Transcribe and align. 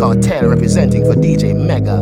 Cartel 0.00 0.48
representing 0.48 1.04
for 1.04 1.12
DJ 1.12 1.54
Mega. 1.54 1.92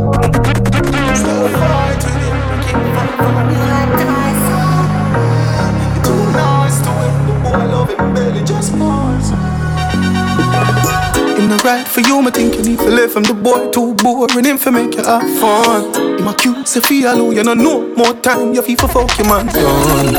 In 11.41 11.49
the 11.49 11.61
right 11.65 11.89
for 11.89 12.01
you, 12.03 12.21
I 12.21 12.31
think 12.31 12.55
you 12.55 12.63
need 12.63 12.79
to 12.79 12.89
live 12.89 13.11
from 13.11 13.25
the 13.25 13.35
boy 13.35 13.69
too 13.73 13.95
boring 13.95 14.45
him 14.45 14.59
for 14.59 14.71
make 14.71 14.95
you 14.95 15.03
have 15.03 15.29
fun. 15.41 16.19
In 16.19 16.25
my 16.25 16.35
cute, 16.35 16.69
say 16.69 16.81
feel 16.81 17.33
you 17.35 17.43
know 17.43 17.55
no 17.55 17.97
more 17.97 18.15
time, 18.15 18.55
you 18.55 18.63
feel 18.63 18.77
for 18.77 18.87
fuck 18.87 19.19
your 19.19 19.27
man. 19.27 19.47
Done. 19.47 20.15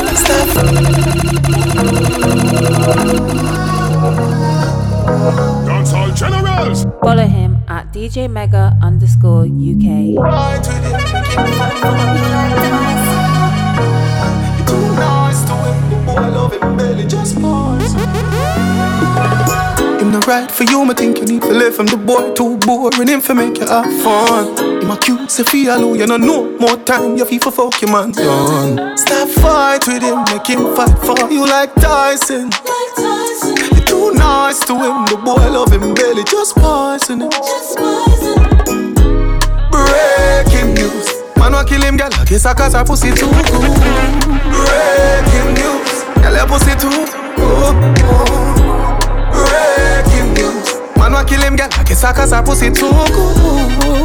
Dancehall 5.64 6.14
Generals. 6.14 6.84
Follow 7.02 7.26
him 7.26 7.49
at 7.80 7.92
DJ 7.94 8.30
Mega 8.30 8.76
underscore 8.82 9.44
UK. 9.44 10.20
Him 19.98 20.12
the 20.12 20.24
right 20.28 20.50
for 20.50 20.64
you, 20.64 20.82
I 20.82 20.94
think 20.94 21.18
you 21.18 21.24
need 21.24 21.42
to 21.42 21.48
live 21.48 21.74
from 21.74 21.86
the 21.86 21.96
boy 21.96 22.34
too 22.34 22.58
boring 22.58 23.08
him 23.08 23.22
for 23.22 23.34
make 23.34 23.56
you 23.56 23.66
have 23.66 23.90
fun. 24.02 24.82
In 24.82 24.86
my 24.86 24.98
cute, 24.98 25.30
say 25.30 25.44
feel 25.44 25.96
you 25.96 26.06
know 26.06 26.18
no 26.18 26.58
more 26.58 26.76
time, 26.84 27.16
you 27.16 27.24
feel 27.24 27.40
for 27.40 27.50
fuck 27.50 27.80
your 27.80 27.90
man. 27.90 28.12
Done. 28.12 28.98
Stop 28.98 29.28
fight 29.40 29.86
with 29.88 30.02
him, 30.02 30.22
make 30.24 30.46
him 30.46 30.74
fight 30.76 30.98
for 30.98 31.30
you 31.32 31.46
like 31.46 31.74
Tyson. 31.76 32.50
Nice 34.20 34.60
to 34.66 34.74
him, 34.74 35.04
the 35.08 35.16
boy 35.24 35.48
love 35.48 35.72
him 35.72 35.94
belly, 35.94 36.24
just 36.24 36.54
poison 36.56 37.22
him. 37.22 37.30
Breaking 39.72 40.74
news. 40.74 41.08
Man 41.36 41.52
wa 41.52 41.64
kill 41.64 41.80
him, 41.80 41.96
girl. 41.96 42.10
I 42.12 42.24
guess 42.26 42.44
I 42.44 42.52
cause 42.52 42.74
her 42.74 42.84
pussy 42.84 43.10
too 43.10 43.30
good. 43.30 43.72
Breaking 44.52 45.50
news. 45.56 46.04
Girl, 46.20 46.36
your 46.36 46.46
pussy 46.46 46.74
too 46.76 47.06
good. 47.40 47.74
Breaking 49.32 50.28
news. 50.36 50.68
Man 50.96 51.12
wa 51.12 51.24
kill 51.24 51.40
him, 51.40 51.56
girl. 51.56 51.68
I 51.72 51.84
guess 51.84 52.04
I 52.04 52.12
cause 52.12 52.32
her 52.32 52.42
pussy 52.42 52.68
too 52.70 52.92
good. 53.16 53.36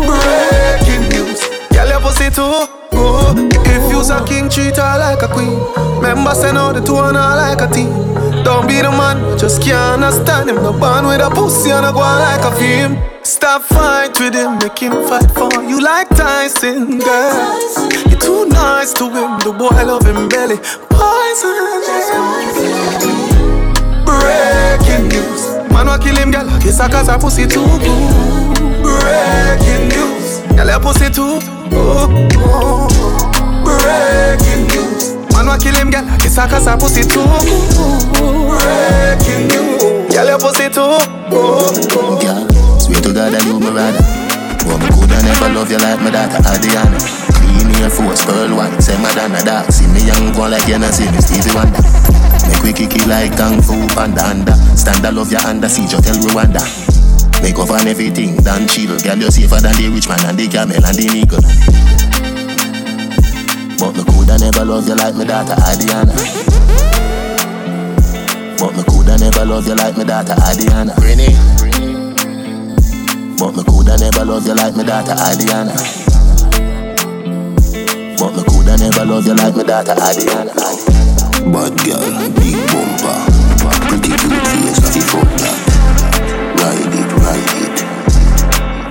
Breaking 0.07 1.09
news. 1.11 1.41
Girl, 1.75 1.89
your 1.89 1.99
pussy 1.99 2.29
too 2.31 2.84
good. 2.95 3.51
If 3.67 3.91
you's 3.91 4.09
a 4.09 4.23
king, 4.25 4.49
treat 4.49 4.77
her 4.77 4.97
like 4.97 5.21
a 5.21 5.27
queen. 5.27 5.59
Remember, 5.99 6.33
send 6.33 6.57
out 6.57 6.73
the 6.75 6.81
two 6.81 6.97
and 6.97 7.17
her 7.17 7.35
like 7.35 7.61
a 7.61 7.67
team. 7.71 7.91
Don't 8.43 8.67
be 8.67 8.81
the 8.81 8.91
man, 8.91 9.37
just 9.37 9.61
can't 9.61 10.03
understand 10.03 10.49
him. 10.49 10.57
No 10.57 10.71
band 10.71 11.07
with 11.07 11.19
a 11.19 11.29
pussy 11.29 11.71
and 11.71 11.85
a 11.85 11.91
go 11.91 11.99
like 11.99 12.45
a 12.45 12.51
film. 12.55 12.97
Stop 13.23 13.63
fight 13.63 14.19
with 14.19 14.35
him, 14.35 14.59
make 14.59 14.77
him 14.77 14.93
fight 15.09 15.31
for 15.31 15.49
you 15.63 15.81
like 15.81 16.09
Tyson, 16.09 16.99
girl. 16.99 17.57
You're 18.07 18.19
too 18.19 18.45
nice 18.45 18.93
to 18.93 19.05
him, 19.05 19.39
the 19.41 19.51
boy 19.57 19.73
love 19.83 20.05
him 20.05 20.29
belly. 20.29 20.57
Poison. 20.93 21.55
Breaking 24.05 25.07
news. 25.09 25.41
Man 25.73 25.87
wa 25.87 25.97
kill 25.97 26.15
him, 26.15 26.29
girl. 26.29 26.45
Guess 26.59 26.79
I 26.79 26.87
cause 26.87 27.07
her 27.07 27.17
pussy 27.17 27.47
too 27.47 27.65
good. 27.65 28.85
Breaking 28.85 29.89
news. 29.89 30.41
Girl, 30.55 30.67
your 30.67 30.79
pussy 30.79 31.09
too 31.09 31.54
good. 31.75 32.07
Breaking 33.67 34.63
news. 34.71 35.15
Man 35.35 35.47
wa 35.47 35.57
kill 35.59 35.75
him, 35.75 35.91
girl. 35.91 36.05
I 36.07 36.47
guess 36.47 36.67
I 36.67 36.75
pussy 36.79 37.03
too. 37.03 37.23
Breaking 38.15 39.47
news. 39.51 40.07
Girl, 40.11 40.27
your 40.27 40.39
pussy 40.39 40.67
too 40.71 40.95
good. 41.27 41.75
Girl, 41.91 42.47
swear 42.79 42.99
to 43.03 43.11
God 43.11 43.33
that 43.35 43.43
you 43.45 43.59
my 43.59 43.71
rather. 43.71 44.03
But 44.65 44.81
me 44.81 44.89
coulda 44.97 45.19
never 45.21 45.49
love 45.53 45.69
you 45.69 45.77
like 45.77 46.01
my 46.01 46.09
daughter 46.11 46.41
Adriana. 46.41 46.97
Clean 47.37 47.69
Air 47.83 47.89
Force, 47.91 48.25
pearl 48.25 48.55
white, 48.55 48.81
say 48.81 48.97
Madonna 48.97 49.43
dark. 49.43 49.71
See 49.71 49.87
me 49.87 50.01
young 50.07 50.33
go 50.33 50.47
like 50.49 50.67
you 50.67 50.79
know 50.79 50.89
see 50.89 51.05
me 51.11 51.21
Stevie 51.21 51.53
Wonder. 51.53 51.83
Make 52.63 52.79
we 52.81 53.05
like 53.05 53.37
Kung 53.37 53.61
Fu 53.61 53.77
Panda. 53.93 54.25
Stand 54.75 55.05
I 55.05 55.11
love 55.11 55.31
you 55.31 55.37
under 55.45 55.69
siege, 55.69 55.93
you 55.93 56.01
tell 56.01 56.15
Rwanda. 56.15 56.94
Make 57.45 57.59
off 57.59 57.69
on 57.69 57.85
everything, 57.85 58.37
done 58.37 58.67
chill. 58.67 58.97
Girl, 59.05 59.21
you're 59.21 59.29
safer 59.29 59.61
than 59.61 59.77
the 59.77 59.85
rich 59.93 60.09
man 60.09 60.17
and 60.25 60.33
the 60.33 60.49
camel 60.49 60.81
and 60.81 60.97
the 60.97 61.05
eagle. 61.13 61.45
But 63.77 63.93
me 63.93 64.01
coulda 64.01 64.41
never 64.41 64.65
love 64.65 64.89
you 64.89 64.97
like 64.97 65.13
my 65.13 65.29
daughter 65.29 65.53
Adriana. 65.61 66.09
But 68.57 68.73
me 68.73 68.81
coulda 68.89 69.21
never 69.21 69.45
love 69.45 69.67
you 69.69 69.77
like 69.77 69.93
my 69.93 70.03
daughter 70.09 70.33
Adriana. 70.41 70.97
Renee. 70.97 71.37
But 73.37 73.53
me 73.53 73.61
coulda 73.61 73.93
never 74.01 74.25
love 74.25 74.47
you 74.49 74.55
like 74.57 74.73
my 74.73 74.81
daughter 74.81 75.13
Adriana. 75.13 75.77
But 78.17 78.31
me 78.33 78.41
coulda 78.41 78.73
never 78.73 79.05
love 79.05 79.27
you 79.29 79.37
like 79.37 79.53
my 79.53 79.61
daughter 79.61 79.93
Adriana. 79.93 80.49
Bad 81.53 81.77
girl, 81.85 82.09
big 82.41 82.57
bumper, 82.73 83.21
pretty 83.85 84.17
cute 84.17 84.33
face, 84.49 84.81
I 84.81 84.99
fuck 85.05 85.29
that. 85.45 85.74
Ride 87.21 87.53
it, 87.63 87.77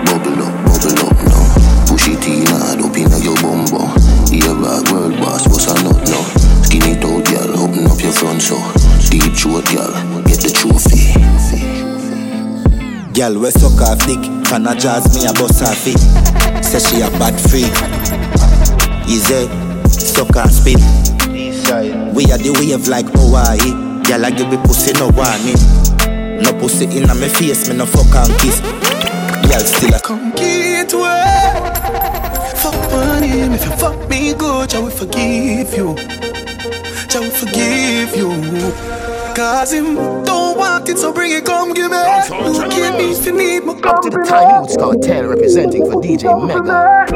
bubble 0.06 0.42
up, 0.42 0.54
bubble 0.64 0.98
up 1.06 1.18
now. 1.24 1.44
Push 1.86 2.08
it 2.08 2.26
in 2.26 2.46
hard 2.46 2.80
up 2.80 2.96
inna 2.96 3.18
your 3.18 3.36
bumbo. 3.40 3.86
Here 4.30 4.54
bag 4.54 4.90
world 4.90 5.16
boss, 5.20 5.46
what's 5.48 5.66
a 5.66 5.74
nut 5.82 6.00
now? 6.08 6.24
Skin 6.62 6.82
it 6.84 7.04
out, 7.04 7.24
girl, 7.26 7.60
open 7.60 7.86
up 7.86 8.00
your 8.00 8.12
front 8.12 8.42
so. 8.42 8.58
Deep 9.10 9.32
throat, 9.36 9.64
girl, 9.70 9.92
get 10.24 10.40
the 10.42 10.50
trophy. 10.50 11.14
Girl, 13.14 13.38
we 13.38 13.50
suck 13.50 13.80
off 13.80 14.04
dick, 14.06 14.18
fan 14.46 14.66
a 14.66 14.74
jazz 14.74 15.14
me 15.14 15.24
a 15.28 15.32
bust 15.34 15.60
her 15.60 15.74
feet. 15.74 16.02
Say 16.64 16.80
she 16.80 17.00
a 17.00 17.10
bad 17.10 17.38
freak. 17.38 17.70
Easy, 19.06 19.46
suck 19.88 20.34
her 20.34 20.48
spit. 20.48 20.80
We 22.14 22.26
are 22.32 22.38
the 22.38 22.50
wave 22.58 22.88
like 22.88 23.06
Hawaii. 23.14 24.02
Girl, 24.02 24.24
I 24.24 24.30
give 24.30 24.48
me 24.50 24.56
pussy 24.56 24.92
no 24.94 25.08
warning. 25.14 25.83
No 26.42 26.52
pussy 26.58 26.84
in 26.96 27.06
my 27.06 27.28
face, 27.28 27.68
me 27.68 27.76
no 27.76 27.86
fuck 27.86 28.14
and 28.14 28.38
kiss. 28.40 28.60
Girl, 28.60 29.60
still 29.60 29.94
a 29.94 30.00
Come 30.00 30.32
get 30.32 30.92
way. 30.92 31.54
Fuck 32.56 32.92
on 32.92 33.22
him 33.22 33.52
if 33.52 33.64
you 33.64 33.70
fuck 33.72 34.08
me 34.08 34.34
good, 34.34 34.74
I 34.74 34.78
will 34.80 34.90
forgive 34.90 35.74
you. 35.74 35.90
I 35.90 37.20
will 37.20 37.30
forgive 37.30 38.16
you. 38.16 38.30
Cause 39.34 39.72
him 39.72 39.96
don't 40.24 40.56
want 40.56 40.88
it, 40.88 40.98
so 40.98 41.12
bring 41.12 41.32
it, 41.32 41.44
come 41.44 41.72
give 41.72 41.90
me. 41.90 41.96
Look 41.96 42.72
at 42.72 42.98
me 42.98 43.12
if 43.12 43.26
you 43.26 43.32
need 43.32 43.64
my 43.64 43.72
Up 43.72 44.00
to 44.02 44.10
the 44.10 44.24
time 44.28 44.62
Roots 44.62 44.76
Cartel 44.76 45.26
representing 45.26 45.90
for 45.90 46.00
DJ 46.00 46.24
Mega. 46.46 47.06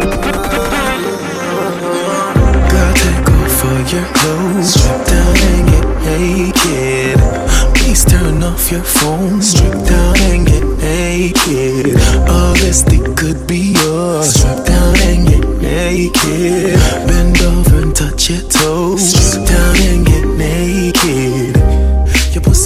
Girl, 2.71 2.93
take 2.95 3.29
off 3.35 3.65
all 3.65 3.83
your 3.89 4.06
clothes, 4.15 4.75
strip 4.75 5.06
down 5.06 5.37
and 5.37 5.69
get 5.71 5.87
naked. 6.19 7.48
Please 7.88 8.04
turn 8.04 8.43
off 8.43 8.71
your 8.71 8.82
phone, 8.82 9.41
strip 9.41 9.72
down 9.87 10.21
and 10.28 10.47
get 10.47 10.62
naked. 10.62 11.97
All 12.28 12.53
this 12.60 12.82
thing 12.82 13.16
could 13.16 13.47
be 13.47 13.72
yours. 13.81 14.34
Strip 14.34 14.66
down 14.66 14.94
and 15.09 15.26
get 15.26 15.49
naked. 15.62 16.76
Bend 17.09 17.41
over 17.41 17.76
and 17.81 17.97
touch 17.97 18.28
your 18.28 18.43
toes. 18.43 19.15
Strip 19.15 19.49
down 19.49 19.76
and 19.88 20.04
get 20.06 20.26
naked. 20.26 21.28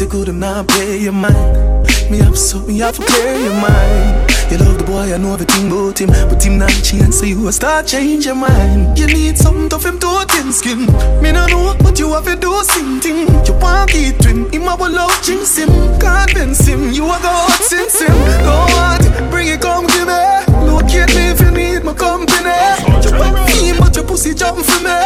Good, 0.01 0.29
I'm 0.29 0.41
not 0.41 0.67
play 0.69 0.99
your 0.99 1.13
mind. 1.13 1.87
Me 2.11 2.21
up 2.21 2.35
so 2.35 2.59
me 2.67 2.79
have 2.79 2.97
to 2.97 3.03
play 3.03 3.45
your 3.45 3.55
mind. 3.55 4.31
You 4.51 4.59
love 4.59 4.77
the 4.79 4.85
boy, 4.85 5.15
I 5.15 5.17
know 5.17 5.33
everything 5.35 5.71
about 5.71 6.01
him. 6.01 6.11
But 6.29 6.43
him 6.43 6.59
not 6.59 6.75
change, 6.83 7.15
so 7.15 7.25
you 7.25 7.47
a 7.47 7.53
start 7.53 7.87
change 7.87 8.27
your 8.27 8.35
mind. 8.35 8.99
You 8.99 9.07
need 9.07 9.39
something 9.39 9.69
tough 9.69 9.87
him 9.87 9.99
to 10.01 10.27
thin 10.29 10.53
skin. 10.53 10.87
Me 11.23 11.31
no 11.33 11.47
know, 11.47 11.77
but 11.79 11.99
you 11.99 12.13
have 12.13 12.25
to 12.25 12.37
do 12.37 12.53
something. 12.65 13.29
You 13.47 13.55
want 13.63 13.95
it 13.95 14.21
to 14.21 14.29
him, 14.29 14.51
him 14.51 14.69
I 14.69 14.75
will 14.75 14.91
love 14.91 15.23
jinx 15.23 15.57
him. 15.57 15.71
Convince 16.01 16.67
him, 16.67 16.91
you 16.91 17.05
a 17.07 17.17
go 17.23 17.31
out 17.31 17.63
since 17.63 18.01
him. 18.01 18.13
Go 18.43 18.67
on, 18.77 19.31
bring 19.31 19.49
it, 19.49 19.63
come 19.63 19.87
give 19.87 20.09
me. 20.09 20.21
Locate 20.67 21.15
me 21.15 21.31
if 21.31 21.41
you 21.41 21.51
need 21.53 21.85
my 21.85 21.95
company. 21.95 22.59
You 23.07 23.13
want 23.17 23.39
me, 23.49 23.79
but 23.79 23.95
your 23.95 24.05
pussy 24.05 24.35
jump 24.35 24.59
for 24.59 24.83
me. 24.83 24.99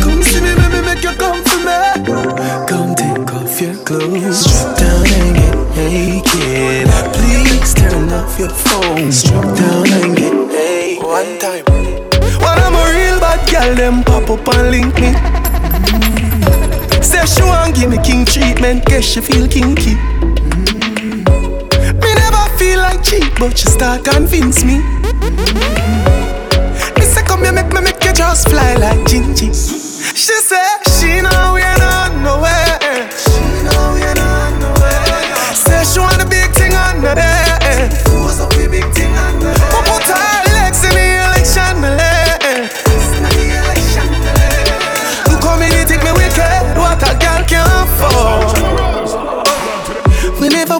Come 0.00 0.22
see 0.24 0.40
me, 0.40 0.56
baby, 0.56 0.80
make 0.82 1.04
you 1.04 1.14
come 1.14 1.44
for 1.44 1.60
me. 1.60 2.69
Your 3.60 3.74
clothes, 3.84 4.40
strip 4.40 4.78
down 4.78 5.06
and 5.06 5.36
get 5.36 5.54
naked. 5.76 6.88
Please 7.12 7.74
turn 7.74 8.08
off 8.08 8.38
your 8.38 8.48
phone, 8.48 9.12
strip 9.12 9.42
down 9.54 9.86
and 10.00 10.16
get 10.16 10.32
naked. 10.32 11.04
One 11.04 11.38
time. 11.38 11.64
When 12.40 12.56
I'm 12.56 12.74
a 12.74 12.84
real 12.96 13.20
bad 13.20 13.46
girl, 13.50 13.74
them 13.74 14.02
pop 14.02 14.30
up 14.30 14.48
and 14.54 14.70
link 14.70 14.94
me. 14.98 15.12
Say 17.02 17.26
she 17.26 17.42
want 17.42 17.74
give 17.74 17.90
me 17.90 17.98
king 18.02 18.24
treatment, 18.24 18.86
guess 18.86 19.04
she 19.04 19.20
feel 19.20 19.46
kinky. 19.46 19.96
Me 22.00 22.14
never 22.16 22.44
feel 22.56 22.78
like 22.78 23.02
cheap, 23.04 23.30
but 23.38 23.58
she 23.58 23.68
start 23.68 24.04
convince 24.06 24.64
me. 24.64 24.78
Me 26.96 27.04
say 27.04 27.22
come 27.24 27.42
here, 27.42 27.52
make 27.52 27.70
me 27.74 27.82
make 27.82 28.02
you 28.02 28.14
just 28.14 28.48
fly 28.48 28.74
like 28.76 29.00
Gingy. 29.00 29.52
She 30.16 30.32
say 30.48 30.66
she 30.96 31.20
know 31.20 31.52
we 31.52 31.60
not 31.60 32.14
nowhere. 32.22 33.29
Not 35.80 36.18
nowhere. 36.18 36.29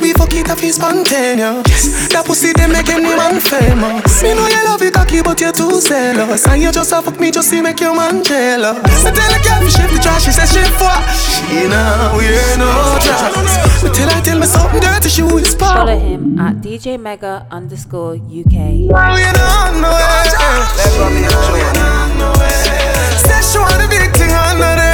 We 0.00 0.12
fuck 0.12 0.32
it, 0.34 0.48
I 0.50 0.54
feel 0.56 0.72
spontaneous. 0.72 1.62
Yes. 1.68 2.08
That 2.12 2.24
pussy 2.26 2.52
they 2.52 2.66
make 2.66 2.88
anyone 2.88 3.40
famous. 3.40 4.22
Me 4.22 4.34
know 4.34 4.46
you 4.48 4.64
love 4.64 4.82
it 4.82 4.94
cocky, 4.94 5.22
but 5.22 5.40
you're 5.40 5.52
too 5.52 5.80
zealous. 5.80 6.46
And 6.46 6.62
you 6.62 6.72
just 6.72 6.92
a 6.92 7.02
fuck 7.02 7.20
me 7.20 7.30
just 7.30 7.50
to 7.50 7.62
make 7.62 7.80
your 7.80 7.94
man 7.94 8.24
jealous. 8.24 8.80
I 9.04 9.10
tell 9.12 9.30
a 9.30 9.38
girl 9.44 9.60
me 9.62 9.70
shift 9.70 9.92
the 9.92 10.00
trash, 10.00 10.24
she 10.24 10.32
says 10.32 10.50
she 10.52 10.64
for. 10.80 10.96
She 11.14 11.68
now 11.68 12.16
wear 12.16 12.56
no 12.58 12.98
tracks. 12.98 13.82
But 13.82 13.94
till 13.94 14.08
I 14.08 14.20
tell 14.20 14.38
me 14.38 14.46
something 14.46 14.80
dirty, 14.80 15.08
she 15.08 15.22
whisper. 15.22 15.64
Follow 15.64 15.98
him 15.98 16.38
at 16.38 16.56
DJ 16.56 16.98
Mega 16.98 17.46
underscore 17.50 18.14
UK. 18.14 18.88
We 18.88 19.24
don't 19.36 19.80
know 19.80 19.92
it. 19.94 20.32
Say 23.20 23.40
she 23.42 23.58
want 23.58 23.82
a 23.82 23.88
big 23.88 24.10
thing 24.16 24.32
on 24.32 24.58
the 24.58 24.89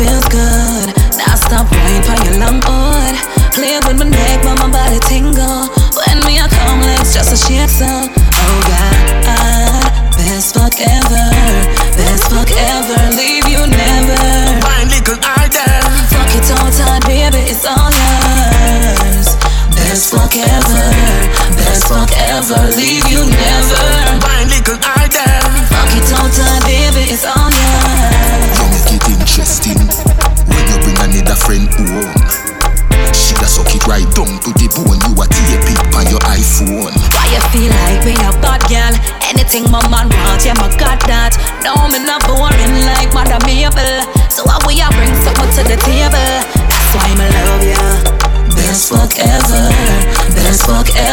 feels 0.00 0.24
good. 0.32 0.88
Now 1.20 1.36
stop 1.36 1.68
waiting 1.68 2.04
for 2.08 2.16
your 2.24 2.40
long 2.40 2.60
board. 2.64 3.16
Play 3.52 3.76
with 3.84 3.98
my 4.00 4.08
neck, 4.08 4.40
my 4.44 4.59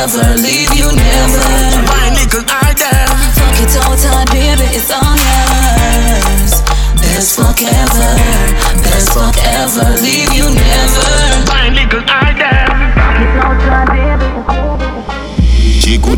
fuck 0.08 0.24
ever. 0.24 0.42
Leave 0.42 0.74
you 0.76 0.92
never. 0.96 1.88
Wine 1.88 2.14
little 2.14 2.44
harder. 2.48 2.98
Fuck 3.36 3.60
it 3.62 3.76
all 3.86 3.96
tight, 3.96 4.30
baby, 4.32 4.64
it's 4.76 4.92
all 4.92 5.16
yours. 5.16 6.62
Best 7.02 7.36
fuck 7.36 7.62
ever, 7.62 8.16
best 8.84 9.14
fuck 9.14 9.38
ever. 9.38 10.02
Leave 10.02 10.34
you 10.34 10.50
never. 10.54 11.37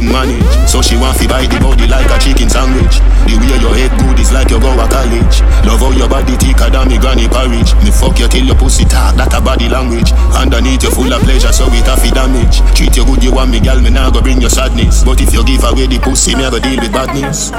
Manage, 0.09 0.44
so 0.67 0.81
she 0.81 0.97
want 0.97 1.17
to 1.17 1.27
bite 1.27 1.50
the 1.50 1.59
body 1.61 1.88
like 1.88 2.09
a 2.09 2.17
chicken 2.19 2.50
sandwich. 2.50 3.00
The 3.29 3.38
way 3.38 3.57
your 3.61 3.73
head 3.77 3.94
good 4.01 4.19
is 4.19 4.33
like 4.33 4.50
you 4.50 4.59
go 4.59 4.73
to 4.73 4.88
college. 4.89 5.41
Love 5.65 5.81
how 5.85 5.91
your 5.94 6.09
body 6.09 6.33
thicker 6.35 6.69
than 6.69 6.89
me 6.89 6.97
granny 6.97 7.29
porridge. 7.29 7.77
Me 7.85 7.94
fuck 7.94 8.17
you 8.17 8.27
till 8.27 8.45
your 8.45 8.57
pussy 8.57 8.85
talk, 8.85 9.15
that 9.15 9.33
a 9.33 9.39
body 9.39 9.69
language. 9.69 10.11
Underneath 10.33 10.83
you 10.83 10.91
full 10.91 11.13
of 11.13 11.21
pleasure, 11.21 11.53
so 11.53 11.69
it 11.69 11.85
a 11.85 11.95
fi 11.95 12.09
damage. 12.09 12.65
Treat 12.73 12.97
you 12.97 13.06
good, 13.06 13.23
you 13.23 13.33
want 13.33 13.51
me, 13.53 13.59
girl, 13.61 13.79
me 13.79 13.89
nah 13.89 14.09
go 14.09 14.21
bring 14.21 14.41
your 14.41 14.51
sadness. 14.51 15.03
But 15.06 15.21
if 15.21 15.33
you 15.33 15.45
give 15.45 15.63
away 15.63 15.85
the 15.85 16.00
pussy, 16.01 16.35
me 16.35 16.44
a 16.44 16.50
go 16.50 16.59
deal 16.59 16.81
with 16.81 16.91
badness. 16.91 17.53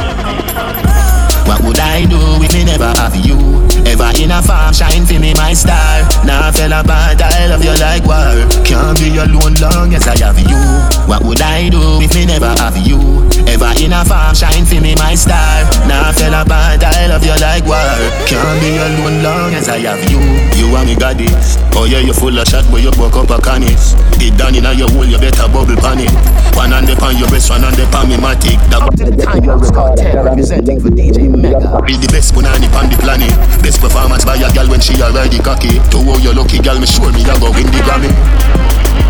What 1.60 1.76
would 1.76 1.80
I 1.80 2.06
do 2.06 2.16
if 2.40 2.54
me 2.54 2.64
never 2.64 2.88
have 2.96 3.14
you? 3.20 3.36
Ever 3.84 4.08
in 4.16 4.30
a 4.30 4.40
farm, 4.40 4.72
shine 4.72 5.04
for 5.04 5.20
me, 5.20 5.34
my 5.34 5.52
star. 5.52 6.08
Now 6.24 6.50
fella 6.52 6.80
bad, 6.82 7.20
I 7.20 7.52
love 7.52 7.60
you 7.60 7.76
like 7.76 8.00
war. 8.08 8.48
Can't 8.64 8.96
be 8.96 9.12
alone 9.18 9.60
long 9.60 9.92
as 9.92 10.08
I 10.08 10.16
have 10.24 10.40
you. 10.40 10.56
What 11.04 11.20
would 11.24 11.42
I 11.42 11.68
do 11.68 12.00
if 12.00 12.14
me 12.14 12.24
never 12.24 12.48
have 12.48 12.78
you? 12.78 12.96
Ever 13.44 13.72
in 13.76 13.92
a 13.92 14.04
farm, 14.06 14.34
shine 14.34 14.64
for 14.64 14.80
me, 14.80 14.94
my 14.94 15.14
star. 15.14 15.68
Now 15.84 16.12
fella 16.12 16.46
bad, 16.46 16.69
I 16.69 16.69
love 17.10 17.26
you 17.26 17.34
like 17.42 17.66
war. 17.66 17.90
Can't 18.30 18.62
be 18.62 18.78
alone 18.78 19.22
long 19.26 19.50
as 19.50 19.66
I 19.68 19.82
have 19.82 19.98
you. 20.06 20.22
You 20.54 20.70
and 20.78 20.86
me 20.86 20.94
goddess. 20.94 21.58
Oh 21.74 21.84
yeah, 21.84 21.98
you 21.98 22.14
full 22.14 22.38
of 22.38 22.46
shot, 22.46 22.62
but 22.70 22.86
you 22.86 22.94
buck 22.94 23.18
up 23.18 23.34
a 23.34 23.42
canis. 23.42 23.98
Get 24.22 24.38
down 24.38 24.54
in 24.54 24.62
your 24.78 24.86
hole, 24.94 25.04
you 25.04 25.18
better 25.18 25.50
bubble 25.50 25.74
pan 25.74 25.98
it. 26.06 26.14
One 26.54 26.70
on 26.70 26.86
the 26.86 26.94
pan 26.94 27.18
your 27.18 27.26
breast, 27.26 27.50
one 27.50 27.66
on 27.66 27.74
the 27.74 27.82
pan 27.90 28.06
me 28.06 28.14
matic. 28.14 28.62
That 28.70 28.86
To 28.94 29.10
the 29.10 29.16
time 29.18 29.42
you 29.42 29.50
Young's 29.50 29.70
Cartel 29.74 30.22
representing 30.22 30.78
for 30.78 30.90
DJ 30.94 31.26
Mega. 31.26 31.82
be 31.82 31.98
the 31.98 32.06
best 32.14 32.30
punani 32.30 32.70
on 32.78 32.86
the 32.86 32.96
planet. 33.02 33.34
Best 33.58 33.82
performance 33.82 34.24
by 34.24 34.38
a 34.38 34.46
girl 34.54 34.70
when 34.70 34.80
she 34.80 34.94
already 35.02 35.42
cocky. 35.42 35.82
To 35.90 35.98
how 36.06 36.18
you 36.22 36.30
lucky 36.30 36.62
girl, 36.62 36.78
me 36.78 36.86
sure 36.86 37.10
me 37.10 37.26
a 37.26 37.34
go 37.42 37.50
win 37.50 37.66
the 37.74 37.82
Grammy. 37.82 39.09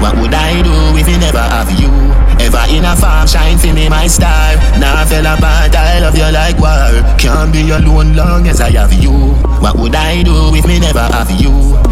What 0.00 0.16
would 0.18 0.34
I 0.34 0.62
do 0.62 0.74
if 0.96 1.06
me 1.06 1.18
never 1.18 1.42
have 1.42 1.70
you? 1.78 1.90
Ever 2.38 2.64
in 2.70 2.84
a 2.84 2.94
farm, 2.94 3.26
shine 3.26 3.58
for 3.58 3.72
me, 3.74 3.88
my 3.88 4.06
star. 4.06 4.54
Now 4.78 5.04
fella 5.04 5.36
bad, 5.40 5.74
I 5.74 5.98
love 5.98 6.16
you 6.16 6.30
like 6.30 6.58
war. 6.58 7.02
Can't 7.18 7.52
be 7.52 7.68
alone 7.70 8.14
long 8.14 8.46
as 8.46 8.60
I 8.60 8.70
have 8.70 8.92
you. 8.92 9.12
What 9.58 9.76
would 9.76 9.94
I 9.94 10.22
do 10.22 10.54
if 10.54 10.66
me 10.66 10.78
never 10.78 11.00
have 11.00 11.30
you? 11.30 11.50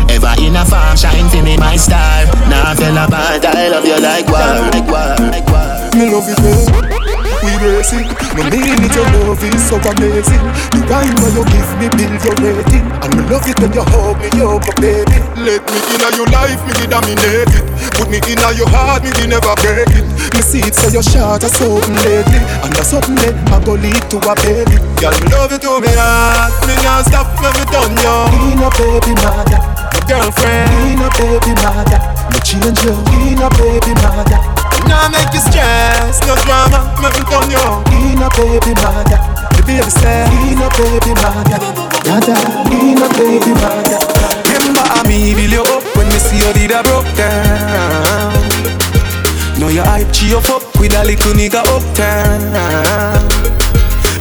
Ever 0.08 0.35
in 0.38 0.55
a 0.55 0.64
farm, 0.64 0.97
shine 0.97 1.29
for 1.29 1.43
me, 1.43 1.56
my 1.56 1.76
star. 1.76 2.25
Now 2.49 2.75
fella 2.75 3.08
bad, 3.11 3.44
I 3.44 3.69
love 3.69 3.85
you 3.85 3.99
like 3.99 4.29
war, 4.31 4.55
like 4.70 4.87
war, 4.87 5.14
like 5.31 5.47
war. 5.50 5.91
Me 5.99 6.11
love 6.11 6.26
when 6.26 7.15
we 7.46 7.54
racing. 7.62 8.10
No 8.34 8.43
mean 8.50 8.82
it, 8.82 8.90
your 8.90 9.06
love 9.22 9.38
is 9.38 9.62
so 9.62 9.78
amazing. 9.78 10.43
The 10.74 10.82
wine 10.91 11.15
when 11.22 11.32
you 11.38 11.44
give 11.46 11.70
me 11.79 11.86
build 11.94 12.19
your 12.26 12.36
rating, 12.43 12.86
and 13.06 13.10
me 13.15 13.22
love 13.31 13.46
it 13.46 13.56
when 13.62 13.70
you 13.70 13.86
hold 13.94 14.19
me 14.19 14.29
up, 14.43 14.67
baby. 14.82 15.19
Let 15.38 15.62
me 15.62 15.79
inna 15.94 16.08
your 16.19 16.29
life, 16.34 16.58
me 16.67 16.91
dominate 16.91 17.55
it. 17.55 17.65
Put 17.94 18.10
me 18.10 18.19
inna 18.26 18.50
your 18.58 18.69
heart, 18.74 19.06
me 19.06 19.31
never 19.31 19.55
break 19.62 19.86
it. 19.94 20.06
Me 20.34 20.43
see 20.43 20.60
it 20.67 20.74
so 20.74 20.91
your 20.91 21.06
shot 21.06 21.46
a 21.46 21.48
something 21.48 21.94
lately, 22.03 22.43
and 22.67 22.72
that's 22.74 22.91
something 22.91 23.15
that 23.22 23.34
I 23.55 23.62
go 23.62 23.79
lead 23.79 24.03
to 24.10 24.19
a 24.19 24.34
baby. 24.43 24.76
Girl, 24.98 25.15
me 25.15 25.26
love 25.31 25.55
you 25.55 25.60
to 25.62 25.72
me 25.79 25.93
heart, 25.94 26.50
me 26.67 26.74
can't 26.82 27.06
stop 27.06 27.31
when 27.38 27.55
me 27.55 27.65
done 27.70 27.94
you. 27.94 28.19
Inna 28.50 28.69
baby 28.74 29.15
mother, 29.22 29.60
my 29.94 30.00
girlfriend. 30.10 30.69
Inna 30.91 31.08
baby 31.15 31.55
mother, 31.62 32.00
me 32.34 32.38
change 32.43 32.82
you. 32.82 32.96
Inna 33.31 33.48
baby 33.55 33.94
mother. 34.03 34.56
Now 34.89 35.08
make 35.08 35.32
you 35.35 35.41
stress, 35.41 36.20
no 36.27 36.35
drama, 36.46 36.81
me 37.03 37.11
done 37.31 37.51
you. 37.51 37.65
Inna 37.94 38.29
baby 38.37 38.73
mother, 38.82 39.19
the 39.55 39.63
baby 39.67 39.91
say. 39.91 40.27
Inna 40.49 40.69
baby 40.79 41.13
mother, 41.23 41.61
dada. 42.05 42.37
Inna 42.70 43.08
baby 43.19 43.53
mother. 43.61 43.99
Remember 44.51 44.85
how 44.89 45.03
me 45.05 45.35
build 45.35 45.53
you 45.53 45.63
up 45.63 45.85
when 45.96 46.06
me 46.08 46.19
see 46.19 46.39
you 46.39 46.53
did 46.53 46.70
a 46.73 46.82
broke 46.82 47.11
down. 47.17 48.32
Now 49.58 49.69
your 49.69 49.85
hype 49.85 50.13
cheer 50.13 50.37
up 50.37 50.63
with 50.79 50.94
a 50.94 51.03
little 51.05 51.32
nigga 51.32 51.63
uptown. 51.65 52.53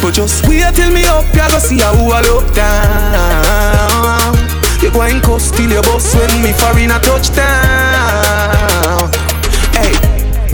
But 0.02 0.14
just 0.14 0.48
wait 0.48 0.74
till 0.76 0.92
me 0.92 1.04
up, 1.06 1.26
ya 1.34 1.48
go 1.50 1.60
see 1.60 1.80
how 1.80 1.94
I 1.98 2.22
look 2.22 2.54
down. 2.54 4.36
You 4.82 4.92
go 4.92 5.02
and 5.02 5.22
cuss 5.24 5.52
till 5.52 5.72
your 5.72 5.82
boss 5.82 6.14
when 6.16 6.30
me 6.44 6.54
foreign 6.54 6.92
a 6.92 7.00
touchdown. 7.00 8.85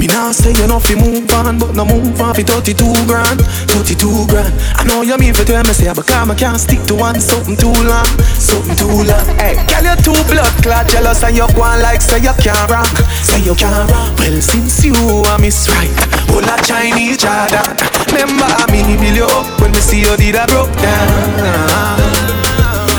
Me 0.02 0.08
nah 0.08 0.34
say 0.34 0.50
you 0.58 0.66
know 0.66 0.80
fi 0.82 0.98
move 0.98 1.30
on, 1.30 1.62
but 1.62 1.78
no 1.78 1.86
move 1.86 2.20
on 2.20 2.34
fi 2.34 2.42
32 2.42 2.74
grand, 3.06 3.38
32 3.70 4.26
grand. 4.34 4.50
I 4.74 4.84
know 4.90 5.06
you 5.06 5.16
mean 5.22 5.32
for 5.32 5.46
tell 5.46 5.62
me 5.62 5.78
say, 5.78 5.94
but 5.94 6.08
come 6.10 6.32
I 6.32 6.34
can't 6.34 6.58
stick 6.58 6.82
to 6.90 6.96
one 6.98 7.22
something 7.22 7.54
too 7.54 7.70
long, 7.86 8.10
something 8.34 8.74
too 8.82 8.90
long. 8.90 9.22
Hey, 9.38 9.62
girl 9.70 9.86
you 9.86 9.94
too 10.02 10.18
blood 10.26 10.50
clot 10.66 10.90
jealous 10.90 11.22
and 11.22 11.38
you 11.38 11.46
go 11.54 11.70
like 11.86 12.02
say 12.02 12.18
you 12.18 12.34
can't 12.42 12.66
rock, 12.66 12.90
say 13.22 13.46
you 13.46 13.54
can't 13.54 13.86
rock. 13.94 14.18
Well 14.18 14.42
since 14.42 14.82
you 14.82 14.98
are 15.30 15.38
miss 15.38 15.70
right, 15.70 15.94
all 16.34 16.50
a 16.50 16.58
Chinese 16.66 17.22
Jordan. 17.22 17.62
Remember 18.10 18.50
me 18.74 18.82
build 18.98 19.22
you 19.22 19.30
up 19.38 19.54
when 19.62 19.70
me 19.70 19.86
see 19.86 20.02
you 20.02 20.18
did 20.18 20.34
a 20.34 20.50
broke 20.50 20.74
down. 20.82 22.02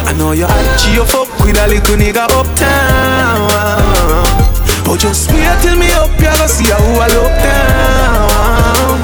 I 0.06 0.14
know 0.14 0.30
you 0.38 0.46
hot, 0.46 0.78
you 0.94 1.02
fuck 1.02 1.26
with 1.42 1.58
a 1.58 1.66
little 1.66 1.98
nigga 1.98 2.30
uptown. 2.30 4.21
But 4.92 5.00
just 5.00 5.32
wait 5.32 5.48
till 5.62 5.78
me 5.78 5.88
up, 5.92 6.10
you 6.20 6.26
go 6.26 6.46
see 6.46 6.68
how 6.68 6.76
I 7.00 7.08
look 7.16 7.32
down. 7.40 9.00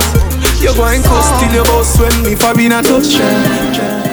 You 0.60 0.76
go 0.76 0.84
and 0.84 1.02
cuss 1.02 1.40
till 1.40 1.50
your 1.50 1.64
boss 1.64 1.98
when 1.98 2.12
me 2.22 2.34
for 2.34 2.54
being 2.54 2.72
a 2.72 2.82
touch. 2.82 4.07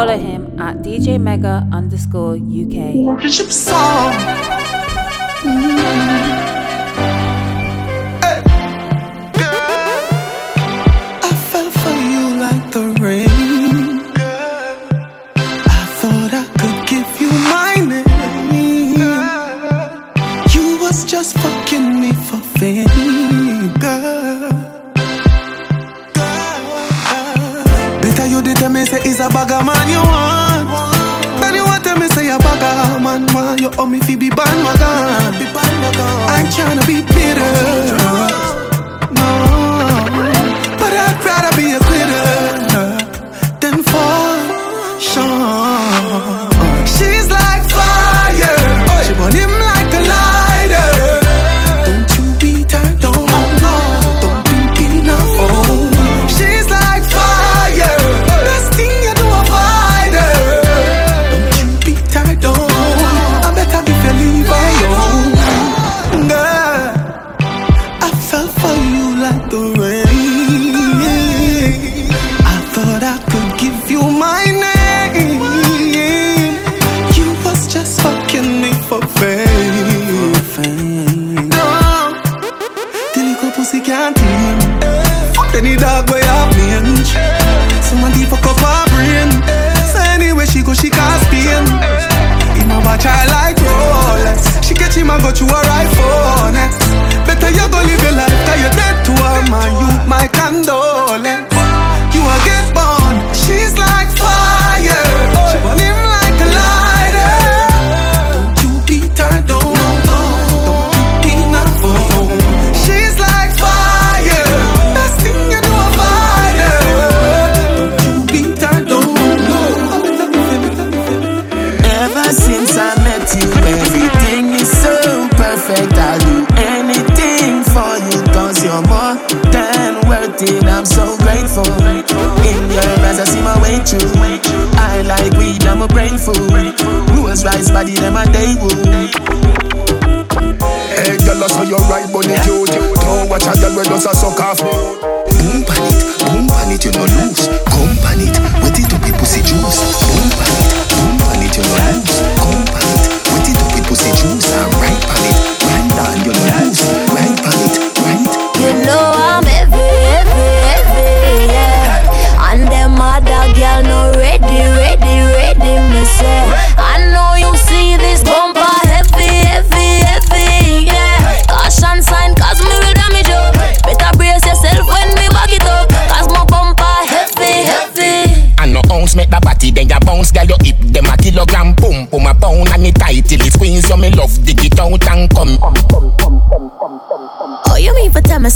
Follow 0.00 0.16
him 0.16 0.58
at 0.58 0.78
DJ 0.78 1.20
Mega 1.20 1.68
underscore 1.70 2.36
UK. 2.36 2.94
Worship 3.04 3.52
song. 3.52 4.14
Mm-hmm. 5.44 6.49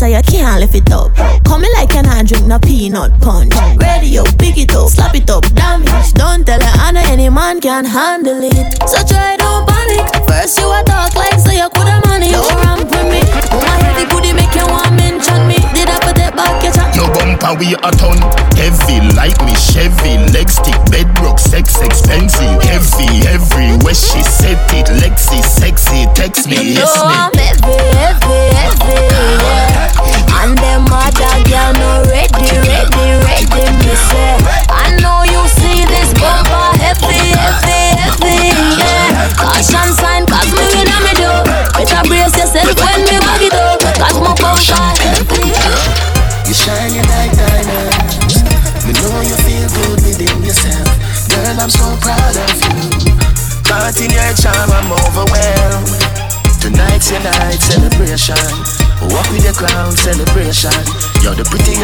so 0.05 0.09
you 0.09 0.23
can't 0.23 0.61
lift 0.61 0.75
it 0.75 0.93
up. 0.93 1.15
Coming 1.45 1.73
like 1.73 1.95
an 1.95 2.05
hand 2.05 2.29
drink 2.29 2.47
no 2.47 2.59
peanut 2.59 3.19
punch. 3.21 3.55
Radio, 3.81 4.25
pick 4.37 4.59
it 4.59 4.75
up, 4.75 4.91
slap 4.91 5.15
it 5.15 5.31
up, 5.31 5.45
damage. 5.55 6.13
Don't 6.13 6.45
tell 6.45 6.61
her 6.61 6.75
Anna 6.85 7.01
any 7.09 7.31
man 7.31 7.61
can 7.61 7.85
handle 7.85 8.41
it. 8.43 8.55
So 8.87 9.01
try 9.09 9.37
don't 9.37 9.65
panic. 9.67 10.05
First 10.29 10.59
you 10.59 10.69
a 10.69 10.85
talk 10.85 11.15
like 11.17 11.41
so 11.41 11.53
you 11.53 11.69
coulda 11.73 12.01
money. 12.05 12.33
Don't 12.33 12.53
ramp 12.61 12.85
with 12.85 13.09
me. 13.09 13.25
Woman 13.49 13.81
heavy 13.81 14.05
booty 14.13 14.33
make 14.37 14.53
you 14.53 14.67
want 14.69 14.93
mention 14.93 15.41
me. 15.49 15.57
Did 15.73 15.89
I 15.89 15.97
put 16.05 16.17
that 16.21 16.37
back 16.37 16.61
your 16.61 16.73
chat? 16.77 16.93
Your 16.93 17.09
bumper 17.09 17.57
we 17.57 17.73
a 17.73 17.91
ton 17.97 18.21
heavy 18.61 19.01
like 19.17 19.41
me 19.49 19.57
Chevy. 19.57 20.21
Leg 20.37 20.51
stick, 20.53 20.77
bedrock, 20.93 21.39
sex 21.39 21.81
expensive. 21.81 22.61
Heavy 22.61 23.25
everywhere 23.25 23.97
she 23.97 24.21
set 24.21 24.61
it. 24.77 24.93
Lexi 25.01 25.41
sexy, 25.41 26.05
text 26.13 26.45
me, 26.45 26.77
yes 26.77 26.93
me. 26.93 27.34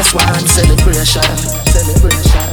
just 0.00 0.14
one 0.14 0.47
celebration. 0.49 1.28
celebration. 1.69 2.49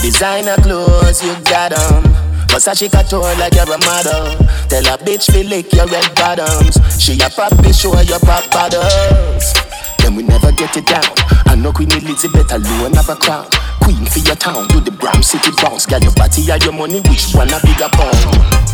Designer 0.00 0.56
clothes, 0.64 1.22
you 1.22 1.34
got 1.44 1.76
them. 1.76 2.02
Versace 2.48 2.88
couture 2.88 3.36
like 3.36 3.52
you're 3.52 3.68
a 3.68 3.78
model. 3.84 4.32
Tell 4.72 4.86
a 4.88 4.96
bitch 4.96 5.28
feel 5.30 5.44
lick 5.46 5.70
your 5.74 5.86
red 5.86 6.08
bottoms. 6.14 6.80
She 6.96 7.20
a 7.20 7.28
poppy, 7.28 7.72
show 7.72 7.92
your 8.00 8.20
pop 8.20 8.48
bottles. 8.50 9.52
Then 10.00 10.16
we 10.16 10.22
never 10.22 10.50
get 10.52 10.74
it 10.76 10.86
down. 10.86 11.04
I 11.44 11.56
know 11.56 11.72
Queen 11.72 11.92
Elizabeth 11.92 12.50
alone 12.50 12.94
have 12.94 13.10
a 13.10 13.16
crown. 13.16 13.48
Queen 13.84 14.06
for 14.06 14.20
your 14.20 14.36
town, 14.36 14.66
do 14.68 14.80
the 14.80 14.92
Bram 14.92 15.22
City 15.22 15.52
bounce. 15.60 15.84
Got 15.84 16.02
your 16.02 16.14
body 16.14 16.50
and 16.50 16.64
your 16.64 16.72
money, 16.72 17.00
which 17.04 17.34
one 17.34 17.52
a 17.52 17.60
bigger 17.60 17.92
pound? 17.92 18.16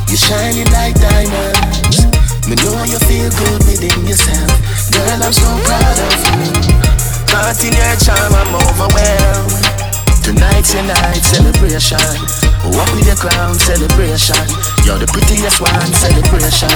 You 0.06 0.16
shining 0.16 0.70
like 0.70 0.94
diamonds. 0.94 2.06
Me 2.46 2.54
know 2.62 2.78
you 2.86 2.98
feel 3.10 3.30
good 3.42 3.60
within 3.66 4.06
yourself. 4.06 4.54
Girl, 4.94 5.22
I'm 5.26 5.32
so 5.32 5.50
proud 5.66 5.98
of 5.98 6.66
you. 6.68 6.71
Caught 7.32 7.64
in 7.64 7.72
your 7.72 7.96
charm, 7.96 8.34
I'm 8.36 8.54
overwhelmed. 8.54 9.64
Tonight's 10.22 10.74
your 10.74 10.84
night 10.84 11.24
celebration. 11.24 11.96
Walk 12.76 12.92
with 12.92 13.06
your 13.06 13.16
clown 13.16 13.54
celebration. 13.54 14.61
You're 14.82 14.98
the 14.98 15.06
prettiest 15.06 15.62
one 15.62 15.78
celebration. 15.94 16.66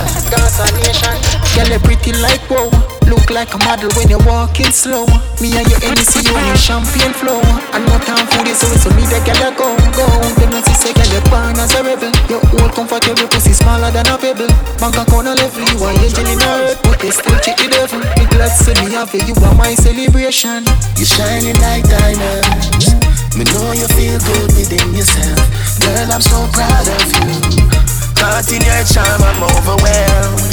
Nation. 0.86 1.16
Girl, 1.58 1.68
you're 1.68 1.82
pretty 1.82 2.14
like 2.22 2.42
wow. 2.46 2.70
Look 3.10 3.30
like 3.30 3.50
a 3.54 3.58
model 3.66 3.90
when 3.98 4.06
you're 4.06 4.22
walking 4.22 4.70
slow. 4.70 5.06
Me 5.42 5.50
and 5.58 5.66
your 5.66 5.82
NC, 5.82 6.22
you 6.22 6.34
in 6.34 6.58
champagne 6.58 7.14
flow. 7.14 7.42
And 7.74 7.82
no 7.86 7.98
time 8.06 8.26
for 8.30 8.46
this, 8.46 8.62
so 8.62 8.70
it's 8.70 8.86
me 8.94 9.02
the 9.10 9.18
girl 9.26 9.50
go, 9.58 9.74
go. 9.94 10.06
Them 10.38 10.54
not 10.54 10.66
say 10.70 10.94
girl, 10.94 11.10
you're 11.10 11.26
born 11.30 11.58
as 11.58 11.74
a 11.74 11.82
rebel. 11.82 12.10
Your 12.30 12.42
old 12.58 12.74
comfortable 12.78 13.26
pussy 13.26 13.50
smaller 13.54 13.90
than 13.90 14.06
a 14.06 14.18
pebble. 14.18 14.50
Bank 14.78 14.98
account 14.98 15.26
level, 15.26 15.66
you 15.66 15.78
are 15.82 15.94
angel 15.98 16.26
in 16.26 16.38
earth, 16.42 16.78
but 16.86 16.98
they 17.02 17.10
still 17.10 17.38
cheat 17.42 17.58
the 17.58 17.66
devil. 17.74 18.02
Me 18.18 18.24
glad 18.30 18.54
to 18.54 18.70
me 18.82 18.94
have 18.94 19.10
you, 19.14 19.22
you 19.26 19.34
are 19.42 19.54
my 19.54 19.74
celebration. 19.74 20.62
You're 20.94 21.10
shining 21.10 21.58
like 21.58 21.86
diamonds. 21.90 22.94
Me 23.34 23.44
know 23.50 23.70
you 23.74 23.86
feel 23.98 24.18
good 24.22 24.50
within 24.54 24.94
yourself. 24.94 25.42
Girl, 25.82 26.10
I'm 26.10 26.22
so 26.22 26.46
proud 26.54 26.86
of 26.86 27.06
you. 27.10 27.85
Caught 28.16 28.52
in 28.52 28.62
your 28.64 28.84
charm, 28.84 29.22
I'm 29.22 29.42
overwhelmed. 29.44 30.52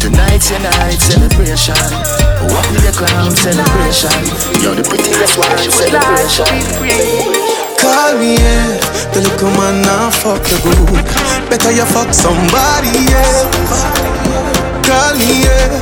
Tonight's 0.00 0.50
your 0.50 0.60
night 0.60 1.00
celebration. 1.00 1.76
Walk 2.52 2.66
with 2.72 2.84
your 2.84 2.92
crown 2.92 3.32
celebration. 3.32 4.12
You're 4.60 4.76
the 4.76 4.84
prettiest 4.84 5.38
one 5.40 5.56
celebration. 5.72 6.44
Call 7.80 8.16
me, 8.20 8.36
yeah. 8.36 8.80
The 9.12 9.20
little 9.20 9.52
man 9.56 9.80
now 9.82 10.10
fuck 10.10 10.42
the 10.44 10.56
good. 10.60 11.04
Better 11.48 11.72
you 11.72 11.84
fuck 11.88 12.12
somebody, 12.12 12.92
yeah. 13.08 13.48
Call 14.84 15.16
me, 15.16 15.44
yeah. 15.44 15.80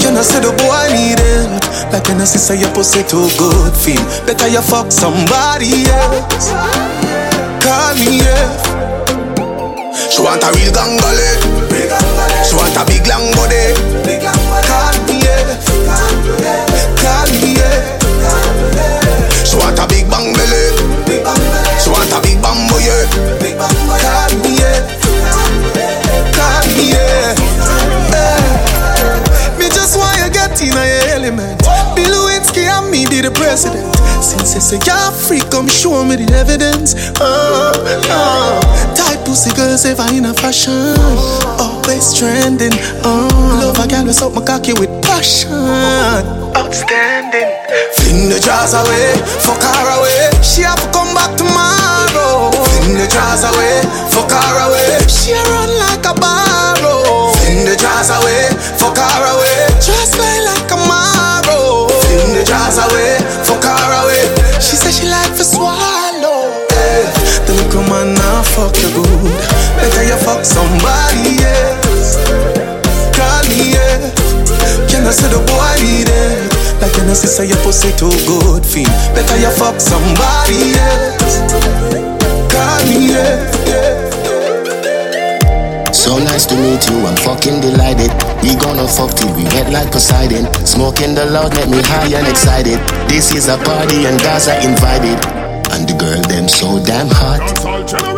You 0.00 0.12
know, 0.12 0.22
say 0.22 0.40
the 0.40 0.52
boy 0.56 0.88
need 0.92 1.20
it. 1.20 1.48
Like 1.92 2.08
you 2.08 2.14
know, 2.14 2.24
say 2.24 2.60
your 2.60 2.72
pussy 2.72 3.02
too 3.02 3.28
good. 3.36 3.76
Feel 3.76 4.04
better 4.26 4.48
you 4.48 4.60
fuck 4.60 4.92
somebody, 4.92 5.84
else. 5.88 6.48
Call 7.60 7.94
me, 7.96 8.20
yeah. 8.24 8.83
She 9.94 10.22
want 10.22 10.42
a 10.42 10.50
real 10.52 10.72
gangale. 10.72 11.28
She 12.44 12.56
want 12.56 12.76
a 12.76 12.84
big 12.84 13.06
long 13.06 13.30
body. 13.32 13.93
President. 33.54 33.94
Since 34.18 34.54
you 34.56 34.60
say 34.60 34.78
free, 35.14 35.38
come 35.46 35.68
show 35.68 36.02
me 36.02 36.16
the 36.16 36.26
evidence. 36.34 36.98
Oh, 37.22 37.70
oh. 38.10 38.58
Tight 38.98 39.22
pussy 39.24 39.54
girls 39.54 39.86
ever 39.86 40.10
in 40.10 40.26
a 40.26 40.34
fashion. 40.34 40.98
Always 41.62 42.18
trending. 42.18 42.74
Oh, 43.06 43.30
love 43.62 43.78
a 43.78 43.86
with 43.86 44.22
up 44.22 44.34
my 44.34 44.42
cocky 44.42 44.72
with 44.74 44.90
passion. 45.06 45.54
Outstanding. 46.58 47.46
Fling 47.94 48.26
the 48.26 48.42
jars 48.42 48.74
away, 48.74 49.22
fuck 49.38 49.62
her 49.62 49.86
away. 50.02 50.34
She 50.42 50.66
have 50.66 50.82
to 50.82 50.90
come 50.90 51.14
back 51.14 51.38
tomorrow. 51.38 52.50
Fling 52.50 52.98
the 52.98 53.06
jars 53.06 53.46
away, 53.46 53.86
fuck 54.10 54.34
her 54.34 54.66
away. 54.66 54.98
She 55.06 55.30
run 55.30 55.70
like 55.78 56.02
a 56.10 56.14
barrow. 56.18 57.30
Fling 57.38 57.70
the 57.70 57.78
jars 57.78 58.10
away, 58.10 58.50
fuck 58.82 58.98
her 58.98 59.22
away. 59.30 59.73
Fuck 68.54 68.74
you 68.78 68.90
good. 68.94 69.34
Better 69.82 70.04
you 70.06 70.16
fuck 70.22 70.46
somebody 70.46 71.42
else. 71.42 72.22
Call 73.10 73.42
me, 73.50 73.74
yeah. 73.74 73.98
Can 74.86 75.02
I 75.02 75.10
say 75.10 75.28
the 75.28 75.42
boy 75.42 75.74
need 75.82 76.06
it? 76.06 76.54
Like 76.80 76.94
know, 77.02 77.14
say 77.14 77.46
your 77.50 77.58
pussy 77.66 77.90
too 77.98 78.14
good. 78.30 78.64
Feel 78.64 78.86
better 79.10 79.38
you 79.42 79.50
fuck 79.58 79.80
somebody 79.82 80.78
else. 80.78 81.42
Call 82.54 82.80
me, 82.86 83.10
yeah. 83.10 83.42
yeah. 83.66 84.14
So 85.90 86.18
nice 86.18 86.46
to 86.46 86.54
meet 86.54 86.86
you, 86.88 87.02
I'm 87.06 87.16
fucking 87.26 87.60
delighted. 87.60 88.14
We 88.42 88.54
gonna 88.54 88.86
fuck 88.86 89.14
till 89.18 89.34
we 89.34 89.44
wet 89.50 89.72
like 89.72 89.90
Poseidon. 89.90 90.46
Smoking 90.64 91.14
the 91.14 91.26
loud 91.26 91.54
make 91.56 91.68
me 91.68 91.82
high 91.82 92.14
and 92.14 92.28
excited. 92.28 92.78
This 93.08 93.34
is 93.34 93.48
a 93.48 93.58
party 93.58 94.06
and 94.06 94.20
guys 94.20 94.46
are 94.46 94.60
invited. 94.62 95.43
And 95.74 95.88
the 95.88 95.94
girl 95.94 96.22
them 96.22 96.48
so 96.48 96.78
damn 96.84 97.08
hot. 97.10 97.42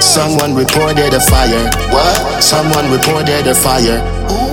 Someone 0.02 0.54
reported 0.54 1.14
a 1.14 1.20
fire. 1.20 1.70
What? 1.88 2.42
Someone 2.44 2.92
reported 2.92 3.46
a 3.48 3.54
fire. 3.54 4.45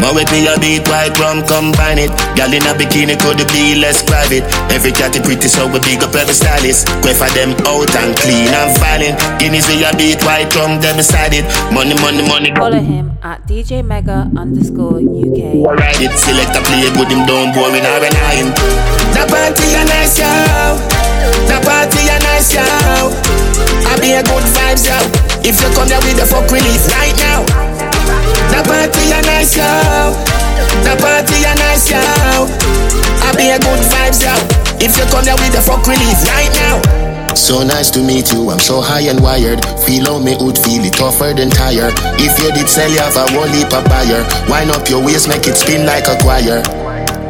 More 0.00 0.16
with 0.16 0.32
me 0.32 0.48
a 0.48 0.56
beat 0.56 0.88
white 0.88 1.12
rum 1.20 1.44
combine 1.44 2.00
it. 2.00 2.08
Gal 2.32 2.48
in 2.48 2.64
a 2.64 2.72
bikini 2.72 3.20
could 3.20 3.44
be 3.52 3.76
less 3.76 4.00
private. 4.00 4.48
Every 4.72 4.96
cat 4.96 5.12
is 5.12 5.20
pretty 5.20 5.48
so 5.52 5.68
we 5.68 5.76
big 5.84 6.00
up 6.00 6.16
every 6.16 6.32
stylist. 6.32 6.88
Go 7.04 7.12
for 7.12 7.28
them 7.36 7.52
out 7.68 7.92
and 8.00 8.16
clean 8.16 8.48
and 8.48 8.72
violent. 8.80 9.20
Guineas 9.36 9.68
with 9.68 9.84
a 9.84 9.92
beat 10.00 10.24
white 10.24 10.48
rum 10.56 10.80
them 10.80 10.96
beside 10.96 11.36
it. 11.36 11.44
Money 11.68 11.92
money 12.00 12.24
money 12.24 12.48
Follow 12.56 12.80
him 12.80 13.12
at 13.22 13.44
DJ 13.44 13.84
Mega 13.84 14.24
underscore 14.32 15.04
UK. 15.04 15.68
Ride 15.68 16.00
it. 16.00 16.16
Select 16.16 16.56
a 16.56 16.64
play 16.64 16.88
good 16.96 17.12
him 17.12 17.28
don't 17.28 17.52
boring 17.52 17.84
or 17.84 18.00
an 18.00 18.16
iron 18.32 18.48
The 19.12 19.28
party 19.28 19.68
a 19.76 19.84
nice 19.84 20.16
yo. 20.16 20.32
The 21.44 21.60
party 21.60 22.08
a 22.08 22.16
nice 22.24 22.48
yo. 22.56 22.64
I 23.84 24.00
be 24.00 24.16
a 24.16 24.24
good 24.24 24.48
vibes 24.56 24.88
yo. 24.88 24.96
If 25.44 25.60
you 25.60 25.68
come 25.76 25.92
here 25.92 26.00
with 26.08 26.16
the 26.16 26.24
fuck 26.24 26.48
relief 26.48 26.88
right 26.88 27.16
now 27.20 27.69
the 28.50 28.60
party 28.66 29.14
a 29.14 29.20
nice 29.22 29.56
yo 29.56 29.66
The 30.84 30.94
party 30.98 31.38
a 31.46 31.54
nice 31.56 31.90
yo 31.90 31.98
I 31.98 33.32
be 33.36 33.50
a 33.50 33.58
good 33.58 33.82
vibes 33.90 34.22
yo 34.22 34.34
If 34.82 34.98
you 34.98 35.04
come 35.10 35.24
here 35.24 35.38
with 35.38 35.54
the 35.54 35.62
fuck 35.62 35.86
relief 35.86 36.20
right 36.28 36.52
now 36.60 37.10
so 37.34 37.62
nice 37.64 37.90
to 37.92 38.00
meet 38.00 38.32
you, 38.32 38.50
I'm 38.50 38.58
so 38.58 38.80
high 38.80 39.08
and 39.08 39.20
wired. 39.22 39.64
Feel 39.86 40.04
how 40.04 40.18
me 40.18 40.36
would 40.38 40.58
feel 40.58 40.84
it 40.84 40.92
tougher 40.92 41.32
than 41.32 41.48
tired. 41.48 41.94
If 42.20 42.38
you 42.38 42.52
did 42.52 42.68
sell, 42.68 42.90
you 42.90 42.98
have 42.98 43.16
a 43.16 43.26
whole 43.32 43.48
heap 43.48 43.72
of 43.72 43.84
buyer. 43.86 44.22
Wind 44.46 44.70
up 44.70 44.88
your 44.88 45.02
waist, 45.02 45.26
make 45.26 45.46
it 45.46 45.56
spin 45.56 45.86
like 45.86 46.06
a 46.06 46.18
choir. 46.20 46.62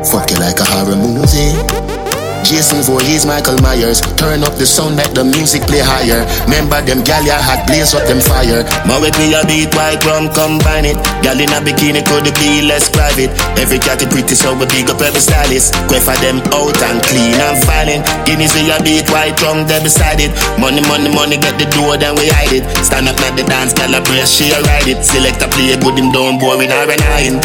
Fuck 0.05 0.31
you 0.31 0.37
like 0.39 0.59
a 0.59 0.65
horror 0.65 0.97
movie. 0.97 2.00
Jason 2.44 2.83
Voorhees, 2.83 3.26
Michael 3.26 3.59
Myers. 3.62 4.00
Turn 4.16 4.42
up 4.42 4.57
the 4.57 4.66
sound, 4.66 4.96
let 4.96 5.14
the 5.14 5.24
music 5.24 5.62
play 5.68 5.81
higher. 5.81 6.26
Remember 6.44 6.81
them 6.83 7.05
gal 7.05 7.22
ya 7.24 7.38
had 7.38 7.64
blaze 7.66 7.94
up 7.94 8.07
them 8.07 8.20
fire. 8.20 8.64
More 8.87 9.00
with 9.00 9.16
me 9.18 9.33
a 9.37 9.44
beat 9.46 9.72
white 9.76 10.03
rum 10.05 10.29
combine 10.33 10.88
it. 10.88 10.98
Gal 11.22 11.38
in 11.38 11.53
a 11.53 11.61
bikini 11.61 12.03
could 12.05 12.26
be 12.40 12.62
less 12.64 12.90
private. 12.90 13.31
Every 13.61 13.79
cat 13.79 14.03
is 14.03 14.09
pretty 14.09 14.35
so 14.35 14.57
we 14.57 14.66
big 14.66 14.90
up 14.90 15.00
every 15.00 15.20
stylist. 15.20 15.74
Go 15.88 16.00
for 16.00 16.16
them 16.24 16.42
out 16.57 16.76
and 16.81 16.98
clean 17.05 17.38
and 17.38 17.59
violent. 17.64 18.05
Guineas 18.24 18.53
with 18.57 18.72
a 18.72 18.79
beat 18.83 19.09
white 19.11 19.37
rum 19.42 19.66
there 19.66 19.83
beside 19.83 20.20
it. 20.20 20.33
Money, 20.59 20.83
money, 20.88 21.11
money, 21.12 21.37
get 21.37 21.57
the 21.61 21.66
door 21.72 21.96
then 21.96 22.16
we 22.16 22.29
hide 22.35 22.53
it. 22.53 22.64
Stand 22.85 23.09
up 23.09 23.20
at 23.24 23.37
the 23.37 23.44
dance, 23.44 23.74
brace, 23.74 24.31
she 24.31 24.50
a 24.50 24.59
ride 24.62 24.88
it. 24.88 25.05
Select 25.05 25.42
a 25.42 25.48
play 25.48 25.76
good 25.79 25.98
him 25.98 26.12
down 26.12 26.38
boring 26.38 26.70
or 26.70 26.88
an 26.88 27.03
iron. 27.14 27.37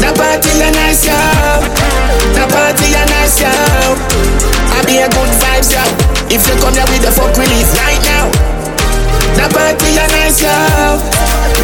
The 0.00 0.10
party 0.16 0.50
a 0.58 0.70
nice 0.70 1.06
yo. 1.06 1.18
The 2.34 2.44
party 2.48 2.88
a 2.94 3.02
nice 3.10 3.40
yo. 3.40 4.29
I 4.74 4.80
be 4.86 4.98
a 5.02 5.08
good 5.08 5.32
vibes, 5.40 5.72
yo. 5.72 5.82
If 6.32 6.46
you 6.48 6.56
come 6.60 6.74
here 6.74 6.86
with 6.88 7.02
the 7.02 7.12
fuck 7.12 7.34
relief 7.36 7.68
right 7.80 8.00
now. 8.06 8.30
The 9.36 9.46
party 9.52 9.96
a 9.96 10.04
nice, 10.14 10.40
yo. 10.42 10.54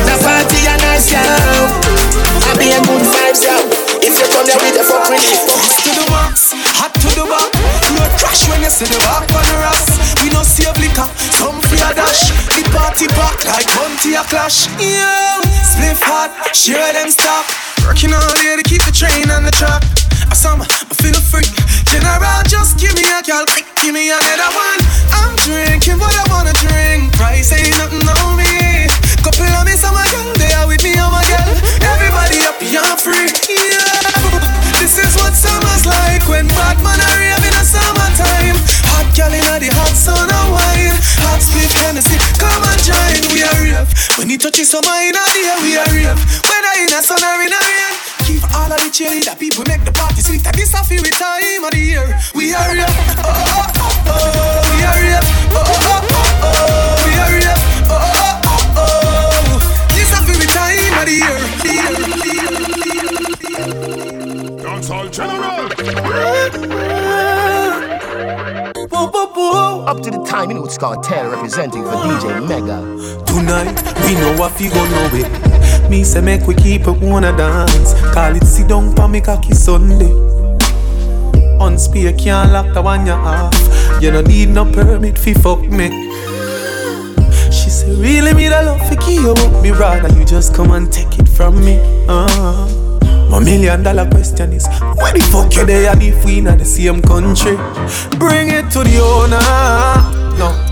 The 0.05 0.15
party 0.21 0.61
a 0.67 0.75
nice, 0.85 1.13
yo. 1.13 1.23
I 1.23 2.53
be 2.59 2.73
a 2.75 2.81
good 2.85 3.05
vibes, 3.05 3.43
yo. 3.45 3.57
If 4.03 4.15
you 4.19 4.27
come 4.35 4.47
here 4.47 4.61
with 4.61 4.77
the 4.77 4.85
fuck 4.85 5.09
relief. 5.09 5.41
to 5.85 5.91
the 5.95 6.05
max, 6.11 6.53
hot 6.77 6.93
to 6.95 7.09
the 7.15 7.25
back. 7.25 7.86
No 8.07 8.15
trash 8.15 8.47
when 8.47 8.63
you 8.63 8.71
see 8.71 8.87
the 8.87 8.99
back 9.03 9.27
on 9.35 9.43
the 9.43 9.57
rocks. 9.67 9.99
We 10.23 10.31
no 10.31 10.47
save 10.47 10.79
liquor, 10.79 11.11
some 11.35 11.59
fear 11.67 11.91
dash. 11.91 12.31
The 12.55 12.63
party 12.71 13.11
back 13.19 13.43
like 13.51 13.67
Monty 13.75 14.15
a 14.15 14.23
clash. 14.31 14.71
Yeah, 14.79 15.43
spliff 15.67 15.99
hot, 16.07 16.31
share 16.55 16.95
them 16.95 17.11
stock. 17.11 17.51
Working 17.83 18.15
all 18.15 18.31
day 18.39 18.55
to 18.55 18.63
keep 18.63 18.79
the 18.87 18.95
train 18.95 19.27
on 19.35 19.43
the 19.43 19.51
track. 19.51 19.83
I 20.31 20.39
saw 20.39 20.55
my, 20.55 20.71
I 20.71 20.95
feel 20.95 21.19
free. 21.19 21.51
General, 21.91 22.47
just 22.47 22.79
give 22.79 22.95
me 22.95 23.03
a 23.03 23.19
gal, 23.27 23.43
give 23.83 23.91
me 23.91 24.07
another 24.07 24.51
one. 24.55 24.81
I'm 25.11 25.35
drinking 25.43 25.99
what 25.99 26.15
I 26.15 26.31
wanna 26.31 26.55
drink. 26.63 27.11
Price 27.19 27.51
ain't 27.59 27.75
nothing 27.75 28.07
on 28.07 28.39
me. 28.39 28.87
Couple 29.27 29.51
of 29.51 29.67
me, 29.67 29.75
some 29.75 29.99
girl, 29.99 30.31
they 30.39 30.55
are 30.55 30.71
with 30.71 30.83
me, 30.87 30.95
oh 30.95 31.11
my 31.11 31.27
girl. 31.27 31.59
Everybody 31.83 32.39
up, 32.47 32.55
I'm 32.63 32.99
free. 33.03 33.35
Yeah. 33.51 34.16
This 34.87 35.03
is 35.03 35.19
what 35.19 35.35
summer's 35.35 35.83
like 35.83 36.23
when 36.31 36.47
bad 36.55 36.79
man 36.79 36.95
are 36.95 37.19
raving 37.19 37.59
in 37.59 37.67
summertime. 37.67 38.55
Hot 38.95 39.03
gal 39.19 39.35
in 39.35 39.43
the 39.59 39.67
hot 39.75 39.91
sun 39.91 40.15
and 40.15 40.49
wine. 40.55 40.95
Hot 41.27 41.43
split 41.43 41.75
Hennessy, 41.83 42.15
come 42.39 42.63
and 42.63 42.79
join. 42.87 43.19
We 43.35 43.43
are 43.43 43.59
rave. 43.67 43.91
When 44.15 44.31
it 44.31 44.39
touches 44.39 44.71
summer 44.71 44.95
in 45.03 45.11
the 45.11 45.27
air, 45.43 45.59
we 45.59 45.75
are 45.75 45.91
rave. 45.91 46.15
Whether 46.47 46.75
in 46.79 46.87
the 46.87 47.03
sun 47.03 47.19
or 47.19 47.35
in 47.43 47.51
the 47.51 47.59
rain. 47.59 47.93
Keep 48.31 48.47
all 48.55 48.71
of 48.71 48.79
the 48.79 48.87
cherry 48.95 49.27
that 49.27 49.43
people 49.43 49.67
make 49.67 49.83
the 49.83 49.91
party 49.91 50.23
sweet. 50.23 50.47
And 50.47 50.55
this 50.55 50.71
a 50.71 50.79
favorite 50.87 51.19
time 51.19 51.67
of 51.67 51.75
the 51.75 51.83
year. 51.83 52.07
We 52.39 52.55
are 52.55 52.71
rave. 52.71 52.87
Oh, 52.87 53.27
oh, 53.27 53.67
oh, 53.67 53.91
oh. 53.91 54.15
oh 54.15 54.71
we 54.71 54.87
are 54.87 54.99
rave. 55.03 55.27
Oh, 55.51 55.67
oh, 55.67 55.83
oh, 55.83 56.15
oh, 56.15 56.47
oh. 56.47 57.03
We 57.03 57.13
are 57.19 57.35
rave. 57.35 57.59
Oh, 57.91 57.99
oh, 57.99 58.39
oh, 58.55 58.79
oh. 58.79 59.51
oh. 59.51 59.99
This 59.99 60.15
a 60.15 60.23
favorite 60.23 60.55
time 60.55 60.95
of 60.95 61.11
the 61.11 61.17
year. 61.19 61.39
The 61.59 61.75
year, 61.75 61.91
the 61.91 62.31
year. 62.39 62.86
Up 64.89 65.03
to 70.03 70.11
the 70.13 70.25
time, 70.25 70.51
you 70.51 70.55
know 70.55 70.65
it's 70.65 70.79
called 70.79 71.03
Taylor 71.03 71.31
representing 71.31 71.83
for 71.83 71.91
DJ 71.91 72.47
Mega. 72.47 72.79
Tonight, 73.27 73.83
we 74.07 74.15
know 74.15 74.37
what 74.39 74.57
we 74.61 74.69
gonna 74.69 74.91
know 74.91 75.11
it. 75.13 75.91
Me 75.91 76.05
say 76.05 76.21
make 76.21 76.47
we 76.47 76.55
keep 76.55 76.83
it 76.83 77.01
wanna 77.01 77.37
dance. 77.37 77.95
Call 78.15 78.37
it 78.37 78.45
sit 78.45 78.69
down 78.69 78.95
for 78.95 79.09
me 79.09 79.21
cocky 79.21 79.55
Sunday. 79.55 80.13
On 81.59 81.77
spear 81.79 82.13
can't 82.13 82.53
lock 82.53 82.73
the 82.73 82.81
one 82.81 83.07
you 83.07 83.13
off. 83.13 83.55
You 84.01 84.13
don't 84.13 84.29
need 84.29 84.51
no 84.51 84.65
permit 84.71 85.19
fi 85.19 85.35
fuck 85.35 85.63
me. 85.63 85.89
She 87.51 87.71
say 87.71 87.91
really 88.01 88.35
me 88.35 88.49
the 88.49 88.63
love 88.63 88.79
fi 88.89 88.95
for 88.95 89.11
you. 89.11 89.35
Me 89.63 89.73
rather 89.73 90.17
you 90.17 90.25
just 90.25 90.55
come 90.55 90.71
and 90.71 90.93
take 90.93 91.19
it 91.19 91.29
from 91.29 91.65
me. 91.65 91.81
Uh. 92.09 92.86
My 93.31 93.41
million 93.41 93.83
dollar 93.83 94.09
question 94.09 94.53
is 94.53 94.67
Where 94.97 95.13
the 95.13 95.21
fuck 95.33 95.55
you 95.57 95.67
there? 95.67 95.91
And 95.91 96.03
if 96.03 96.25
we 96.25 96.39
in 96.39 96.45
the 96.45 96.65
same 96.65 97.03
country 97.03 97.57
Bring 98.19 98.49
it 98.49 98.71
to 98.73 98.85
the 98.85 98.99
owner. 99.03 99.43
No 100.39 100.67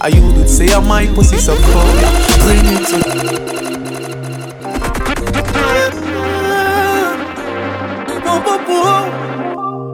I 0.00 0.08
you 0.08 0.32
did 0.34 0.48
say 0.48 0.66
ah, 0.72 0.80
I 0.80 0.88
might 0.88 1.14
pussy 1.14 1.38
so 1.38 1.54
cold. 1.54 1.94
Bring 2.42 2.66
it 2.66 2.82
to 2.90 2.98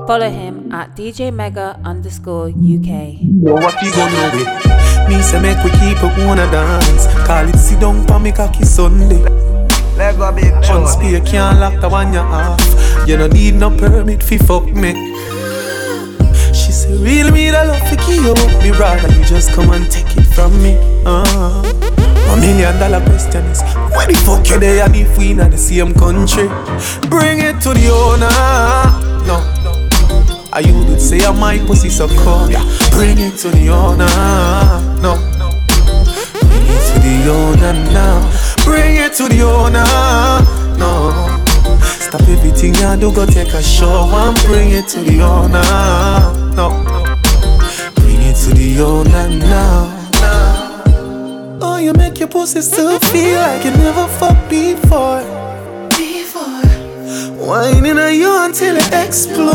Follow 0.06 0.30
him 0.30 0.72
at 0.72 0.96
DJ 0.96 1.30
Mega 1.30 1.78
underscore 1.84 2.48
UK. 2.48 3.20
What 3.44 3.76
we 3.82 3.90
gon' 3.92 4.10
know 4.14 4.30
it 4.32 5.08
Me 5.10 5.20
say 5.20 5.38
make 5.42 5.62
we 5.62 5.70
keep 5.72 6.00
it 6.02 6.24
wanna 6.24 6.50
dance. 6.50 7.06
Call 7.26 7.46
it 7.46 7.58
sit 7.58 7.78
down 7.78 8.06
for 8.06 8.18
me 8.18 8.32
cocky 8.32 8.64
Sunday 8.64 9.47
Lego 9.98 10.30
big 10.30 10.54
On 10.70 10.86
spear 10.86 11.20
can't 11.20 11.58
lock 11.58 11.80
the 11.80 11.88
one 11.88 12.12
you 12.12 12.20
off 12.20 12.62
You 13.08 13.16
no 13.16 13.26
need 13.26 13.54
no 13.56 13.68
permit 13.76 14.22
fi 14.22 14.38
fuck 14.38 14.66
me. 14.66 14.94
She 16.54 16.70
say 16.70 16.96
real 17.02 17.32
me 17.32 17.50
the 17.50 17.64
love 17.64 17.82
for 17.88 17.98
you. 18.12 18.34
Me 18.62 18.70
rather 18.78 19.08
you 19.12 19.24
just 19.24 19.50
come 19.52 19.70
and 19.70 19.90
take 19.90 20.16
it 20.16 20.22
from 20.22 20.52
me. 20.62 20.76
Uh. 21.04 21.62
A 22.30 22.36
million 22.36 22.78
dollar 22.78 23.04
question 23.06 23.44
is 23.46 23.60
Where 23.90 24.06
the 24.06 24.14
fuck 24.24 24.48
you 24.48 24.60
there 24.60 24.84
and 24.84 24.94
if 24.94 25.18
we 25.18 25.32
in 25.32 25.38
the 25.38 25.58
same 25.58 25.92
country? 25.94 26.46
Bring 27.10 27.40
it 27.40 27.60
to 27.62 27.74
the 27.74 27.90
owner. 27.90 28.30
No 29.26 29.36
I 30.52 30.60
you 30.60 30.84
did 30.86 31.00
say 31.00 31.24
I 31.24 31.32
might 31.32 31.66
pussy 31.66 31.88
so 31.88 32.06
cold? 32.22 32.52
Yeah. 32.52 32.62
Bring 32.92 33.18
it 33.18 33.36
to 33.38 33.48
the 33.48 33.68
owner. 33.70 34.06
No. 35.02 35.18
Bring 36.46 36.66
it 36.70 36.82
to 36.86 36.94
the 37.02 37.30
owner 37.32 37.72
now 37.92 38.47
Bring 38.68 38.96
it 38.96 39.12
to 39.14 39.24
the 39.28 39.40
owner 39.42 39.84
No 40.76 40.90
Stop 42.04 42.28
everything 42.28 42.74
you 42.74 42.96
do 43.00 43.12
Go 43.12 43.24
take 43.26 43.54
a 43.54 43.62
show 43.62 44.04
and 44.12 44.36
bring 44.46 44.70
it 44.72 44.86
to 44.88 45.00
the 45.00 45.22
owner 45.22 46.54
No 46.54 46.68
Bring 47.96 48.20
it 48.22 48.36
to 48.44 48.50
the 48.54 48.80
owner 48.80 49.28
now 49.38 49.98
Oh, 51.60 51.78
you 51.80 51.92
make 51.92 52.18
your 52.18 52.28
pussy 52.28 52.60
still 52.60 52.98
feel 52.98 53.38
like 53.38 53.64
you 53.64 53.70
never 53.72 54.06
fucked 54.18 54.48
before. 54.48 55.22
Before. 55.90 56.62
Whining 57.46 57.98
on 57.98 58.14
you 58.14 58.44
until 58.44 58.76
it 58.76 58.92
explode. 58.92 59.54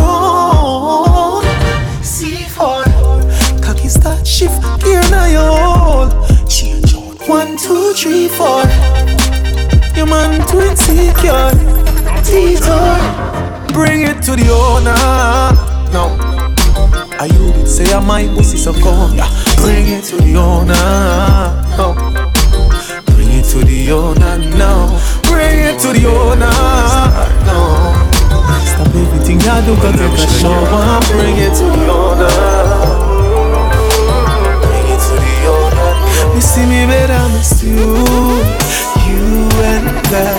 C4. 2.02 3.63
Cocky 3.63 3.89
start 3.89 4.26
shift 4.26 4.62
gear 4.82 5.02
now 5.12 5.26
you 5.26 5.39
hold. 5.39 6.23
One, 7.34 7.58
two, 7.58 7.93
three, 7.93 8.28
four. 8.28 8.62
Your 9.98 10.06
man 10.06 10.48
too 10.48 10.62
insecure. 10.62 11.50
Detour. 12.22 12.93
Bring 13.74 14.02
it 14.02 14.22
to 14.26 14.36
the 14.36 14.54
owner. 14.54 14.93
No. 15.91 16.15
I 17.17 17.26
you 17.26 17.52
did 17.54 17.67
say 17.67 17.91
I 17.91 18.00
might 18.06 18.30
pussy 18.38 18.58
so 18.58 18.72
cold. 18.72 19.15
Yeah. 19.15 19.28
Bring 19.58 19.88
it 19.88 20.04
to 20.10 20.17
the 20.17 20.36
owner. 20.38 20.76
No. 21.76 21.96
Bring 23.15 23.32
it 23.39 23.46
to 23.46 23.65
the 23.65 23.91
owner 23.91 24.38
now. 24.56 24.93
Bring 25.24 25.58
it 25.58 25.80
to 25.82 25.88
the 25.91 26.06
owner. 26.06 26.54
No. 27.50 27.60
Stop 28.69 28.93
everything 28.93 29.41
I 29.41 29.65
do, 29.65 29.76
go 29.82 29.91
take 29.91 30.19
a 30.22 30.28
shower. 30.38 31.02
Bring 31.10 31.38
it 31.38 31.56
to 31.58 31.65
the 31.65 31.91
owner. 31.91 32.83
See 36.41 36.65
me, 36.65 36.86
but 36.86 37.10
I 37.12 37.28
miss 37.34 37.63
you. 37.63 37.80
You 39.08 39.50
and 39.72 39.88
I. 40.12 40.32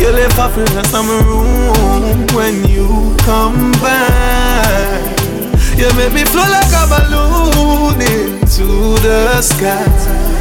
You 0.00 0.10
left 0.10 0.38
off 0.38 0.56
in 0.58 0.64
the 0.74 0.84
summer 0.84 1.22
room 1.24 2.26
when 2.34 2.66
you 2.68 3.14
come 3.20 3.72
back. 3.80 5.20
You 5.76 5.92
make 5.96 6.12
me 6.12 6.24
flow 6.24 6.48
like 6.48 6.72
a 6.72 6.84
balloon 6.92 8.00
into 8.00 8.98
the 9.02 9.40
sky. 9.42 10.34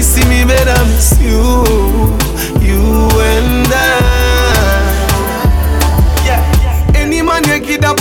See 0.00 0.24
me, 0.28 0.44
but 0.44 0.66
I 0.66 0.82
miss 0.88 1.20
you, 1.20 1.62
you 2.58 2.80
and 3.20 3.68
I. 3.70 3.89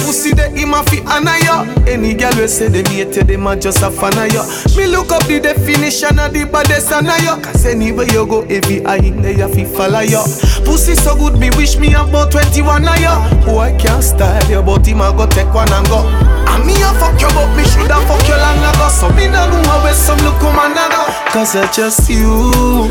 pussy, 0.06 0.34
that 0.34 0.56
him 0.56 0.74
a 0.74 0.84
fi 0.84 1.00
honor 1.08 1.38
ya. 1.44 1.64
Any 1.88 2.14
girl 2.14 2.32
we 2.38 2.48
say 2.48 2.68
them 2.68 2.86
hate 2.88 3.14
them 3.26 3.48
a 3.48 3.56
just 3.56 3.82
a 3.84 3.90
fan 3.92 4.18
of 4.18 4.32
ya. 4.34 4.44
Me 4.76 4.88
look 4.88 5.12
up 5.12 5.24
the 5.26 5.40
definition 5.40 6.20
of 6.20 6.34
the 6.34 6.46
baddest 6.46 6.92
and 6.92 7.08
ya. 7.24 7.40
Cause 7.42 7.66
anywhere 7.66 8.08
you 8.08 8.26
go, 8.26 8.42
every 8.50 8.86
eye 8.86 8.98
in 8.98 9.22
there 9.22 9.34
you 9.38 9.48
fi 9.50 9.66
follow 9.66 10.02
ya. 10.02 10.24
Pussy 10.66 10.96
so 10.96 11.16
good, 11.16 11.40
me 11.40 11.50
wish 11.58 11.78
me 11.78 11.94
about 11.94 12.32
21 12.32 12.88
of 12.88 13.00
ya. 13.00 13.16
Oh, 13.48 13.60
I 13.60 13.72
can't 13.78 14.04
style 14.04 14.50
you, 14.50 14.62
but 14.62 14.86
him 14.86 15.02
a 15.02 15.12
go 15.12 15.26
take 15.28 15.54
one 15.54 15.72
and 15.72 15.88
go. 15.88 16.04
And 16.50 16.66
me 16.66 16.74
a 16.82 16.90
fuck 16.98 17.20
you, 17.22 17.30
but 17.34 17.50
me 17.56 17.64
shoulda 17.64 18.00
fuck 18.08 18.24
you 18.28 18.38
long 18.38 18.60
ago. 18.64 18.88
So 18.90 19.10
me 19.14 19.28
nah 19.28 19.48
go 19.50 19.60
away 19.80 19.94
some 19.94 20.20
look 20.26 20.40
come 20.40 20.58
and 20.60 20.76
go. 20.76 21.04
Cause 21.32 21.56
I 21.56 21.70
just 21.72 22.10
you, 22.10 22.90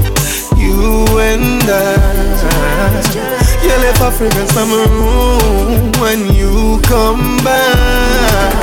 you 0.56 1.04
and 1.18 1.62
I. 1.66 1.98
You 3.62 3.70
left 3.82 4.00
Africa 4.00 4.46
summer 4.52 4.86
room 4.86 5.87
when 6.00 6.32
you 6.34 6.80
come 6.82 7.38
back. 7.44 8.54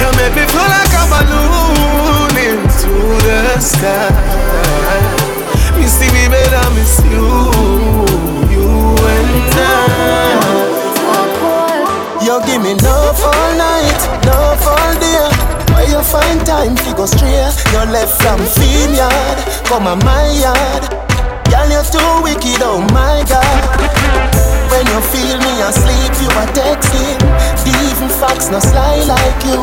You 0.00 0.08
make 0.16 0.34
me 0.34 0.44
feel 0.48 0.64
like 0.64 0.94
a 0.96 1.04
balloon 1.12 2.32
into 2.36 2.92
the 3.24 3.60
sky. 3.60 4.08
You 5.78 5.88
see 5.88 6.10
me, 6.12 6.28
but 6.28 6.52
I 6.52 6.64
miss 6.74 7.00
you, 7.04 7.28
you 8.52 8.68
and 8.96 9.54
I. 9.54 9.60
You 12.22 12.40
give 12.46 12.62
me 12.62 12.74
love 12.74 13.20
all 13.22 13.50
night, 13.56 14.00
love 14.24 14.66
all 14.66 14.94
day. 15.00 15.28
Where 15.74 15.88
you 15.88 16.02
find 16.02 16.44
time 16.46 16.74
to 16.76 16.94
go 16.96 17.06
straight? 17.06 17.54
You 17.72 17.84
left 17.92 18.22
from 18.22 18.40
field 18.56 18.96
yard, 18.96 19.38
come 19.66 19.86
on 19.86 19.98
my 20.04 20.26
yard. 20.32 20.88
Girl, 21.50 21.68
you're 21.70 21.84
too 21.84 22.22
wicked, 22.22 22.62
oh 22.62 22.80
my 22.92 23.24
god. 23.28 24.35
When 24.70 24.84
you 24.86 25.00
feel 25.12 25.38
me 25.38 25.52
asleep, 25.62 26.12
you 26.22 26.30
are 26.40 26.50
texting. 26.52 27.18
The 27.64 27.72
even 27.88 28.10
facts 28.20 28.50
no 28.50 28.58
sly 28.58 29.02
like 29.06 29.40
you. 29.46 29.60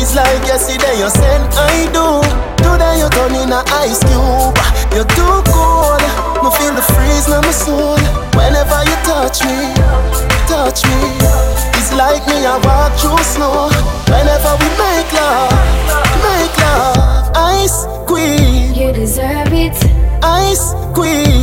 It's 0.00 0.14
like 0.14 0.42
yesterday 0.46 0.98
you 0.98 1.10
said 1.10 1.40
I 1.54 1.90
do. 1.92 2.22
Today 2.62 3.00
you 3.00 3.08
turn 3.10 3.34
in 3.34 3.52
a 3.52 3.62
ice 3.84 4.00
cube. 4.06 4.56
You're 4.94 5.10
too 5.18 5.36
cold. 5.52 6.02
Me 6.42 6.48
feel 6.56 6.72
the 6.74 6.84
freeze 6.94 7.28
in 7.28 7.40
my 7.42 7.52
soul. 7.52 7.98
Whenever 8.38 8.80
you 8.88 8.96
touch 9.04 9.44
me, 9.44 9.74
touch 10.48 10.86
me. 10.88 11.00
It's 11.76 11.92
like 11.92 12.24
me 12.26 12.46
I 12.46 12.56
walk 12.64 12.92
through 13.00 13.22
snow. 13.24 13.68
Whenever 14.08 14.52
we 14.60 14.68
make 14.80 15.10
love, 15.12 15.52
make 16.24 16.56
love. 16.64 17.30
Ice 17.34 17.84
queen. 18.06 18.74
You 18.74 18.92
deserve 18.92 19.52
it. 19.52 19.76
Ice 20.22 20.72
queen. 20.94 21.39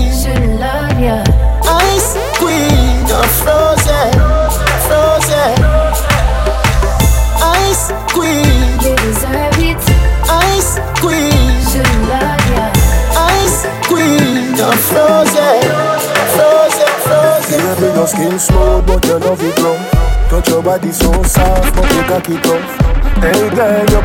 Body 20.67 20.91
so 20.91 21.23
soft, 21.23 21.73
but 21.75 21.89
you 21.95 22.03
cocky 22.11 22.35
tough. 22.43 22.75
Hey 23.23 23.47
girl, 23.55 23.87
you 23.87 24.01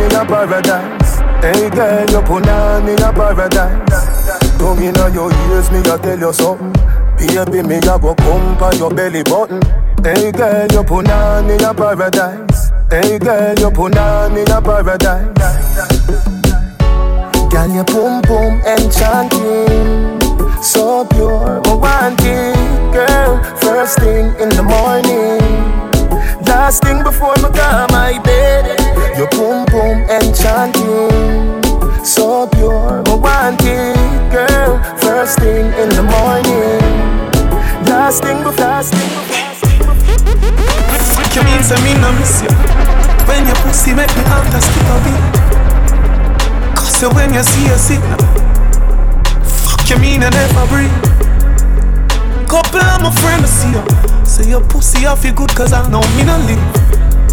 in 0.00 0.16
a 0.16 0.24
paradise. 0.24 1.20
Hey 1.44 1.68
girl, 1.68 2.10
you 2.10 2.22
put 2.22 2.48
on 2.48 2.88
in 2.88 3.02
a 3.02 3.12
paradise. 3.12 4.56
Tongue 4.56 4.82
inna 4.82 5.10
your 5.12 5.30
ears, 5.30 5.70
me 5.70 5.80
a 5.80 5.98
tell 5.98 6.18
you 6.18 6.32
something. 6.32 6.72
Baby, 7.18 7.62
me 7.68 7.76
a 7.76 7.98
go 7.98 8.14
pump 8.14 8.62
on 8.62 8.78
your 8.78 8.90
belly 8.90 9.22
button. 9.24 9.60
Hey 10.02 10.32
girl, 10.32 10.66
you 10.72 10.82
put 10.84 11.10
on 11.10 11.50
in 11.50 11.62
a 11.62 11.74
paradise. 11.74 12.70
Hey 12.90 13.18
girl, 13.18 13.58
you 13.58 13.70
put 13.70 13.98
on 13.98 14.38
in 14.38 14.50
a 14.50 14.62
paradise. 14.62 15.28
Girl, 17.52 17.68
your 17.68 17.84
boom 17.84 18.22
boom 18.22 18.54
enchanting, 18.64 20.18
so 20.62 21.04
pure, 21.10 21.60
I 21.66 21.74
want 21.74 22.20
it, 22.22 22.94
girl. 22.94 23.44
First 23.56 23.98
thing 23.98 24.32
in 24.40 24.48
the 24.48 24.62
morning. 24.62 25.39
Last 26.70 26.84
thing 26.84 27.02
before 27.02 27.34
me 27.42 27.50
go 27.50 27.86
my 27.90 28.16
bed. 28.22 28.78
Your 29.18 29.26
boom 29.30 29.66
boom 29.74 30.06
enchanting. 30.06 31.58
So 32.04 32.46
pure, 32.46 33.02
me 33.02 33.14
want 33.18 33.60
it, 33.64 33.98
girl. 34.30 34.78
First 34.98 35.40
thing 35.40 35.66
in 35.66 35.88
the 35.88 36.04
morning. 36.06 36.78
Last 37.90 38.22
thing 38.22 38.44
before, 38.44 38.70
last 38.70 38.94
thing 38.94 39.10
before. 39.18 39.98
You 41.34 41.42
mean, 41.42 41.60
say 41.66 41.74
me 41.82 41.98
no 41.98 42.12
miss 42.22 42.40
you. 42.40 42.54
When 43.26 43.44
your 43.50 43.56
pussy 43.66 43.92
make 43.92 44.14
me 44.14 44.22
have 44.30 44.46
to 44.54 44.60
skip 44.62 44.94
a 44.94 44.98
beat. 45.02 45.26
Cause 46.78 47.02
you 47.02 47.10
when 47.10 47.34
you 47.34 47.42
see 47.42 47.66
a 47.66 47.76
signal. 47.76 48.16
Fuck 49.42 49.90
you 49.90 49.98
mean 49.98 50.22
I 50.22 50.30
never 50.30 50.66
breathe. 50.70 52.46
Couple 52.46 52.78
of 52.78 53.02
my 53.02 53.10
friends 53.18 53.50
see 53.50 53.72
you. 53.72 54.19
Say 54.30 54.50
your 54.50 54.60
pussy 54.60 55.08
I 55.08 55.16
feel 55.16 55.34
good 55.34 55.50
cause 55.56 55.72
I 55.72 55.82
know 55.90 56.06
me 56.14 56.22
no 56.22 56.38
live. 56.46 56.62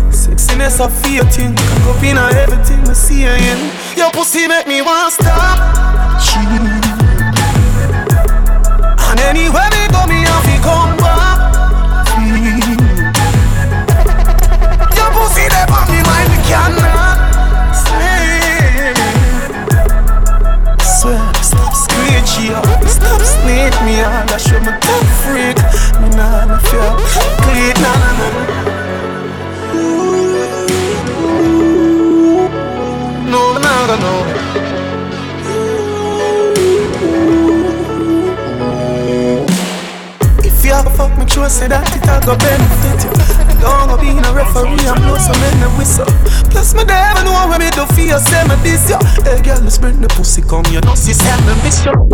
Sexiness 0.09 0.81
I 0.81 0.89
feel 0.89 1.23
thing. 1.29 1.53
Can 1.53 1.79
go 1.85 1.93
in 2.01 2.17
everything 2.17 2.81
I 2.89 2.93
see 2.93 3.21
you 3.21 3.29
in. 3.29 3.69
Your 3.95 4.09
pussy 4.09 4.47
make 4.47 4.65
me 4.65 4.81
want 4.81 5.13
to 5.13 5.23
stop. 5.23 5.61
Cheat. 6.17 6.49
And 8.97 9.19
anywhere 9.29 9.69
me 9.69 9.85
go 9.93 10.07
me 10.09 10.16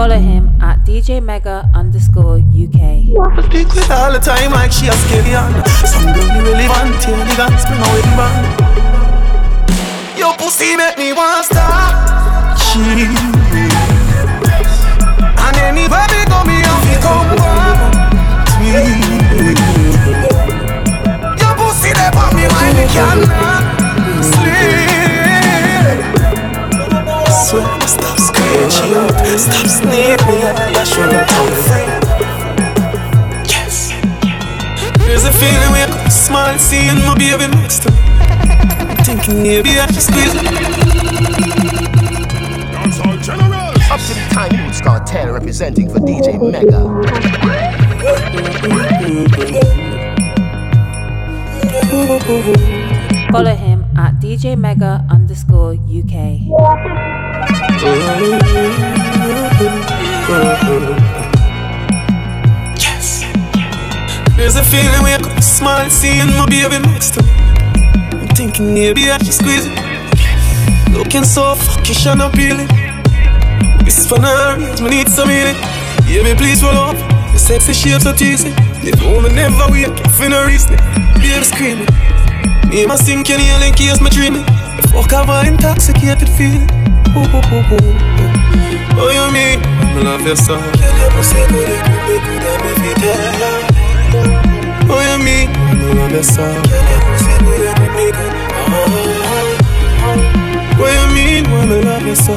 Follow 0.03 0.19
him 0.19 0.51
at 0.59 0.83
DJ 0.83 1.23
Mega 1.23 1.63
underscore 1.73 2.35
UK. 2.35 3.07
All 3.15 4.11
the 4.11 4.19
time 4.21 4.51
like 4.51 4.69
she 4.69 4.87
a 4.87 4.95
really 6.43 6.67
want, 6.67 6.91
you 7.07 7.15
the 7.23 7.35
guns 7.39 7.63
bring 7.63 7.79
a 7.79 7.87
wedding 7.87 8.11
band. 8.19 8.43
Your 10.19 10.35
pussy 10.35 10.75
make 10.75 10.97
me 10.97 11.13
want. 11.13 11.47
And 15.39 15.55
me 15.71 15.87
go, 15.87 16.43
me 16.51 16.59
to 16.59 16.99
come 16.99 17.31
back. 17.39 17.79
Your 21.39 21.55
pussy 21.55 21.95
there 21.95 22.11
for 22.11 22.27
me 22.35 22.43
cannot 22.91 23.42
stop 28.53 28.71
screeching 28.71 29.37
stop 29.37 29.67
sneaking 29.67 30.43
out. 30.43 30.55
That 30.73 30.87
should 30.87 31.09
be 31.09 31.17
free. 31.65 31.87
Yes. 33.49 33.91
There's 34.99 35.25
a 35.25 35.31
feeling 35.31 35.71
when 35.71 35.89
you 35.89 36.11
smile, 36.11 36.57
seeing 36.59 36.97
my 37.05 37.15
baby 37.17 37.47
next 37.47 37.83
to 37.83 37.91
me. 37.91 37.97
Thinking 39.03 39.43
maybe 39.43 39.79
I 39.79 39.87
should 39.87 40.01
squeeze 40.01 40.33
Up 43.91 43.99
to 43.99 44.13
the 44.13 44.27
time 44.31 44.65
Roots 44.65 44.81
Cartel 44.81 45.33
representing 45.33 45.89
for 45.89 45.99
DJ 45.99 46.39
Mega. 46.39 46.81
Follow 53.31 53.55
him 53.55 53.72
at 53.72 53.72
DJ 54.33 54.57
Mega 54.57 55.05
underscore 55.11 55.73
UK. 55.73 56.41
Yes. 62.81 63.21
There's 64.35 64.55
a 64.55 64.63
feeling 64.63 65.03
when 65.03 65.23
I 65.23 65.35
you 65.35 65.41
smile, 65.43 65.87
seeing 65.91 66.25
my 66.33 66.47
baby 66.49 66.79
next 66.81 67.13
to 67.13 67.21
me. 67.21 67.29
I'm 67.29 68.27
thinking 68.29 68.73
maybe 68.73 69.11
I 69.11 69.19
should 69.19 69.35
squeeze 69.35 69.67
it. 69.67 70.93
Looking 70.97 71.25
so 71.25 71.53
fuckish 71.53 72.11
and 72.11 72.23
appealing. 72.23 72.69
This 73.85 73.99
is 73.99 74.07
for 74.07 74.17
now, 74.17 74.57
me 74.81 74.89
need 74.89 75.09
some 75.09 75.29
healing. 75.29 75.61
Baby, 76.07 76.35
please 76.35 76.63
roll 76.63 76.73
up. 76.73 76.97
The 77.33 77.37
sexy 77.37 77.73
shape 77.73 78.01
so 78.01 78.11
teasing. 78.13 78.55
You 78.81 78.95
know 78.95 79.29
never 79.29 79.71
wake 79.71 79.89
up 79.89 80.09
for 80.09 80.27
no 80.27 80.43
reason. 80.43 80.75
Baby 81.21 81.43
screaming. 81.43 82.12
Me 82.73 82.87
must 82.87 83.05
sink 83.05 83.29
your 83.29 83.37
nail 83.37 83.61
in 83.61 83.71
case 83.75 84.01
me 84.01 84.09
dreaming. 84.09 84.43
Fuck 84.89 85.11
have 85.11 85.29
I 85.29 85.47
intoxicated 85.47 86.27
feeling? 86.27 86.65
Ooh, 87.13 87.21
ooh, 87.21 87.53
ooh, 87.53 87.69
ooh. 87.69 87.93
Oh, 88.97 89.13
you 89.13 89.29
mean? 89.29 89.61
I 89.61 90.01
love 90.01 90.25
your 90.25 90.35
song. 90.35 90.57
Oh, 94.89 95.01
you 95.05 95.17
mean? 95.23 95.53
I 95.53 95.93
love 95.93 96.11
your 96.11 96.23
song. 96.23 96.65
What 100.79 100.89
you 100.97 101.05
mean 101.13 101.43
when 101.51 101.69
I 101.69 101.79
love 101.79 102.07
you 102.07 102.15
so? 102.15 102.33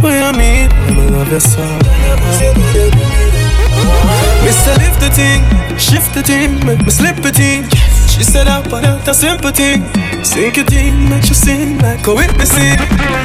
What 0.00 0.14
you 0.16 0.32
mean 0.32 0.68
when 0.72 0.98
I 0.98 1.18
love 1.18 1.32
you 3.22 3.27
Mister 4.44 4.72
lift 4.80 5.00
the 5.00 5.10
thing, 5.10 5.42
shift 5.78 6.14
the 6.14 6.22
thing, 6.22 6.64
make 6.64 6.80
me 6.84 6.90
slip 6.90 7.16
the 7.16 7.32
thing. 7.32 7.68
She 8.08 8.24
said 8.24 8.48
I 8.48 8.62
put 8.62 8.84
out 8.84 9.06
a 9.06 9.14
sympathy. 9.14 9.78
Sink 10.24 10.56
your 10.56 10.66
thing, 10.66 11.08
make 11.08 11.28
you 11.28 11.34
sing 11.34 11.78
like 11.78 12.06
a 12.06 12.14
witnessing. 12.14 12.78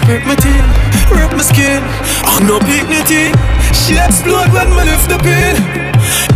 Rip 0.06 0.26
my 0.26 0.36
teeth, 0.36 0.68
rip 1.10 1.32
my 1.34 1.42
skin. 1.42 1.82
Oh 2.30 2.40
no 2.46 2.60
dignity. 2.60 3.34
She 3.74 3.98
explode 3.98 4.52
when 4.54 4.70
me 4.70 4.84
lift 4.86 5.10
the 5.10 5.18
pin. 5.18 5.58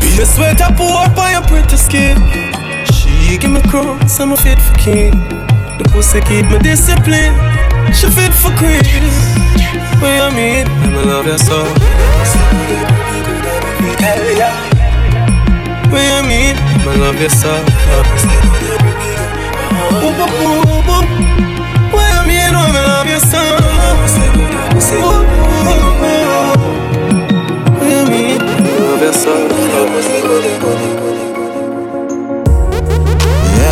Be 0.01 0.09
a 0.21 0.25
sweat 0.25 0.59
I 0.61 0.73
pour 0.73 0.89
up 1.05 1.17
on 1.17 1.31
your 1.31 1.45
pretty 1.45 1.77
skin. 1.77 2.17
She 2.91 3.37
give 3.37 3.51
me 3.51 3.61
crumbs, 3.69 4.19
I'm 4.19 4.31
a 4.31 4.37
fit 4.37 4.59
for 4.59 4.75
king. 4.75 5.11
The 5.77 5.85
pussy 5.93 6.21
keep 6.21 6.49
me 6.49 6.57
discipline. 6.59 7.35
She 7.93 8.09
fit 8.09 8.33
for 8.33 8.51
queen. 8.57 8.81
What 10.01 10.17
you 10.17 10.29
mean? 10.35 10.65
I'ma 10.81 11.01
love 11.01 11.27
you 11.27 11.37
so. 11.37 12.66
Hell 14.07 14.23
yeah. 14.39 14.55
What 15.91 15.99
you 15.99 16.21
mean? 16.31 16.55
Love 17.03 17.19
you 17.19 17.27
so. 17.27 17.51
Boom, 19.99 20.13
boom, 20.15 20.31
boom, 20.39 20.79
boom. 20.87 21.05
What 21.91 22.07
you 22.15 22.21
mean? 22.23 22.55
Oh, 22.55 22.63
I'ma 22.63 22.81
love 22.87 23.09
you 23.11 23.19
so. 23.19 23.43
Boom, 25.03 25.27
boom, 25.67 25.91
boom. 25.99 26.55
What 27.75 27.89
you 27.91 28.03
mean? 28.07 28.39
I'ma 28.39 28.79
love 28.79 29.03
you 29.03 29.11
so. 29.11 29.33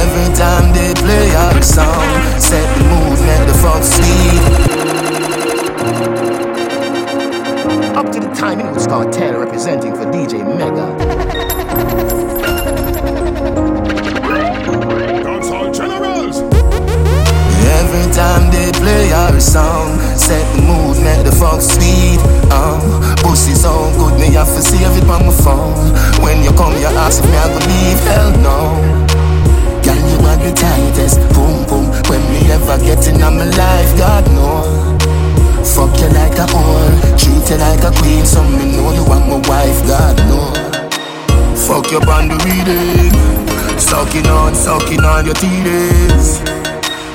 Every 0.03 0.29
time 0.35 0.67
they 0.75 0.91
play 0.95 1.27
our 1.33 1.61
song, 1.61 2.11
set 2.41 2.67
the 2.75 2.83
mood, 2.91 3.19
make 3.23 3.47
the 3.47 3.53
fuck 3.63 3.81
sleep. 3.83 4.74
The 8.35 8.41
time 8.41 8.59
Roots 8.59 8.85
Cartel 8.85 9.39
representing 9.39 9.95
for 9.95 10.03
DJ 10.11 10.43
Mega. 10.43 10.91
Every 17.79 18.11
time 18.11 18.51
they 18.51 18.71
play 18.73 19.13
our 19.13 19.39
song, 19.39 19.97
set 20.17 20.43
the 20.53 20.61
mood, 20.63 21.01
make 21.01 21.23
the 21.23 21.31
fuck 21.31 21.61
sweet. 21.61 22.19
Um, 22.51 22.81
pussy 23.23 23.53
so 23.53 23.89
good, 23.97 24.19
me 24.19 24.33
have 24.33 24.47
to 24.47 24.61
save 24.61 24.97
it 24.97 25.09
on 25.09 25.27
my 25.27 25.31
phone. 25.31 25.95
When 26.21 26.43
you 26.43 26.51
come, 26.51 26.73
you 26.73 26.87
ask 26.87 27.23
me 27.23 27.31
I 27.31 27.47
go 27.47 27.59
leave, 27.63 27.99
hell 28.03 28.31
no. 28.43 29.15
Girl, 29.81 29.95
you 29.95 30.19
are 30.27 30.35
the 30.35 30.51
tightest, 30.51 31.19
boom 31.31 31.63
boom. 31.69 31.87
When 32.11 32.19
me 32.33 32.51
ever 32.51 32.83
get 32.83 33.07
in 33.07 33.21
my 33.21 33.45
life, 33.45 33.97
God 33.97 34.27
no. 34.31 34.74
Fuck 35.73 35.97
you 35.99 36.09
like 36.13 36.37
a 36.37 36.45
whore, 36.45 37.17
treat 37.17 37.49
you 37.49 37.57
like 37.57 37.83
a 37.83 37.91
queen. 37.97 38.25
So 38.25 38.43
me 38.43 38.77
know 38.77 38.93
you 38.93 39.03
want 39.03 39.27
my 39.27 39.41
wife, 39.49 39.81
God 39.87 40.17
no. 40.29 40.53
Fuck 41.65 41.91
your 41.91 42.01
the 42.01 42.37
reading, 42.45 43.11
sucking 43.79 44.27
on, 44.27 44.53
sucking 44.53 45.03
on 45.03 45.25
your 45.25 45.33
titties. 45.33 46.39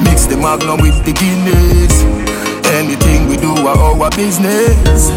Mix 0.03 0.27
the 0.27 0.37
magnum 0.37 0.81
with 0.83 0.99
the 1.05 1.13
Guinness. 1.13 2.03
Anything 2.75 3.29
we 3.29 3.37
do 3.37 3.55
are 3.67 3.79
our 3.79 4.11
business. 4.11 5.11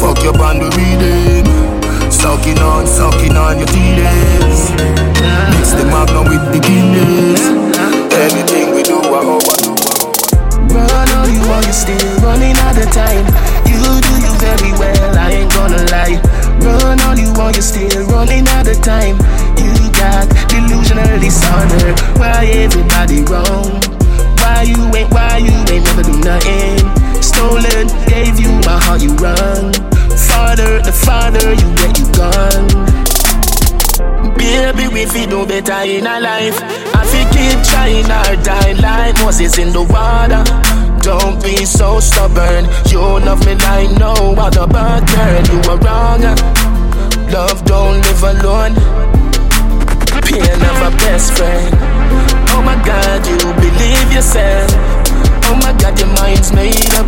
Fuck 0.00 0.22
your 0.22 0.32
the 0.34 0.70
reading. 0.78 1.64
Sucking 2.10 2.58
on, 2.58 2.86
sucking 2.86 3.36
on 3.36 3.58
your 3.58 3.66
titties. 3.66 4.70
Mix 5.50 5.72
the 5.72 5.84
magnum 5.84 6.24
with 6.30 6.44
the 6.52 6.60
Guinness. 6.60 7.40
Anything 8.14 8.74
we 8.74 8.82
do, 8.82 8.98
I 8.98 9.24
hope 9.24 9.73
still 11.74 12.16
running 12.22 12.54
out 12.62 12.78
of 12.78 12.88
time. 12.94 13.26
You 13.66 13.82
do 13.82 14.14
you 14.22 14.32
very 14.38 14.72
well, 14.78 15.18
I 15.18 15.42
ain't 15.42 15.50
gonna 15.52 15.82
lie. 15.90 16.22
Run 16.62 17.00
all 17.02 17.18
you 17.18 17.34
want, 17.34 17.56
you 17.56 17.62
still 17.62 18.06
running 18.06 18.46
out 18.48 18.68
of 18.68 18.80
time. 18.80 19.18
You 19.58 19.74
got 19.90 20.30
delusional 20.46 21.18
disorder. 21.18 21.90
Why 22.14 22.46
everybody 22.62 23.26
wrong? 23.26 23.82
Why 24.38 24.62
you 24.62 24.78
ain't, 24.94 25.10
why 25.10 25.38
you 25.38 25.56
ain't 25.74 25.84
never 25.84 26.04
do 26.06 26.14
nothing? 26.22 26.78
Stolen, 27.20 27.90
gave 28.06 28.38
you 28.38 28.52
my 28.62 28.78
heart, 28.86 29.02
you 29.02 29.12
run. 29.18 29.74
Father, 30.30 30.80
the 30.80 30.92
father, 30.92 31.52
you 31.58 31.68
get 31.74 31.98
you 31.98 32.06
gone. 32.14 32.66
Baby, 34.38 34.88
we 34.94 35.06
feel 35.06 35.28
do 35.28 35.46
better 35.46 35.82
in 35.90 36.06
our 36.06 36.20
life. 36.20 36.56
I 36.94 37.02
feel 37.10 37.26
keep 37.34 37.58
trying 37.66 38.10
our 38.10 38.36
die 38.44 38.72
like 38.78 39.16
Moses 39.24 39.58
in 39.58 39.72
the 39.72 39.82
water. 39.82 40.44
Don't 41.04 41.36
be 41.42 41.66
so 41.66 42.00
stubborn. 42.00 42.64
You 42.88 42.98
love 42.98 43.44
me 43.44 43.54
like 43.56 43.92
no 43.98 44.14
other, 44.40 44.66
but 44.66 45.04
girl, 45.04 45.44
you 45.52 45.60
are 45.68 45.76
wrong. 45.84 46.22
Love 47.28 47.62
don't 47.66 48.00
live 48.00 48.22
alone. 48.24 48.74
Pain 50.24 50.64
of 50.64 50.80
a 50.80 50.90
best 51.04 51.36
friend. 51.36 51.76
Oh 52.56 52.62
my 52.64 52.80
God, 52.86 53.20
you 53.28 53.36
believe 53.36 54.12
yourself. 54.16 54.70
Oh 55.44 55.54
my 55.60 55.76
God, 55.76 55.92
your 56.00 56.08
mind's 56.16 56.52
made 56.54 56.88
up. 56.96 57.04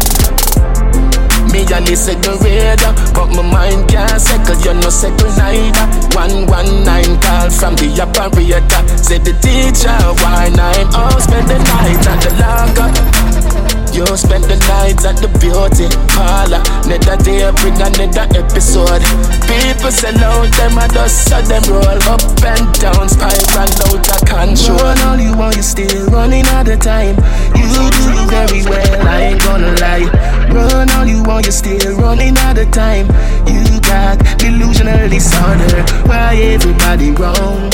Me 1.50 1.64
a 1.64 1.80
listen 1.88 2.20
the 2.20 2.36
radar, 2.44 2.92
but 3.14 3.32
my 3.32 3.40
mind 3.40 3.88
can't 3.88 4.20
settle. 4.20 4.60
You 4.60 4.74
no 4.78 4.90
settle 4.90 5.32
neither. 5.40 5.86
One 6.12 6.44
one 6.46 6.84
nine 6.84 7.16
call 7.22 7.48
from 7.48 7.74
the 7.76 7.88
operator. 8.04 8.60
Said 9.00 9.24
the 9.24 9.32
teacher, 9.40 9.96
why 10.20 10.52
nine? 10.52 10.84
Oh, 10.92 11.16
spend 11.18 11.48
the 11.48 11.56
night 11.56 12.06
at 12.06 12.20
the 12.20 12.32
locker. 12.36 13.85
You 13.96 14.04
spend 14.12 14.44
the 14.44 14.60
nights 14.68 15.08
at 15.08 15.16
the 15.24 15.28
beauty 15.40 15.88
parlor. 16.12 16.60
Another 16.84 17.16
day, 17.16 17.48
bring 17.64 17.80
another 17.80 18.28
episode. 18.36 19.00
People 19.48 19.88
sell 19.88 20.12
out 20.20 20.52
them, 20.52 20.76
I 20.76 20.84
just 20.92 21.24
saw 21.24 21.40
them 21.40 21.64
roll 21.72 22.04
up 22.12 22.20
and 22.44 22.68
down, 22.76 23.08
spiral 23.08 23.56
out 23.56 24.04
of 24.04 24.20
control. 24.28 24.76
Run 24.84 25.00
all 25.00 25.16
you 25.16 25.32
want, 25.32 25.56
you 25.56 25.64
still 25.64 26.12
running 26.12 26.44
out 26.52 26.68
of 26.68 26.76
time. 26.84 27.16
You 27.56 27.72
do 27.72 28.28
very 28.28 28.68
well, 28.68 29.00
I 29.08 29.32
ain't 29.32 29.40
gonna 29.40 29.72
lie. 29.80 30.04
Run 30.52 30.92
all 30.92 31.08
you 31.08 31.24
want, 31.24 31.48
you 31.48 31.52
still 31.56 31.96
running 31.96 32.36
out 32.44 32.60
of 32.60 32.68
time. 32.76 33.08
You 33.48 33.64
got 33.80 34.20
delusional 34.36 35.08
disorder. 35.08 35.80
Why 36.04 36.36
everybody 36.36 37.16
wrong? 37.16 37.72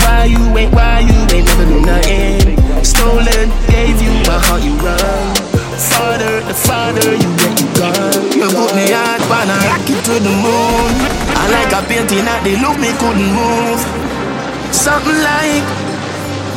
Why 0.00 0.32
you 0.32 0.40
ain't, 0.56 0.72
why 0.72 1.04
you 1.04 1.18
ain't 1.28 1.44
never 1.44 1.66
do 1.68 1.84
nothing? 1.84 2.56
Stolen, 2.82 3.52
gave 3.68 4.00
you 4.00 4.16
my 4.24 4.40
heart, 4.40 4.64
you 4.64 4.72
run. 4.80 5.37
Father, 5.78 6.42
the 6.42 6.54
father, 6.54 7.14
you 7.14 7.30
get 7.38 7.54
you 7.62 7.70
gone. 7.78 8.26
You 8.34 8.50
put 8.50 8.74
me 8.74 8.90
heart 8.90 9.22
on 9.30 9.46
a 9.46 9.58
rocket 9.70 10.02
to 10.10 10.18
the 10.18 10.34
moon. 10.42 10.90
I 11.38 11.46
like 11.54 11.70
a 11.70 11.86
painting 11.86 12.26
that 12.26 12.42
they 12.42 12.58
look 12.58 12.74
me 12.82 12.90
couldn't 12.98 13.30
move. 13.30 13.78
Something 14.74 15.22
like 15.22 15.62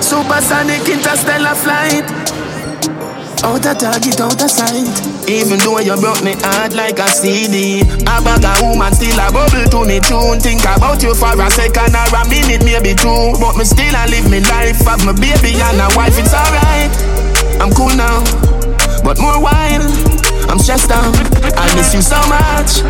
supersonic 0.01 0.81
interstellar 0.89 1.53
flight. 1.53 2.10
Out 3.45 3.62
of 3.62 3.77
target, 3.77 4.17
out 4.17 4.41
of 4.41 4.49
sight. 4.49 4.89
Even 5.29 5.62
though 5.62 5.77
you 5.77 5.93
broke 6.01 6.25
me 6.25 6.34
heart 6.41 6.73
like 6.73 6.97
a 6.97 7.05
CD. 7.05 7.86
A 8.10 8.17
bag 8.25 8.41
of 8.41 8.57
woman 8.65 8.89
still 8.89 9.21
a 9.21 9.29
bubble 9.29 9.69
to 9.69 9.79
me 9.86 10.01
tune. 10.01 10.41
Think 10.41 10.65
about 10.65 10.97
you 11.05 11.13
for 11.13 11.38
a 11.38 11.47
second 11.53 11.93
or 11.93 12.10
a 12.10 12.21
minute, 12.25 12.65
maybe 12.65 12.97
two. 12.97 13.38
But 13.38 13.53
me 13.53 13.69
still 13.69 13.93
a 13.93 14.10
live 14.10 14.25
me 14.34 14.41
life. 14.49 14.81
Have 14.89 15.05
my 15.05 15.13
baby 15.13 15.62
and 15.62 15.77
a 15.77 15.93
wife, 15.93 16.17
it's 16.17 16.34
alright. 16.34 16.89
I'm 17.62 17.69
cool 17.77 17.93
now 17.93 18.61
but 19.04 19.20
more 19.20 19.42
wild. 19.42 19.84
I'm 20.50 20.60
stressed 20.60 20.92
out. 20.92 21.16
I 21.58 21.76
miss 21.76 21.94
you 21.94 22.02
so 22.02 22.18
much. 22.28 22.82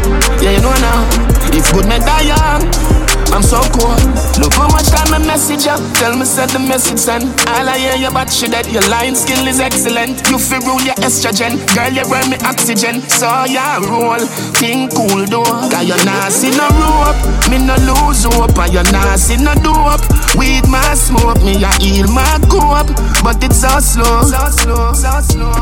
Yeah, 0.42 0.52
you 0.52 0.62
know 0.62 0.74
now. 0.80 1.08
It's 1.54 1.72
good 1.72 1.86
me 1.86 2.00
die 2.00 2.22
young. 2.22 3.01
I'm 3.32 3.42
so 3.42 3.64
cool. 3.72 3.96
Look 4.44 4.54
how 4.60 4.68
much 4.68 4.92
time 4.92 5.16
I 5.16 5.20
message 5.24 5.64
you. 5.64 5.76
Tell 5.96 6.16
me 6.20 6.26
send 6.26 6.52
the 6.52 6.60
message 6.60 7.00
send. 7.00 7.24
All 7.48 7.64
I 7.64 7.80
hear 7.80 7.96
you 7.96 8.12
but 8.12 8.28
she 8.28 8.48
dead. 8.48 8.68
Your 8.68 8.84
line 8.92 9.16
skill 9.16 9.48
is 9.48 9.60
excellent. 9.60 10.28
You 10.28 10.38
feel 10.38 10.60
rule 10.68 10.84
your 10.84 10.96
estrogen. 11.00 11.56
Girl, 11.72 11.92
you 11.96 12.04
burn 12.12 12.28
me 12.28 12.36
oxygen. 12.44 13.00
So 13.08 13.32
yeah, 13.48 13.80
roll. 13.88 14.20
Think 14.60 14.92
cool 14.92 15.24
though. 15.32 15.48
Cause 15.72 15.88
you 15.88 15.96
not 16.04 16.32
see 16.36 16.52
no 16.52 16.68
rope. 16.76 17.20
Me 17.48 17.56
no 17.56 17.80
lose 17.88 18.28
hope. 18.28 18.60
And 18.60 18.74
you 18.76 18.84
not 18.92 19.16
see 19.16 19.40
no 19.40 19.56
dope. 19.64 20.04
Weed 20.36 20.68
my 20.68 20.84
smoke. 20.94 21.40
Me 21.40 21.56
I 21.64 21.72
heal 21.80 22.12
my 22.12 22.28
cope. 22.52 22.92
But 23.24 23.40
it's 23.40 23.64
so 23.64 23.80
slow. 23.80 24.28
So 24.28 24.44
slow. 24.60 24.92
So 24.92 25.12
slow. 25.24 25.56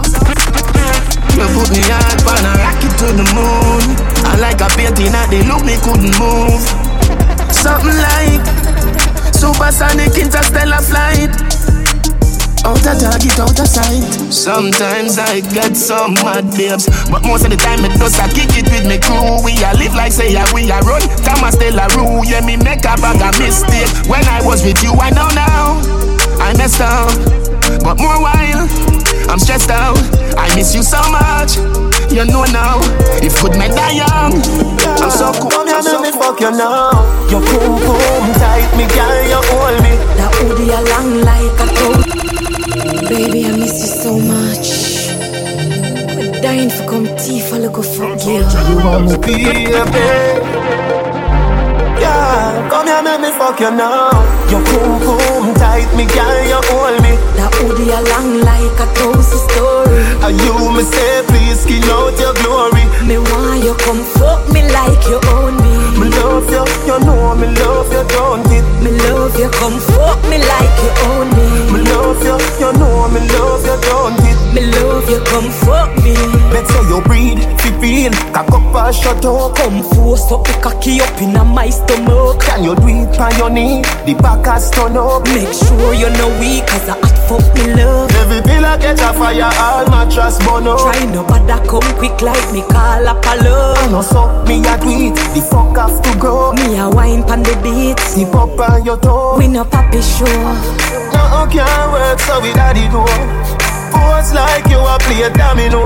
You 1.38 1.46
put 1.54 1.70
me 1.70 1.86
on 1.86 2.46
a 2.46 2.52
rocket 2.58 2.94
to 2.98 3.08
the 3.14 3.26
moon. 3.38 3.84
I 4.26 4.42
like 4.42 4.60
a 4.60 4.68
painting 4.74 5.14
that 5.14 5.30
they 5.30 5.46
look 5.46 5.64
me 5.64 5.78
couldn't 5.86 6.18
move. 6.18 6.89
Something 7.60 8.00
like 8.00 8.40
supersonic 9.36 10.16
interstellar 10.16 10.80
flight. 10.80 11.28
Out 12.64 12.80
of 12.88 12.96
target, 12.96 13.40
out 13.40 13.60
of 13.60 13.68
sight. 13.68 14.32
Sometimes 14.32 15.20
I 15.20 15.42
get 15.42 15.76
some 15.76 16.14
mad 16.24 16.52
babes, 16.56 16.88
but 17.12 17.24
most 17.24 17.44
of 17.44 17.52
the 17.52 17.58
time 17.58 17.84
it 17.84 18.00
does 18.00 18.18
I 18.18 18.28
kick 18.32 18.56
it 18.56 18.64
with 18.72 18.88
me 18.88 18.98
crew. 19.00 19.44
We 19.44 19.60
a 19.60 19.76
live 19.76 19.94
like 19.94 20.14
say 20.14 20.32
we 20.54 20.72
a 20.72 20.80
run. 20.88 21.04
Thomas 21.28 21.60
Rue, 21.96 22.24
yeah 22.24 22.40
me 22.48 22.56
make 22.56 22.88
a 22.88 22.96
bag 22.96 23.20
of 23.20 23.36
mistake. 23.40 23.92
When 24.08 24.24
I 24.24 24.40
was 24.46 24.64
with 24.64 24.82
you, 24.82 24.94
I 24.96 25.10
know 25.12 25.28
now 25.36 25.84
I 26.40 26.56
messed 26.56 26.80
up, 26.80 27.12
but 27.84 28.00
more 28.00 28.22
while 28.24 28.89
I'm 29.30 29.38
stressed 29.38 29.70
out. 29.70 29.98
I 30.38 30.50
miss 30.56 30.74
you 30.74 30.82
so 30.82 30.98
much. 31.14 31.58
You 32.10 32.26
know 32.26 32.44
now, 32.50 32.82
if 33.22 33.40
good 33.40 33.54
me 33.54 33.68
die 33.70 34.02
young, 34.02 34.34
yeah. 34.82 34.98
I'm 34.98 35.12
so 35.12 35.32
cool. 35.38 35.52
Come 35.52 35.68
here, 35.68 35.78
let 35.78 36.02
me 36.02 36.12
fuck 36.12 36.40
you 36.42 36.50
now. 36.50 37.06
Your 37.30 37.40
boom 37.46 37.78
boom 37.78 38.26
tight, 38.42 38.66
me 38.74 38.90
girl, 38.90 39.22
you 39.30 39.38
hold 39.54 39.78
me. 39.86 39.94
That 40.18 40.34
hoodie 40.42 40.74
a 40.74 40.82
long 40.90 41.22
like 41.22 41.54
a 41.62 41.68
coat. 41.78 42.10
Baby, 43.08 43.46
I 43.46 43.52
miss 43.58 43.78
you 43.78 43.94
so 43.94 44.18
much. 44.18 45.14
I'm 46.18 46.42
dying 46.42 46.72
for 46.72 46.90
come 46.90 47.06
tea 47.16 47.42
for 47.42 47.60
look 47.60 47.78
fuck 47.86 48.26
you. 48.26 48.42
You 48.42 48.78
want 48.82 49.06
me, 49.06 49.46
baby? 49.46 50.10
Yeah, 52.02 52.70
come 52.72 52.88
here, 52.88 53.02
let 53.06 53.22
me 53.22 53.30
fuck 53.38 53.60
you 53.60 53.70
now. 53.70 54.10
Your 54.50 54.66
boom 54.66 54.98
boom 54.98 55.54
tight, 55.62 55.86
me 55.96 56.08
girl, 56.10 56.42
you 56.50 56.60
hold 56.74 56.98
me. 57.04 57.14
Hoodie 57.60 57.92
a 57.92 58.00
long 58.00 58.40
like 58.40 58.80
a 58.80 58.88
toast 58.96 59.36
story. 59.52 60.00
And 60.24 60.36
you 60.40 60.56
me 60.72 60.84
say, 60.84 61.24
please 61.28 61.60
skin 61.60 61.84
out 61.92 62.16
your 62.16 62.34
glory. 62.40 62.88
Me 63.04 63.18
want 63.20 63.64
you 63.64 63.76
come 63.84 64.04
fuck 64.16 64.48
me 64.54 64.64
like 64.72 65.04
you 65.12 65.20
own 65.36 65.60
me. 65.60 65.76
Me 66.00 66.08
love 66.16 66.48
you, 66.48 66.64
you 66.88 67.00
know 67.04 67.36
me 67.36 67.48
love 67.60 67.92
you, 67.92 68.04
don't 68.16 68.48
it? 68.48 68.64
Me 68.80 68.92
love 69.04 69.36
you, 69.38 69.50
come 69.60 69.80
fuck 69.92 70.24
me 70.32 70.38
like 70.40 70.78
you 70.80 70.92
own 71.12 71.28
me. 71.36 71.48
Me 71.74 71.80
love 71.92 72.24
you, 72.24 72.38
you 72.64 72.72
know 72.80 73.08
me 73.12 73.20
love 73.36 73.66
you, 73.68 73.78
don't 73.92 74.20
it? 74.24 74.40
Me 74.56 74.62
love 74.80 75.10
you, 75.10 75.20
come 75.28 75.52
fuck 75.52 75.92
me. 76.04 76.16
Let's 76.56 76.72
you 76.90 77.02
breathe, 77.02 77.44
fi 77.60 77.70
feel, 77.82 78.14
cock 78.34 78.50
up 78.50 78.76
and 78.76 78.96
shut 78.96 79.26
up. 79.26 79.56
Come 79.56 79.84
force 79.84 80.32
up 80.32 80.46
the 80.46 80.54
cocky 80.64 81.02
up 81.02 81.22
in 81.22 81.36
a 81.36 81.44
my 81.44 81.70
stomach. 81.70 82.40
Can 82.40 82.64
you 82.64 82.76
do 82.76 82.88
it 82.88 83.20
on 83.20 83.36
your 83.38 83.50
knee? 83.50 83.82
The 84.06 84.16
back 84.22 84.46
has 84.46 84.72
turn 84.72 84.96
up. 84.96 85.24
Make 85.26 85.54
sure 85.54 85.94
you're 85.94 86.10
no 86.12 86.30
weak, 86.40 86.66
cause 86.66 86.90
I 86.90 87.19
fuck 87.30 87.46
me 87.54 87.74
love. 87.78 88.10
Every 88.18 88.42
pillar 88.42 88.76
catch 88.82 89.06
a 89.06 89.14
fire, 89.14 89.54
all 89.62 89.86
mattress 89.94 90.42
burn 90.42 90.66
up. 90.66 90.82
Try 90.82 91.06
no 91.14 91.22
bother 91.22 91.62
come 91.70 91.86
quick 92.02 92.18
like 92.26 92.50
me 92.52 92.62
call 92.66 93.06
up 93.06 93.24
a 93.24 93.34
love. 93.46 93.78
I 93.78 93.88
know 93.94 94.02
so, 94.02 94.26
me 94.50 94.58
a 94.66 94.74
do 94.82 94.90
it, 94.90 95.16
the 95.38 95.42
fuck 95.46 95.78
have 95.78 96.02
to 96.02 96.12
go. 96.18 96.54
Me 96.54 96.78
a 96.82 96.90
wine 96.90 97.24
pan 97.24 97.44
the 97.44 97.54
beat. 97.62 98.02
Tip 98.18 98.34
up 98.34 98.58
on 98.58 98.84
your 98.84 98.98
toe. 98.98 99.38
We 99.38 99.48
no 99.48 99.64
papi 99.64 100.02
show. 100.02 100.26
No 101.14 101.46
can't 101.46 101.94
work, 101.94 102.20
so 102.20 102.42
we 102.42 102.52
daddy 102.58 102.90
do. 102.90 103.06
Pose 103.94 104.34
like 104.34 104.66
you 104.66 104.82
a 104.82 104.98
play 105.06 105.22
a 105.22 105.30
domino. 105.30 105.86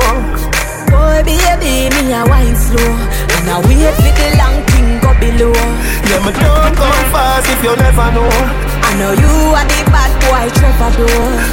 Boy, 0.88 1.20
baby, 1.28 1.92
me 1.92 2.14
a 2.16 2.24
wine 2.32 2.56
slow. 2.56 2.88
And 3.36 3.50
I 3.52 3.60
wait 3.68 3.92
for 4.00 4.12
the 4.16 4.28
long 4.40 4.58
thing 4.72 4.88
go 5.04 5.12
below. 5.20 5.52
Yeah, 6.08 6.24
me 6.24 6.32
don't 6.32 6.76
come 6.80 7.04
fast 7.12 7.52
if 7.52 7.64
you 7.64 7.76
never 7.76 8.08
know 8.16 8.73
know 8.98 9.14
you 9.14 9.34
are 9.54 9.66
the 9.66 9.82
bad 9.90 10.12
boy 10.22 10.46
troubadour. 10.54 11.08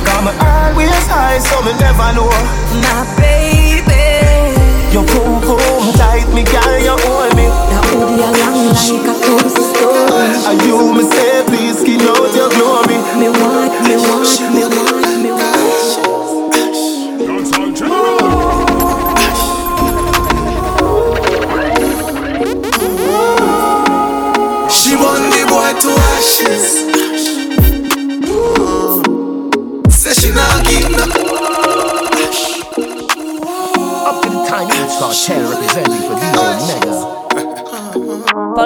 Got 0.05 0.21
my 0.25 0.33
always 0.41 1.07
high, 1.09 1.39
so 1.39 1.63
me 1.63 1.73
never 1.79 2.13
know. 2.17 2.31
My 2.85 3.05
baby. 3.17 4.09
You 4.93 5.07
cool, 5.07 5.39
cool, 5.47 5.93
tight, 5.95 6.27
me 6.35 6.43
girl, 6.43 6.79
you 6.83 6.97
hold 6.99 7.33
me. 7.37 7.47
Now 7.47 7.83
hold 7.95 8.19
a 8.19 8.31
long 8.41 8.75
like 8.75 9.07
a 9.07 9.15
cozy 9.23 9.63
story. 9.71 10.35
Are 10.49 10.59
you 10.67 10.77
me 10.93 11.05
say, 11.07 11.45
please 11.47 11.79
skin 11.79 12.03
out 12.03 12.35
your 12.35 12.51
glory? 12.51 12.99
Me 13.21 13.29
want, 13.31 13.73
me 13.87 13.95
want, 13.97 14.31
me 14.51 14.63
want, 14.67 15.23
me 15.23 15.31
want. 15.31 15.61
Ooh. 17.83 18.21
She 24.69 24.97
want 24.97 25.25
the 25.33 25.47
boy 25.49 25.71
to 25.81 25.91
ashes. 26.17 26.80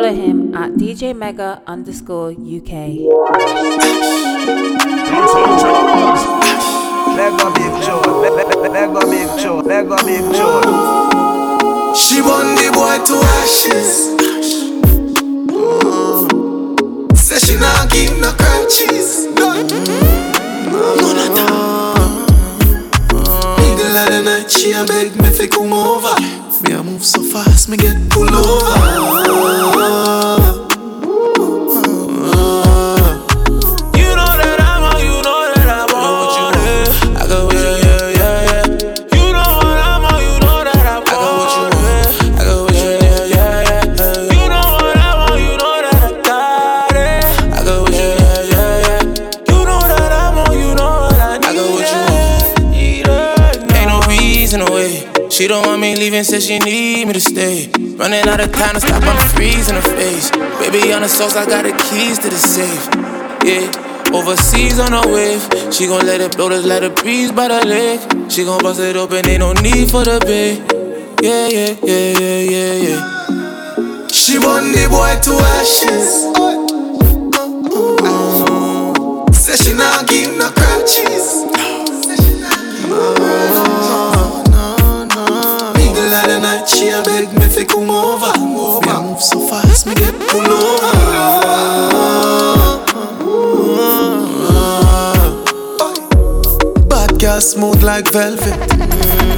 Follow 0.04 0.16
him 0.16 0.54
at 0.54 0.72
DJ 0.72 1.16
Mega 1.16 1.62
underscore 1.66 2.28
UK. 2.30 2.36
Big 2.36 3.08
Joe, 7.80 8.02
Lego 8.68 9.00
Big 9.08 9.30
Joe, 9.40 9.62
Lego 9.64 9.96
Big 10.04 10.24
Joe. 10.34 10.60
She 11.94 12.20
want 12.20 12.58
the 12.58 12.68
boy 12.74 13.00
to 13.08 13.16
ashes. 13.40 14.12
Say 17.18 17.38
she 17.38 17.54
not 17.58 17.90
give 17.90 18.20
no 18.20 18.30
crunchies. 18.32 19.32
None 19.34 19.64
of 19.64 19.70
that. 21.34 21.64
Middle 23.58 23.96
of 23.96 24.06
the 24.10 24.20
night, 24.22 24.50
she 24.50 24.72
a 24.72 24.84
beg 24.84 25.16
me 25.16 25.30
fi 25.30 25.46
come 25.46 25.72
over. 25.72 26.43
Me 26.64 26.72
a 26.72 26.82
move 26.82 27.04
so 27.04 27.22
fast, 27.22 27.68
me 27.68 27.76
get 27.76 28.08
pull 28.08 28.34
over. 28.34 30.53
Leaving, 56.14 56.24
said 56.24 56.42
she 56.42 56.58
need 56.58 57.06
me 57.06 57.12
to 57.12 57.20
stay. 57.20 57.68
Running 57.96 58.26
out 58.28 58.40
of 58.40 58.52
time 58.52 58.74
to 58.74 58.80
stop, 58.80 59.02
I'm 59.02 59.18
freezing 59.34 59.74
her 59.74 59.82
face. 59.82 60.30
Baby 60.60 60.92
on 60.92 61.02
the 61.02 61.08
sauce, 61.08 61.36
I 61.36 61.44
got 61.46 61.64
the 61.64 61.72
keys 61.90 62.18
to 62.20 62.30
the 62.30 62.38
safe. 62.38 62.88
Yeah, 63.42 63.66
overseas 64.14 64.78
on 64.78 64.92
a 64.92 65.02
wave. 65.12 65.42
She 65.72 65.86
gon' 65.86 66.06
let 66.06 66.20
it 66.20 66.36
blow, 66.36 66.48
just 66.48 66.66
let 66.66 66.82
it 66.84 66.94
breeze 66.96 67.32
by 67.32 67.48
the 67.48 67.66
lake. 67.66 68.30
She 68.30 68.44
gon' 68.44 68.62
bust 68.62 68.80
it 68.80 68.96
open, 68.96 69.26
ain't 69.28 69.40
no 69.40 69.52
need 69.54 69.90
for 69.90 70.04
the 70.04 70.20
bay. 70.20 70.56
Yeah, 71.22 71.48
yeah, 71.48 71.74
yeah, 71.82 72.18
yeah, 72.20 72.40
yeah, 72.54 72.74
yeah. 72.86 74.06
She 74.08 74.38
want 74.38 74.72
the 74.74 74.86
boy 74.90 75.18
to 75.26 75.32
ashes. 75.58 75.83
Like 97.94 98.10
velvet. 98.10 98.58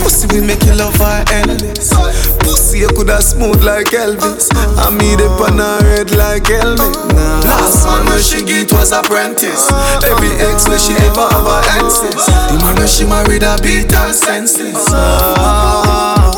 Pussy 0.01 0.27
will 0.29 0.45
make 0.47 0.65
you 0.65 0.75
love 0.75 0.97
her 0.97 1.25
endless. 1.31 1.93
Pussy 2.41 2.79
you 2.79 2.89
coulda 2.89 3.21
smooth 3.21 3.63
like 3.63 3.93
Elvis. 3.93 4.49
I 4.81 4.89
me 4.97 5.15
the 5.15 5.29
pan 5.37 5.59
her 5.59 5.81
red 5.85 6.11
like 6.13 6.47
helmet. 6.47 6.97
Last 7.45 7.85
man 7.85 8.07
when 8.07 8.23
she 8.23 8.43
get 8.43 8.73
was 8.73 8.93
apprentice. 8.93 9.71
Every 10.09 10.33
ex 10.49 10.67
when 10.69 10.79
she 10.79 10.95
ever 11.05 11.29
have 11.29 11.45
her 11.53 11.63
exes. 11.77 12.25
The 12.25 12.57
man 12.63 12.77
when 12.77 12.89
she 12.89 13.05
married 13.05 13.43
a 13.43 13.59
beat 13.63 13.93
her 13.93 14.13
senseless. 14.15 14.87
Ah, 14.89 16.33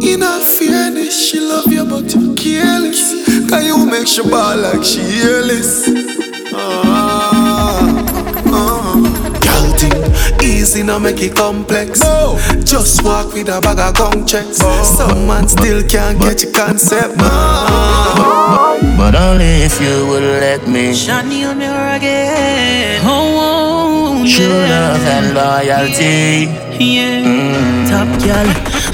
in 0.00 0.22
all 0.22 0.40
fairness, 0.40 1.12
she 1.28 1.40
love 1.40 1.70
you 1.70 1.84
but 1.84 2.14
you 2.14 2.34
careless. 2.34 3.12
Can 3.50 3.66
you 3.66 3.84
make 3.84 4.06
she 4.06 4.22
ball 4.22 4.56
like 4.56 4.82
she 4.82 5.02
earless? 5.28 5.95
Easy, 10.66 10.82
now 10.82 10.98
make 10.98 11.22
it 11.22 11.36
complex. 11.36 12.00
No. 12.02 12.38
Just 12.64 13.04
walk 13.04 13.32
with 13.32 13.48
a 13.48 13.60
bag 13.60 13.78
of 13.78 13.94
gong 13.94 14.26
checks. 14.26 14.58
Some 14.96 15.26
man 15.26 15.46
still 15.48 15.82
can't 15.86 16.18
get 16.18 16.42
your 16.42 16.52
concept. 16.52 17.14
Ah. 17.18 18.76
But 18.98 19.14
only 19.14 19.62
if 19.68 19.80
you 19.80 20.06
would 20.08 20.22
let 20.22 20.66
me. 20.66 20.94
Shiny 20.94 21.44
on 21.44 21.58
me 21.58 21.66
again. 21.66 23.00
Oh, 23.04 23.38
oh, 23.46 24.26
True 24.26 24.60
love 24.72 25.06
and 25.16 25.34
loyalty. 25.38 26.50
Yeah. 26.82 27.86
Top 27.90 28.10
girl, 28.18 28.48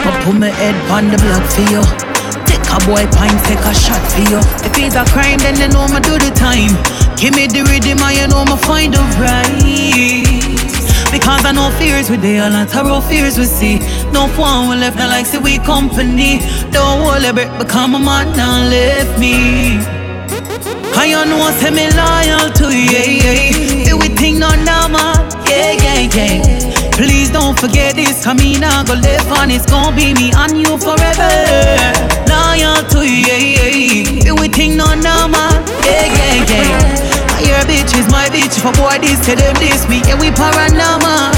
I 0.04 0.22
put 0.24 0.36
my 0.36 0.48
head 0.48 0.76
on 0.90 1.08
the 1.10 1.18
block 1.24 1.44
for 1.54 1.64
you. 1.72 1.82
Take 2.44 2.66
a 2.68 2.78
boy 2.84 3.04
pint, 3.16 3.38
take 3.48 3.64
a 3.64 3.74
shot 3.74 4.02
for 4.12 4.24
you. 4.30 4.40
If 4.66 4.76
it's 4.76 4.96
a 4.96 5.04
crime, 5.14 5.38
then 5.38 5.54
they 5.56 5.68
know 5.68 5.88
me 5.88 6.00
do 6.00 6.18
the 6.18 6.32
time. 6.36 6.76
Give 7.16 7.34
me 7.34 7.46
the 7.46 7.64
rhythm, 7.64 8.02
and 8.04 8.16
you 8.18 8.26
know 8.28 8.44
me 8.44 8.56
find 8.60 8.92
the 8.92 9.00
right. 9.18 10.51
Because 11.12 11.44
I 11.44 11.52
know 11.52 11.70
fears 11.78 12.08
we 12.10 12.16
dey, 12.16 12.38
a 12.38 12.48
lot 12.48 12.74
of 12.74 12.86
rough 12.86 13.08
fears 13.08 13.36
we 13.38 13.44
see. 13.44 13.78
No 14.12 14.26
one 14.36 14.68
will 14.68 14.78
left, 14.78 14.96
not 14.96 15.10
like 15.10 15.26
say 15.26 15.38
we 15.38 15.58
company. 15.58 16.38
Don't 16.72 17.02
hold 17.04 17.22
a 17.24 17.32
break, 17.32 17.50
become 17.58 17.94
a 17.94 17.98
man 17.98 18.34
now 18.36 18.64
left 18.68 19.18
me. 19.20 19.78
I 20.94 21.12
know 21.28 21.50
say 21.60 21.70
me 21.70 21.88
loyal 21.92 22.50
to 22.58 22.66
you, 22.76 22.90
yeah, 22.90 23.04
yeah. 23.04 23.84
Do 23.84 23.98
we 23.98 24.08
think 24.08 24.38
no 24.38 24.48
normal, 24.50 25.14
yeah, 25.48 25.72
yeah, 25.84 26.08
yeah. 26.16 26.90
Please 26.92 27.30
don't 27.30 27.58
forget 27.58 27.94
this, 27.94 28.24
come 28.24 28.38
in, 28.40 28.62
I 28.64 28.84
go 28.84 28.94
live 28.94 29.32
on, 29.32 29.50
it's 29.50 29.66
gonna 29.66 29.94
be 29.96 30.14
me 30.14 30.32
and 30.36 30.56
you 30.56 30.76
forever. 30.78 31.32
Loyal 32.28 32.82
to 32.92 33.00
you, 33.04 33.24
yeah, 33.26 33.36
yeah. 33.36 34.20
Do 34.20 34.34
we 34.36 34.48
think 34.48 34.76
no 34.76 34.86
normal, 34.94 35.52
yeah, 35.84 36.06
yeah, 36.08 36.44
yeah. 36.48 37.11
Your 37.42 37.62
bitch 37.66 37.92
is 37.98 38.06
my 38.10 38.28
bitch, 38.30 38.56
if 38.56 38.64
a 38.64 38.72
boy 38.78 38.98
this, 39.02 39.18
tell 39.26 39.36
them 39.36 39.54
this, 39.58 39.88
me, 39.88 40.00
yeah, 40.06 40.18
we 40.18 40.30
paranormal. 40.30 41.34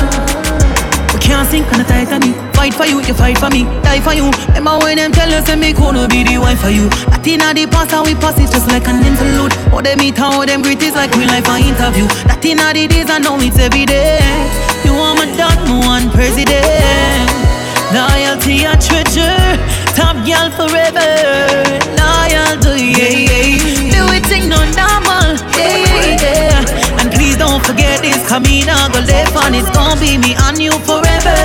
We 1.14 1.18
can't 1.20 1.48
sink 1.48 1.66
on 1.72 1.78
the 1.80 1.84
Titanic. 1.84 2.36
Fight 2.54 2.74
for 2.74 2.86
you, 2.86 3.00
you 3.00 3.14
fight 3.14 3.38
for 3.38 3.50
me, 3.50 3.64
die 3.82 4.00
for 4.00 4.12
you. 4.12 4.30
Remember 4.48 4.78
when 4.84 4.96
them 4.96 5.12
tell 5.12 5.32
us 5.32 5.46
that 5.46 5.58
me 5.58 5.72
gonna 5.72 6.06
be 6.06 6.22
the 6.22 6.38
wife 6.38 6.60
for 6.60 6.70
you. 6.70 6.88
That 7.10 7.26
inna 7.26 7.52
the 7.52 7.66
past, 7.66 7.90
how 7.90 8.04
we 8.04 8.14
pass 8.14 8.38
it 8.38 8.50
just 8.52 8.68
like 8.68 8.86
an 8.86 9.02
interlude. 9.02 9.52
How 9.72 9.80
them 9.80 9.98
meet, 9.98 10.16
how 10.16 10.44
them 10.44 10.62
greet 10.62 10.82
is 10.82 10.94
like 10.94 11.10
real 11.16 11.28
life 11.28 11.48
an 11.48 11.64
interview. 11.66 12.06
That 12.28 12.44
inna 12.44 12.72
the 12.72 12.86
days, 12.86 13.10
I 13.10 13.18
know 13.18 13.36
it's 13.40 13.58
every 13.58 13.84
day. 13.84 14.20
You 14.84 14.94
are 14.94 15.14
my 15.16 15.26
dad, 15.34 15.58
my 15.66 15.82
one 15.82 16.08
president. 16.12 17.28
Loyalty 17.90 18.64
a 18.64 18.74
treasure, 18.78 19.40
top 19.98 20.20
girl 20.22 20.48
forever. 20.52 21.10
Loyal 21.96 22.54
to 22.64 22.72
you, 22.78 22.92
yeah, 22.92 23.58
yeah. 23.58 23.73
Please 27.34 27.38
don't 27.38 27.64
forget 27.64 28.02
this, 28.02 28.26
come 28.28 28.44
in, 28.46 28.68
I 28.68 28.88
go 28.92 29.00
live 29.00 29.36
on 29.36 29.54
it's 29.54 29.70
gonna 29.70 30.00
be 30.00 30.18
me 30.18 30.34
and 30.46 30.58
you 30.58 30.72
forever. 30.86 31.38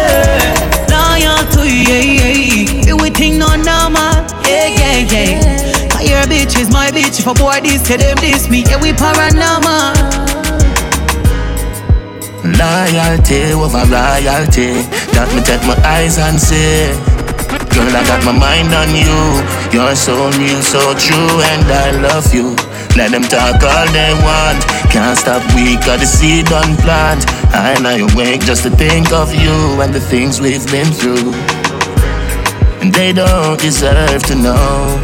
Loyal 0.90 1.42
to 1.54 1.62
you, 1.66 1.82
yeah, 1.88 2.06
yeah. 2.06 2.94
It 2.94 3.18
thing 3.18 3.38
no 3.38 3.48
normal, 3.56 4.14
yeah, 4.46 4.68
yeah, 4.68 4.98
yeah. 5.12 5.90
Cause 5.90 6.08
your 6.08 6.24
bitch 6.24 6.60
is 6.60 6.72
my 6.72 6.92
bitch, 6.92 7.20
if 7.20 7.28
a 7.28 7.34
boy 7.34 7.60
this, 7.62 7.88
tell 7.88 7.98
them 7.98 8.18
this, 8.18 8.50
me, 8.50 8.64
yeah, 8.64 8.82
we 8.82 8.92
paranormal. 8.92 9.96
Loyalty 12.44 13.54
over 13.54 13.86
royalty. 13.90 14.84
That 15.14 15.28
me 15.36 15.42
take 15.44 15.64
my 15.68 15.76
eyes 15.86 16.18
and 16.18 16.40
see. 16.40 16.92
Girl, 17.74 17.96
I 17.96 18.04
got 18.06 18.24
my 18.26 18.32
mind 18.32 18.74
on 18.74 18.90
you. 18.96 19.16
You're 19.72 19.96
so 19.96 20.30
real, 20.38 20.62
so 20.62 20.94
true, 20.96 21.42
and 21.52 21.66
I 21.68 21.92
love 22.02 22.34
you. 22.34 22.69
Let 22.96 23.12
them 23.12 23.24
talk 23.24 23.62
all 23.64 23.88
they 23.92 24.14
want. 24.24 24.60
Can't 24.92 25.18
stop 25.18 25.44
we 25.56 25.76
got 25.78 26.00
the 26.00 26.06
seed 26.06 26.52
on 26.52 26.76
plant. 26.78 27.26
I 27.54 27.78
lie 27.82 28.02
awake 28.12 28.42
just 28.42 28.64
to 28.64 28.70
think 28.70 29.12
of 29.12 29.34
you 29.34 29.82
and 29.82 29.94
the 29.94 30.02
things 30.02 30.42
we've 30.42 30.66
been 30.72 30.92
through. 30.92 31.34
And 32.82 32.94
they 32.94 33.14
don't 33.14 33.60
deserve 33.60 34.24
to 34.24 34.36
know 34.36 35.02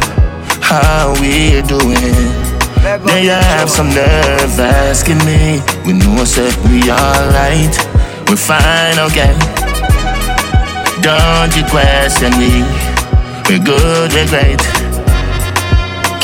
how 0.60 1.14
we're 1.20 1.62
doing. 1.62 2.46
They 3.04 3.26
have 3.26 3.68
some 3.68 3.88
nerve 3.88 4.58
asking 4.58 5.18
me. 5.24 5.60
We 5.84 5.92
know 5.92 6.22
that 6.22 6.54
we 6.70 6.88
are 6.90 7.16
alright. 7.18 7.74
We're 8.28 8.36
fine, 8.36 8.98
okay. 9.10 9.34
Don't 11.02 11.54
you 11.56 11.64
question 11.70 12.30
me. 12.38 12.62
We're 13.48 13.64
good, 13.64 14.12
we're 14.12 14.28
great. 14.28 14.75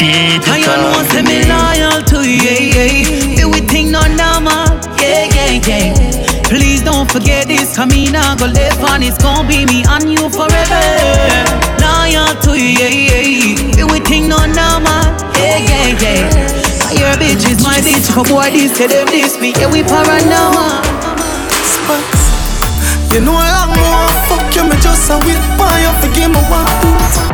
Keep 0.02 0.48
I 0.50 0.58
it 0.58 0.66
know 0.66 0.98
say 1.14 1.22
me 1.22 1.46
loyal 1.46 2.02
to 2.10 2.26
you, 2.26 2.42
yeah, 2.42 2.74
yeah. 2.74 3.36
Do 3.36 3.50
we 3.50 3.60
think 3.60 3.90
no 3.90 4.02
normal, 4.18 4.66
yeah, 4.98 5.30
yeah, 5.30 5.62
yeah. 5.62 6.42
Please 6.42 6.82
don't 6.82 7.08
forget 7.10 7.46
this, 7.46 7.76
come 7.76 7.92
in, 7.92 8.16
I 8.16 8.34
go 8.34 8.46
live 8.46 8.82
on, 8.82 9.02
it's 9.02 9.16
gonna 9.22 9.46
be 9.46 9.64
me 9.64 9.84
and 9.86 10.10
you 10.10 10.26
forever. 10.28 10.82
Loyal 11.78 12.34
to 12.42 12.58
you, 12.58 12.82
yeah, 12.82 13.14
yeah. 13.14 13.78
Do 13.78 13.86
we 13.86 14.00
think 14.00 14.26
no 14.26 14.42
normal, 14.42 15.06
yeah, 15.38 15.62
yeah, 15.70 15.94
yeah. 16.02 16.52
your 16.98 17.14
bitch 17.22 17.46
is 17.46 17.62
my 17.62 17.78
bitch. 17.78 18.10
For 18.10 18.24
boy, 18.26 18.50
this 18.50 18.74
say 18.76 18.88
them 18.88 19.06
this 19.06 19.38
me. 19.38 19.52
Yeah, 19.58 19.70
we 19.70 19.82
paranoia. 19.82 20.82
Spice. 21.62 23.14
You 23.14 23.20
know 23.20 23.36
I 23.38 23.48
am 23.62 23.70
more 23.70 24.10
fuck 24.26 24.54
you, 24.56 24.64
me 24.64 24.76
just 24.82 25.10
a 25.10 25.16
wait 25.22 25.38
for 25.54 25.70
you, 25.78 25.92
forgive 26.02 26.30
me 26.30 26.42
one 26.50 27.31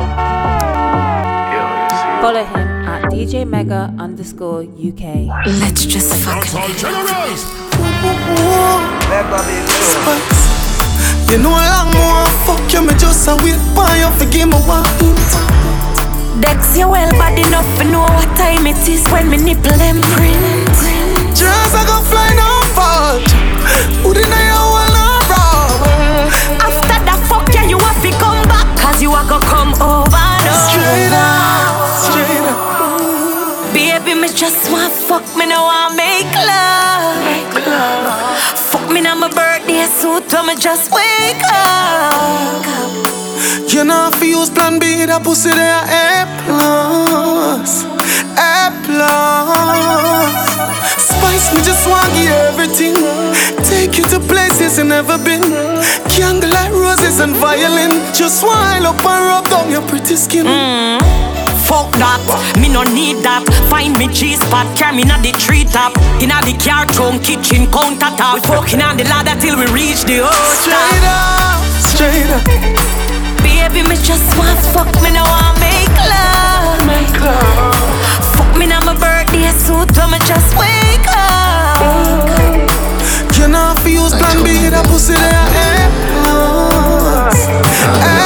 Follow 2.20 2.44
him 2.44 2.68
at 2.88 3.02
DJ 3.12 3.46
Mega 3.46 3.94
underscore 3.98 4.62
UK. 4.62 5.30
Let's 5.62 5.84
just 5.86 6.12
fuck. 6.24 6.44
Spice. 6.44 7.44
You 11.30 11.38
know 11.38 11.52
I 11.52 11.68
am 11.78 11.88
more 11.94 12.26
fuck 12.48 12.72
you, 12.72 12.82
me 12.82 12.94
just 12.98 13.28
a 13.28 13.36
wait 13.44 13.60
for 13.76 13.86
you, 14.00 14.08
forgive 14.18 14.48
me 14.48 14.58
one 14.66 14.82
Dex, 16.40 16.76
you 16.76 16.88
well 16.88 17.10
bad 17.20 17.38
enough 17.38 17.68
to 17.78 17.84
know 17.84 18.02
what 18.02 18.30
time 18.36 18.66
it 18.66 18.88
is 18.88 19.04
when 19.12 19.28
me 19.30 19.36
nipple 19.36 19.76
them 19.76 20.00
print. 20.16 20.72
Just 21.36 21.74
I 21.76 21.84
go 21.86 22.00
fly 22.08 22.32
no 22.34 22.48
fall. 22.74 23.20
Who 24.02 24.14
did 24.14 24.26
I 24.26 24.48
want 24.72 24.90
no 24.96 25.06
rob? 25.30 25.84
After 26.66 26.98
that 27.04 27.20
fuck 27.28 27.46
yeah, 27.54 27.66
you 27.68 27.78
have 27.78 28.00
to 28.02 28.10
come 28.18 28.42
back. 28.48 28.66
Cause 28.78 29.02
you 29.02 29.12
are 29.12 29.26
gonna 29.28 29.44
come 29.46 29.74
over 29.82 30.16
and 30.16 30.48
Straight 30.70 31.12
up, 31.12 31.67
just 34.38 34.70
want 34.70 34.92
to 34.92 35.00
fuck 35.00 35.26
me 35.36 35.46
now 35.46 35.66
I 35.66 35.90
make 35.98 36.30
love. 36.46 37.58
Fuck 38.70 38.88
me 38.92 39.00
now 39.00 39.16
my 39.16 39.26
birthday 39.26 39.82
suit 39.90 40.32
when 40.32 40.46
me 40.46 40.54
just 40.54 40.92
wake 40.94 41.42
up. 41.50 42.62
You 43.66 43.82
know 43.82 44.10
if 44.12 44.22
you 44.22 44.38
use 44.38 44.48
plan 44.48 44.78
B, 44.78 45.06
that 45.06 45.24
pussy 45.24 45.50
there 45.50 45.82
A 45.82 46.22
plus, 46.46 47.82
A 48.38 48.70
plus. 48.86 50.46
Spice 51.02 51.50
me 51.50 51.60
just 51.66 51.82
want 51.90 52.06
you 52.14 52.30
everything. 52.46 52.94
Take 53.66 53.98
you 53.98 54.04
to 54.14 54.20
places 54.20 54.78
you 54.78 54.84
never 54.84 55.18
been. 55.18 55.42
Candlelight 56.14 56.70
roses 56.70 57.18
and 57.18 57.34
violin. 57.34 57.90
Just 58.14 58.44
wind 58.46 58.86
up 58.86 59.02
and 59.02 59.20
rub 59.26 59.48
down 59.50 59.68
your 59.68 59.82
pretty 59.82 60.14
skin. 60.14 60.46
Mm. 60.46 61.37
Fuck 61.68 61.92
that, 62.00 62.16
me 62.56 62.72
no 62.72 62.80
need 62.80 63.20
that. 63.28 63.44
Find 63.68 63.92
me 64.00 64.08
cheese 64.08 64.40
spot, 64.40 64.64
carry 64.72 64.96
me 64.96 65.04
na 65.04 65.20
the 65.20 65.36
tree 65.36 65.68
top. 65.68 65.92
Inna 66.16 66.40
the 66.48 66.56
car 66.56 66.88
trunk, 66.88 67.20
kitchen 67.20 67.68
countertop. 67.68 68.40
We 68.40 68.40
fucking 68.48 68.80
on 68.80 68.96
the 68.96 69.04
ladder 69.04 69.36
till 69.36 69.60
we 69.60 69.68
reach 69.68 70.08
the 70.08 70.24
house 70.24 70.64
Straight 70.64 71.04
up, 71.04 71.60
straight 71.84 72.30
up. 72.32 72.40
Baby, 73.44 73.84
me 73.84 74.00
just 74.00 74.24
want 74.40 74.56
fuck 74.72 74.88
me 75.04 75.12
now 75.12 75.28
I 75.28 75.52
make 75.60 75.92
love. 76.08 76.80
Make 76.88 77.20
love. 77.20 77.76
Fuck 78.32 78.56
me 78.56 78.64
now 78.64 78.80
my 78.88 78.96
birthday 78.96 79.52
suit 79.52 79.92
when 79.92 80.16
me 80.16 80.18
just 80.24 80.56
wake 80.56 81.04
up. 81.12 81.84
You 83.36 83.44
know 83.44 83.76
if 83.76 83.84
you 83.84 84.00
use 84.00 84.16
plan 84.16 84.40
B, 84.40 84.72
that 84.72 84.88
pussy 84.88 85.12
there 85.12 85.36
A 85.36 85.84
plus, 86.24 87.44
A 87.44 88.17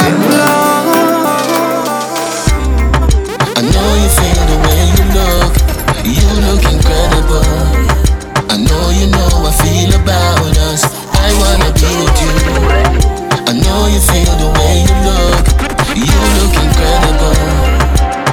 you 13.93 14.01
feel 14.09 14.33
the 14.41 14.49
way 14.57 14.81
you 14.81 14.95
look. 15.05 15.45
You 15.93 16.17
look 16.41 16.53
incredible. 16.57 17.37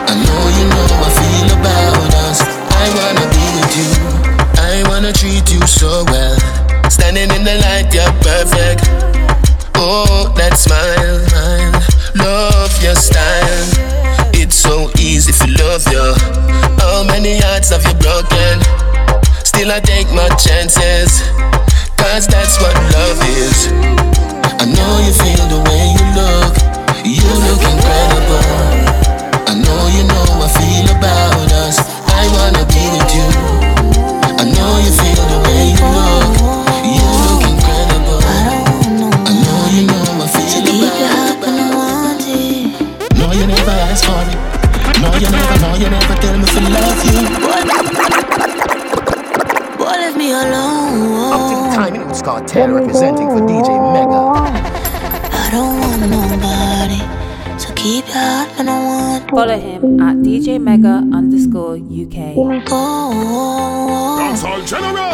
I 0.08 0.16
know 0.16 0.42
you 0.56 0.64
know 0.72 0.88
I 1.04 1.10
feel 1.20 1.48
about 1.60 2.14
us. 2.24 2.40
I 2.80 2.86
wanna 2.96 3.26
be 3.28 3.44
with 3.60 3.72
you. 3.76 3.90
I 4.56 4.88
wanna 4.88 5.12
treat 5.12 5.52
you 5.52 5.60
so 5.66 6.04
well. 6.08 6.38
Standing 6.88 7.30
in 7.36 7.44
the 7.44 7.60
light, 7.60 7.92
you're 7.92 8.14
perfect. 8.24 8.88
Oh, 9.76 10.32
that 10.36 10.56
smile. 10.56 11.20
Love 12.16 12.72
your 12.82 12.94
style. 12.96 13.68
It's 14.32 14.56
so 14.56 14.90
easy 14.98 15.32
to 15.44 15.48
love 15.62 15.84
you. 15.92 16.14
How 16.80 17.04
many 17.04 17.38
hearts 17.38 17.68
have 17.68 17.84
you 17.84 17.96
broken? 18.00 18.64
Still, 19.44 19.72
I 19.72 19.80
take 19.80 20.08
my 20.12 20.28
chances. 20.40 21.20
Cause 22.00 22.26
that's 22.26 22.56
what 22.62 22.74
love 22.96 23.20
is. 23.36 24.29
I 24.60 24.66
know 24.66 24.92
you 25.00 25.12
feel 25.16 25.44
the 25.48 25.60
way 25.68 25.84
you 25.96 26.04
look. 26.12 26.52
You 27.00 27.24
look 27.48 27.62
incredible. 27.64 28.44
I 29.48 29.54
know 29.56 29.80
you 29.88 30.04
know 30.04 30.44
I 30.44 30.48
feel 30.52 30.84
about 30.92 31.48
us. 31.64 31.80
I 32.12 32.28
wanna 32.36 32.64
be 32.68 32.84
with 32.92 33.08
you. 33.16 33.24
I 34.36 34.44
know 34.44 34.72
you 34.84 34.92
feel 34.92 35.24
the 35.32 35.40
way 35.48 35.72
you 35.72 35.80
look. 35.96 36.36
You 36.84 37.08
look 37.24 37.42
incredible. 37.48 38.20
I 38.20 39.32
know 39.40 39.60
you 39.72 39.88
know 39.88 40.04
I 40.20 40.28
feel 40.28 40.60
about 40.76 41.64
us. 41.80 42.20
No, 43.16 43.32
you 43.32 43.46
never 43.46 43.72
ask 43.88 44.04
for 44.04 44.20
it. 44.28 44.36
No, 45.00 45.08
you 45.16 45.30
never, 45.32 45.56
no, 45.64 45.70
you 45.80 45.88
never 45.88 46.14
tell 46.20 46.36
me 46.36 46.44
to 46.44 46.60
love 46.68 47.00
you. 47.08 47.16
Boy, 49.78 49.96
leave 49.96 50.16
me 50.16 50.32
alone. 50.32 51.32
Up 51.32 51.48
to 51.48 51.54
the 51.56 51.68
time 51.74 51.94
it 51.94 52.06
was 52.06 52.20
Kartel 52.22 52.74
representing 52.74 53.28
for 53.30 53.40
DJ 53.40 53.72
Mega. 53.94 54.39
Follow 59.30 59.58
him 59.58 60.00
at 60.00 60.16
DJ 60.18 60.60
Mega 60.60 61.02
underscore 61.16 61.76
UK. 61.76 62.34
Go. 62.66 63.10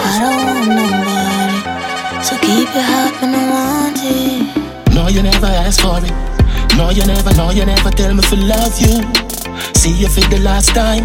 I 0.03 0.19
don't 0.21 0.37
want 0.45 0.69
nobody. 0.77 1.59
So 2.25 2.35
keep 2.39 2.69
your 2.75 2.83
heart 2.83 3.15
when 3.23 3.35
I 3.35 3.43
want 3.49 3.99
it. 4.03 4.95
No, 4.95 5.09
you 5.09 5.23
never 5.23 5.47
ask 5.47 5.81
for 5.81 6.01
it. 6.03 6.13
No, 6.77 6.91
you 6.91 7.07
never, 7.07 7.33
no, 7.35 7.51
you 7.51 7.65
never 7.65 7.91
tell 7.91 8.13
me 8.13 8.23
to 8.23 8.37
love 8.37 8.77
you. 8.81 9.01
See 9.75 9.93
you 9.93 10.09
for 10.09 10.21
the 10.29 10.41
last 10.43 10.75
time. 10.75 11.05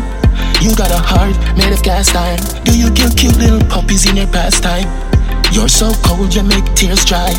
You 0.62 0.76
got 0.76 0.92
a 0.92 0.98
heart 0.98 1.38
made 1.56 1.72
of 1.72 1.84
cast 1.84 2.16
iron. 2.16 2.40
Do 2.64 2.78
you 2.78 2.92
kill 2.92 3.12
cute 3.12 3.38
little 3.38 3.62
puppies 3.70 4.10
in 4.10 4.18
your 4.18 4.28
pastime? 4.28 4.88
You're 5.54 5.70
so 5.70 5.92
cold, 6.04 6.34
you 6.34 6.44
make 6.44 6.66
tears 6.76 7.06
dry. 7.06 7.32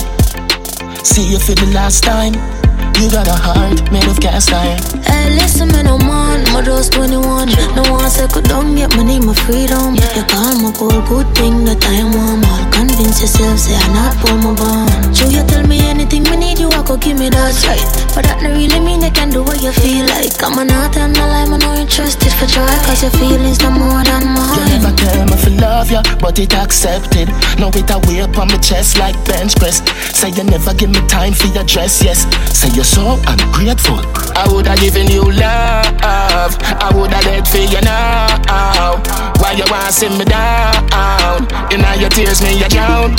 See 1.03 1.33
you 1.33 1.39
for 1.39 1.55
the 1.55 1.71
last 1.75 2.05
time. 2.05 2.62
You 3.01 3.11
got 3.11 3.27
a 3.27 3.35
heart 3.35 3.83
made 3.93 4.07
of 4.07 4.21
cast 4.21 4.53
iron. 4.53 4.79
Hey, 5.03 5.35
listen, 5.35 5.69
me 5.69 5.83
no 5.83 5.99
man, 5.99 6.45
my 6.55 6.63
just 6.63 6.93
21. 6.93 7.49
No 7.75 7.83
one 7.91 8.09
say 8.11 8.29
could 8.29 8.45
don't 8.45 8.75
get 8.77 8.95
my 9.19 9.35
freedom. 9.35 9.95
You 9.97 10.23
call 10.31 10.55
my 10.63 10.71
goal, 10.71 11.03
good 11.11 11.27
thing 11.35 11.65
that 11.65 11.83
I 11.85 11.99
am 11.99 12.13
warm. 12.15 12.45
I'll 12.47 12.71
convince 12.71 13.21
yourself, 13.21 13.59
say 13.59 13.75
I 13.75 13.87
not 13.93 14.15
pull 14.23 14.39
my 14.39 14.55
bond. 14.55 15.17
So 15.17 15.27
you 15.29 15.43
tell 15.51 15.67
me 15.67 15.81
anything 15.83 16.23
me 16.31 16.37
need, 16.37 16.59
you 16.61 16.69
I 16.71 16.83
go 16.87 16.97
give 16.97 17.19
me 17.19 17.29
that 17.31 17.55
right. 17.67 17.83
But 18.15 18.23
that 18.31 18.39
no 18.43 18.55
really 18.55 18.79
mean 18.79 19.03
you 19.03 19.11
can 19.11 19.31
do 19.31 19.43
what 19.43 19.61
you 19.61 19.73
feel 19.73 20.07
like. 20.07 20.31
I'm 20.39 20.55
not 20.67 20.93
tell 20.95 21.09
my 21.09 21.27
life, 21.27 21.51
I'm 21.51 21.59
not 21.59 21.79
interested 21.79 22.31
for 22.39 22.47
joy. 22.47 22.71
Cause 22.87 23.03
your 23.03 23.11
feelings 23.19 23.59
no 23.67 23.71
more 23.75 24.05
than 24.07 24.23
You 24.23 24.39
mine. 24.39 24.79
never 24.79 24.95
tell 24.95 25.27
me 25.27 25.37
to 25.43 25.51
love 25.59 25.91
ya, 25.91 26.03
but 26.23 26.39
it 26.39 26.55
accepted. 26.55 27.27
Now 27.59 27.75
it 27.75 27.91
a 27.91 27.99
up 28.23 28.39
on 28.39 28.47
my 28.47 28.59
chest 28.63 28.99
like 29.03 29.19
bench 29.27 29.57
press. 29.59 29.83
Say 30.15 30.31
you 30.31 30.45
never 30.45 30.71
give 30.75 30.91
me 30.95 31.03
time 31.11 31.33
for 31.35 31.51
your 31.51 31.65
dress, 31.67 31.99
yes. 32.05 32.23
Say 32.55 32.71
you're 32.83 32.99
so 32.99 33.15
ungrateful. 33.31 34.03
I 34.35 34.51
woulda 34.51 34.75
given 34.75 35.07
you 35.07 35.23
love, 35.23 35.95
I 36.03 36.91
woulda 36.93 37.15
dead 37.23 37.47
for 37.47 37.63
you 37.63 37.79
now. 37.79 38.99
Why 39.39 39.55
you 39.55 39.63
wanna 39.71 39.93
see 39.93 40.11
me 40.11 40.25
down? 40.27 41.47
You 41.71 41.79
know 41.79 41.95
your 41.95 42.11
tears 42.11 42.43
me 42.43 42.59
you 42.59 42.67
drown. 42.67 43.15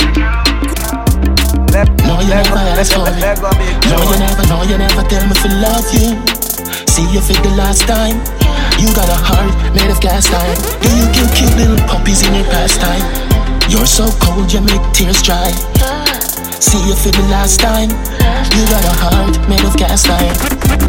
No, 2.04 2.20
you 2.20 2.28
never 2.28 2.60
ask 2.76 2.92
for 2.92 3.08
it. 3.08 3.16
No, 3.88 3.96
you 4.04 4.16
never, 4.20 4.44
no, 4.52 4.68
you 4.68 4.76
never 4.76 5.00
tell 5.08 5.24
me 5.24 5.32
to 5.32 5.48
love 5.64 5.88
you. 5.96 6.12
See 6.84 7.08
you 7.08 7.24
for 7.24 7.32
the 7.40 7.56
last 7.56 7.88
time. 7.88 8.20
You 8.76 8.92
got 8.92 9.08
a 9.08 9.16
heart 9.16 9.48
made 9.72 9.88
of 9.88 9.98
cast 10.00 10.28
iron. 10.28 10.60
Do 10.84 10.92
you 10.92 11.08
kill 11.16 11.28
cute 11.32 11.56
little 11.56 11.80
puppies 11.88 12.20
in 12.20 12.34
your 12.34 12.44
pastime? 12.52 13.00
You're 13.72 13.88
so 13.88 14.12
cold, 14.20 14.52
you 14.52 14.60
make 14.60 14.84
tears 14.92 15.22
dry. 15.22 15.48
See 16.60 16.84
you 16.84 16.94
for 16.94 17.16
the 17.16 17.24
last 17.32 17.60
time. 17.60 17.88
You 18.54 18.62
got 18.70 18.84
a 18.84 18.94
heart 19.02 19.34
made 19.48 19.64
of 19.64 19.76
gaslight. 19.76 20.38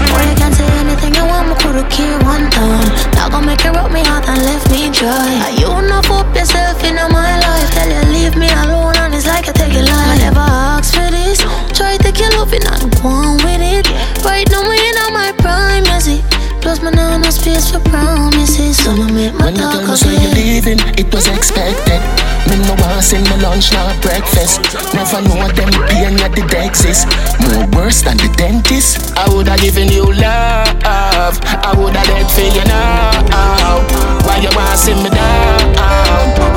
Boy, 0.09 0.23
you 0.29 0.36
can 0.38 0.53
say 0.53 0.69
anything 0.79 1.13
you 1.15 1.25
want, 1.25 1.49
me 1.49 1.55
coulda 1.59 1.83
care 1.89 2.19
one 2.23 2.49
time. 2.51 2.89
Not 3.17 3.31
gonna 3.31 3.47
make 3.47 3.63
you 3.63 3.71
rub 3.71 3.91
me 3.91 4.01
out 4.05 4.27
and 4.29 4.41
left 4.45 4.69
me 4.71 4.89
dry. 4.91 5.31
Are 5.45 5.55
you 5.59 5.69
enough 5.83 6.09
up 6.11 6.29
yourself 6.36 6.83
in 6.83 6.95
my 6.95 7.31
life? 7.39 7.69
Tell 7.75 7.89
you 7.89 8.03
leave 8.13 8.36
me 8.38 8.47
alone 8.63 8.95
and 8.97 9.13
it's 9.13 9.27
like 9.27 9.47
I 9.49 9.51
take 9.51 9.73
your 9.73 9.83
life. 9.83 10.13
I 10.13 10.17
never 10.17 10.45
asked 10.45 10.95
for 10.95 11.09
this. 11.11 11.39
Try 11.73 11.97
to 11.97 12.11
kill 12.11 12.33
up 12.39 12.51
and 12.53 12.63
not 12.63 12.81
go 13.01 13.09
on 13.09 13.38
with 13.43 13.61
it. 13.61 13.86
Right 14.23 14.47
now 14.51 14.63
me 14.63 14.77
in 14.77 14.97
my 15.13 15.33
prime, 15.38 15.86
you 15.86 15.99
see. 15.99 16.34
Plus 16.66 16.82
my 16.82 16.89
nana's 16.89 17.38
face 17.38 17.70
for 17.70 17.80
promises. 17.93 18.82
So 18.82 18.89
I 18.89 19.05
make 19.13 19.38
my 19.38 19.45
when 19.45 19.53
talk 19.53 19.86
When 19.86 19.86
I 19.86 19.95
tell 20.01 20.18
you're 20.18 20.34
leaving, 20.34 20.82
it 20.97 21.13
was 21.13 21.30
expected. 21.30 22.01
Me 22.49 22.57
no 22.66 22.74
want 22.82 23.05
send 23.05 23.30
my 23.30 23.38
lunch, 23.38 23.72
not 23.72 23.93
breakfast. 24.01 24.66
Never 24.97 25.22
know 25.30 25.45
them 25.53 25.70
being 25.86 26.18
at 26.26 26.34
the 26.34 26.41
dexes 26.49 27.05
More 27.45 27.70
worse 27.78 28.01
than 28.01 28.18
the 28.18 28.34
dentist. 28.34 29.13
I 29.13 29.30
woulda 29.30 29.61
given 29.61 29.93
you 29.93 30.09
love. 30.09 31.38
I 31.45 31.70
woulda 31.78 32.01
dead 32.01 32.26
for 32.34 32.41
you 32.41 32.66
now. 32.66 33.86
Why 34.26 34.41
you 34.41 34.49
want 34.57 34.74
send 34.82 35.05
me 35.05 35.13
down? 35.13 35.70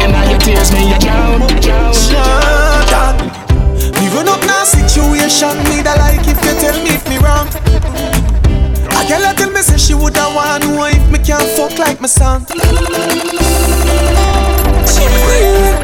And 0.01 0.13
now 0.17 0.25
your 0.25 0.41
tears 0.41 0.73
me 0.73 0.89
a 0.89 0.99
drown, 0.99 1.45
drown, 1.61 1.93
up 2.97 3.21
Me 4.01 4.09
run 4.17 4.33
up 4.33 4.41
now 4.49 4.65
situation, 4.65 5.53
me 5.69 5.85
da 5.85 6.01
like 6.01 6.25
if 6.25 6.41
you 6.41 6.57
tell 6.57 6.81
me 6.81 6.97
if 6.97 7.05
me 7.13 7.19
wrong. 7.21 7.45
Girl, 9.09 9.25
I 9.25 9.33
tell 9.35 9.51
me 9.51 9.63
say 9.63 9.79
she 9.79 9.95
woulda 9.95 10.21
want 10.35 10.65
know 10.65 10.85
if 10.85 11.11
me 11.11 11.19
can't 11.19 11.43
fuck 11.57 11.79
like 11.79 11.99
my 11.99 12.09
son. 12.09 12.45
Situation. 14.87 15.79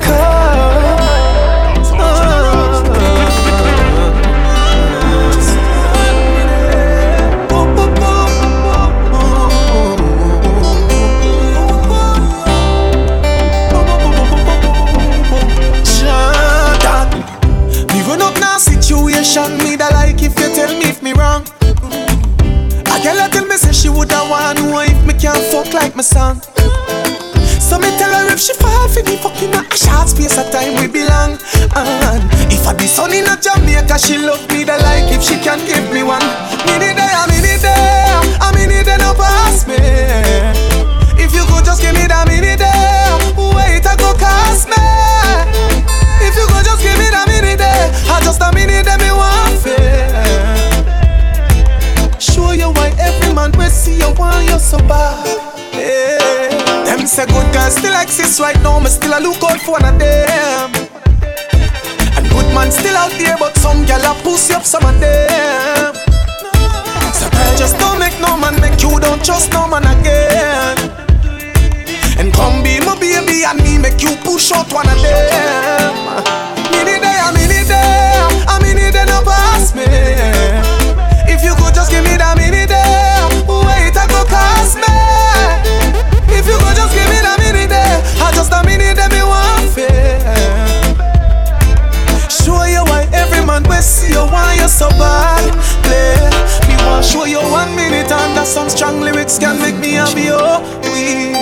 Woulda 23.94 24.26
want 24.28 24.58
know 24.58 24.80
if 24.80 24.98
me 25.06 25.14
can 25.14 25.38
fuck 25.50 25.72
like 25.72 25.94
my 25.94 26.02
son. 26.02 26.42
So 27.62 27.78
me 27.78 27.88
tell 27.96 28.12
her 28.12 28.32
if 28.34 28.40
she 28.40 28.52
fall 28.54 28.88
for 28.88 29.02
me 29.06 29.16
fucking 29.16 29.54
a 29.54 29.62
short 29.76 30.08
space 30.10 30.36
of 30.36 30.50
time 30.50 30.74
we 30.82 30.86
belong. 30.90 31.38
And 31.78 32.22
if 32.52 32.66
I 32.66 32.74
be 32.74 32.86
son 32.86 33.14
in 33.14 33.24
a 33.24 33.38
Jamaica, 33.38 33.98
she 33.98 34.18
love 34.18 34.42
me 34.50 34.64
the 34.64 34.76
like 34.82 35.08
if 35.14 35.22
she 35.22 35.38
can 35.38 35.58
give 35.64 35.86
me 35.94 36.02
one. 36.02 36.26
Need 36.66 36.98
there, 36.98 37.26
me 37.30 37.38
need 37.40 37.62
there, 37.62 38.20
me 38.54 38.66
need 38.66 38.84
there 38.84 38.98
no 38.98 39.14
pass 39.14 39.66
me. 39.66 39.78
If 41.16 41.32
you 41.32 41.44
could 41.46 41.64
just 41.64 41.80
give 41.80 41.94
me 41.94 42.06
that 42.06 42.26
minute 42.28 42.58
there, 42.58 43.03
see 53.84 54.00
you 54.00 54.10
want 54.16 54.48
you 54.48 54.58
so 54.58 54.78
bad. 54.88 55.20
Yeah. 55.76 56.88
Them 56.88 57.06
say 57.06 57.26
good 57.26 57.48
girls 57.52 57.76
still 57.76 57.92
exist 58.00 58.40
right 58.40 58.56
now, 58.62 58.80
me 58.80 58.88
still 58.88 59.12
a 59.12 59.20
look 59.20 59.42
out 59.44 59.60
for 59.60 59.72
one 59.76 59.84
of 59.84 59.98
them. 60.00 60.72
And 62.16 62.24
good 62.32 62.48
man 62.56 62.72
still 62.72 62.96
out 62.96 63.12
there, 63.20 63.36
but 63.36 63.52
some 63.58 63.84
gal 63.84 64.00
a 64.00 64.16
pussy 64.24 64.54
up 64.54 64.64
some 64.64 64.84
of 64.88 64.96
them. 65.00 65.92
So 67.12 67.28
girl, 67.28 67.52
just 67.60 67.76
don't 67.76 67.98
make 68.00 68.16
no 68.20 68.36
man 68.40 68.56
make 68.60 68.80
you 68.80 68.98
don't 68.98 69.22
trust 69.22 69.52
no 69.52 69.68
man 69.68 69.84
again. 69.84 70.78
And 72.16 72.32
come 72.32 72.62
be 72.64 72.80
my 72.80 72.96
baby 72.98 73.44
and 73.44 73.60
me 73.60 73.76
make 73.76 74.00
you 74.00 74.16
push 74.24 74.52
out 74.52 74.72
one 74.72 74.88
of 74.88 74.96
them. 75.04 75.92
Me 76.72 76.80
need 76.88 77.04
there, 77.04 77.30
me 77.36 77.44
need 77.52 77.68
there, 77.68 78.32
I 78.48 78.56
me 78.64 78.72
need 78.72 78.96
no 78.96 79.20
pass 79.28 79.74
me. 79.76 79.84
If 81.28 81.44
you 81.44 81.52
could 81.60 81.74
just 81.74 81.90
give 81.90 82.04
me 82.04 82.16
that 82.16 82.38
minute 82.38 82.63
see 93.80 94.12
you 94.12 94.24
why 94.28 94.54
you 94.60 94.68
so 94.68 94.88
bad. 95.00 95.50
Play, 95.82 96.18
me 96.68 96.74
want 96.86 97.04
show 97.04 97.24
you 97.24 97.40
one 97.40 97.74
minute 97.74 98.10
and 98.10 98.36
that 98.36 98.46
some 98.46 98.68
strong 98.68 99.00
lyrics 99.00 99.38
can 99.38 99.58
make 99.60 99.76
me 99.78 99.94
happy. 99.98 100.28
Oh, 100.30 100.62
we. 100.92 101.32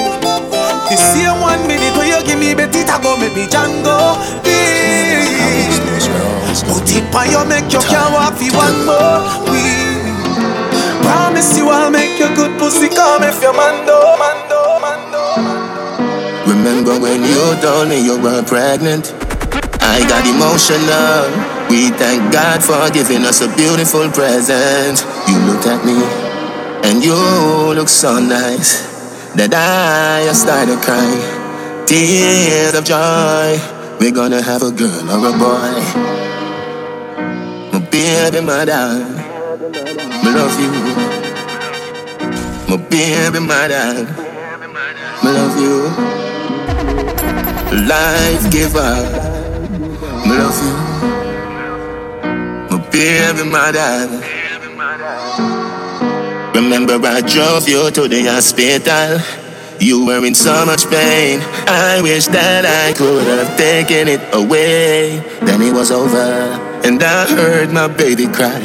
The 0.93 0.97
same 0.97 1.41
one 1.41 1.67
minute 1.67 1.97
where 1.97 2.09
you 2.09 2.21
give 2.27 2.39
me 2.39 2.55
bet 2.55 2.75
it 2.77 2.89
a 2.89 2.97
go 3.03 3.17
make 3.17 3.35
me 3.35 3.47
Django. 3.49 4.21
Please. 4.45 5.81
Put 6.69 6.85
it 6.93 7.15
on 7.15 7.31
you 7.31 7.43
make 7.49 7.73
you 7.73 7.81
can 7.81 8.13
walk 8.13 8.37
for 8.37 8.53
one 8.53 8.85
more. 8.85 9.21
We. 9.49 9.63
Promise 11.03 11.57
you 11.59 11.69
I'll 11.69 11.91
make 11.91 12.19
your 12.19 12.35
good 12.35 12.59
pussy 12.59 12.89
come 12.89 13.23
if 13.25 13.43
you 13.43 13.53
mando, 13.53 14.17
mando, 14.21 14.79
mando. 14.81 15.23
Remember 16.47 16.99
when 17.01 17.25
you 17.25 17.57
told 17.61 17.89
me 17.89 18.05
you 18.05 18.21
were 18.21 18.43
pregnant? 18.43 19.15
I 19.81 20.01
got 20.09 20.25
emotional. 20.27 21.62
We 21.73 21.89
thank 21.89 22.31
God 22.31 22.63
for 22.63 22.91
giving 22.93 23.25
us 23.25 23.41
a 23.41 23.49
beautiful 23.57 24.11
present. 24.11 25.01
You 25.27 25.39
looked 25.49 25.67
at 25.67 25.83
me, 25.87 25.97
and 26.85 27.03
you 27.03 27.17
look 27.73 27.89
so 27.89 28.21
nice 28.21 28.85
that 29.33 29.55
I 29.55 30.31
started 30.35 30.79
crying. 30.85 31.87
Tears 31.87 32.75
of 32.75 32.85
joy. 32.85 33.57
We're 33.99 34.13
gonna 34.13 34.43
have 34.43 34.63
a 34.63 34.71
girl 34.71 35.09
or 35.09 35.29
a 35.29 35.33
boy. 35.33 35.81
My 37.73 37.81
baby, 37.91 38.45
my 38.45 38.67
darling, 38.67 39.17
I 39.17 40.29
love 40.29 40.61
you. 40.61 40.73
My 42.69 42.77
baby, 42.93 43.41
my 43.41 43.69
darling, 43.73 44.13
I 45.25 45.31
love 45.39 45.57
you. 45.65 45.89
Life 47.89 48.45
giver, 48.53 48.93
I 50.21 50.37
love 50.37 50.61
you. 50.67 50.92
Baby, 52.93 53.45
my 53.49 53.73
darling. 53.73 54.21
Remember 56.55 57.01
I 57.09 57.23
drove 57.23 57.67
you 57.67 57.91
to 57.91 58.07
the 58.07 58.25
hospital. 58.25 59.19
You 59.81 60.05
were 60.05 60.25
in 60.27 60.35
so 60.35 60.67
much 60.67 60.85
pain. 60.91 61.41
I 61.67 62.01
wish 62.03 62.27
that 62.27 62.67
I 62.67 62.93
could 62.93 63.27
have 63.27 63.57
taken 63.57 64.09
it 64.09 64.21
away. 64.35 65.21
Then 65.41 65.63
it 65.63 65.73
was 65.73 65.91
over, 65.91 66.53
and 66.85 67.03
I 67.03 67.27
heard 67.35 67.73
my 67.73 67.89
baby 67.89 68.27
cry. 68.27 68.61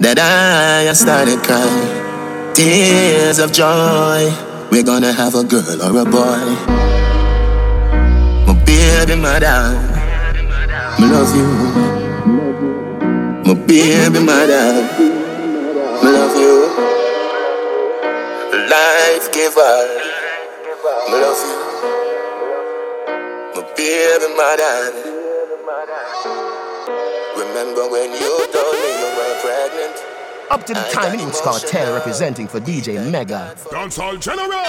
That 0.00 0.18
I 0.18 0.92
started 0.92 1.38
crying. 1.40 2.54
Tears 2.54 3.38
of 3.38 3.52
joy. 3.52 4.30
We're 4.70 4.84
gonna 4.84 5.12
have 5.12 5.34
a 5.34 5.42
girl 5.42 5.82
or 5.82 6.02
a 6.02 6.04
boy. 6.04 6.44
My 8.46 8.54
baby, 8.66 9.16
my 9.16 9.38
darling. 9.38 9.88
I 11.00 11.10
love 11.10 11.34
you. 11.34 11.87
My 13.48 13.54
baby, 13.54 14.20
my 14.20 14.44
darling. 14.44 14.88
I 14.92 16.10
love 16.12 16.36
you. 16.36 16.68
Life 18.68 19.32
giver. 19.32 19.78
I 20.84 21.16
love 21.16 21.40
you. 21.48 21.56
My 23.54 23.62
baby, 23.74 24.28
my 24.36 24.52
darling. 24.60 25.00
Remember 27.38 27.88
when 27.88 28.12
you 28.12 28.34
told 28.52 28.74
me 28.74 28.90
you 29.00 29.08
were 29.16 29.36
pregnant? 29.40 29.96
Up 30.50 30.66
to 30.66 30.74
the 30.74 30.84
time, 30.92 31.18
it 31.18 31.24
was 31.24 31.40
Kartel 31.40 31.94
representing 31.94 32.48
for 32.48 32.60
DJ 32.60 33.10
Mega. 33.10 33.54
Dancehall 33.70 34.20
General. 34.20 34.66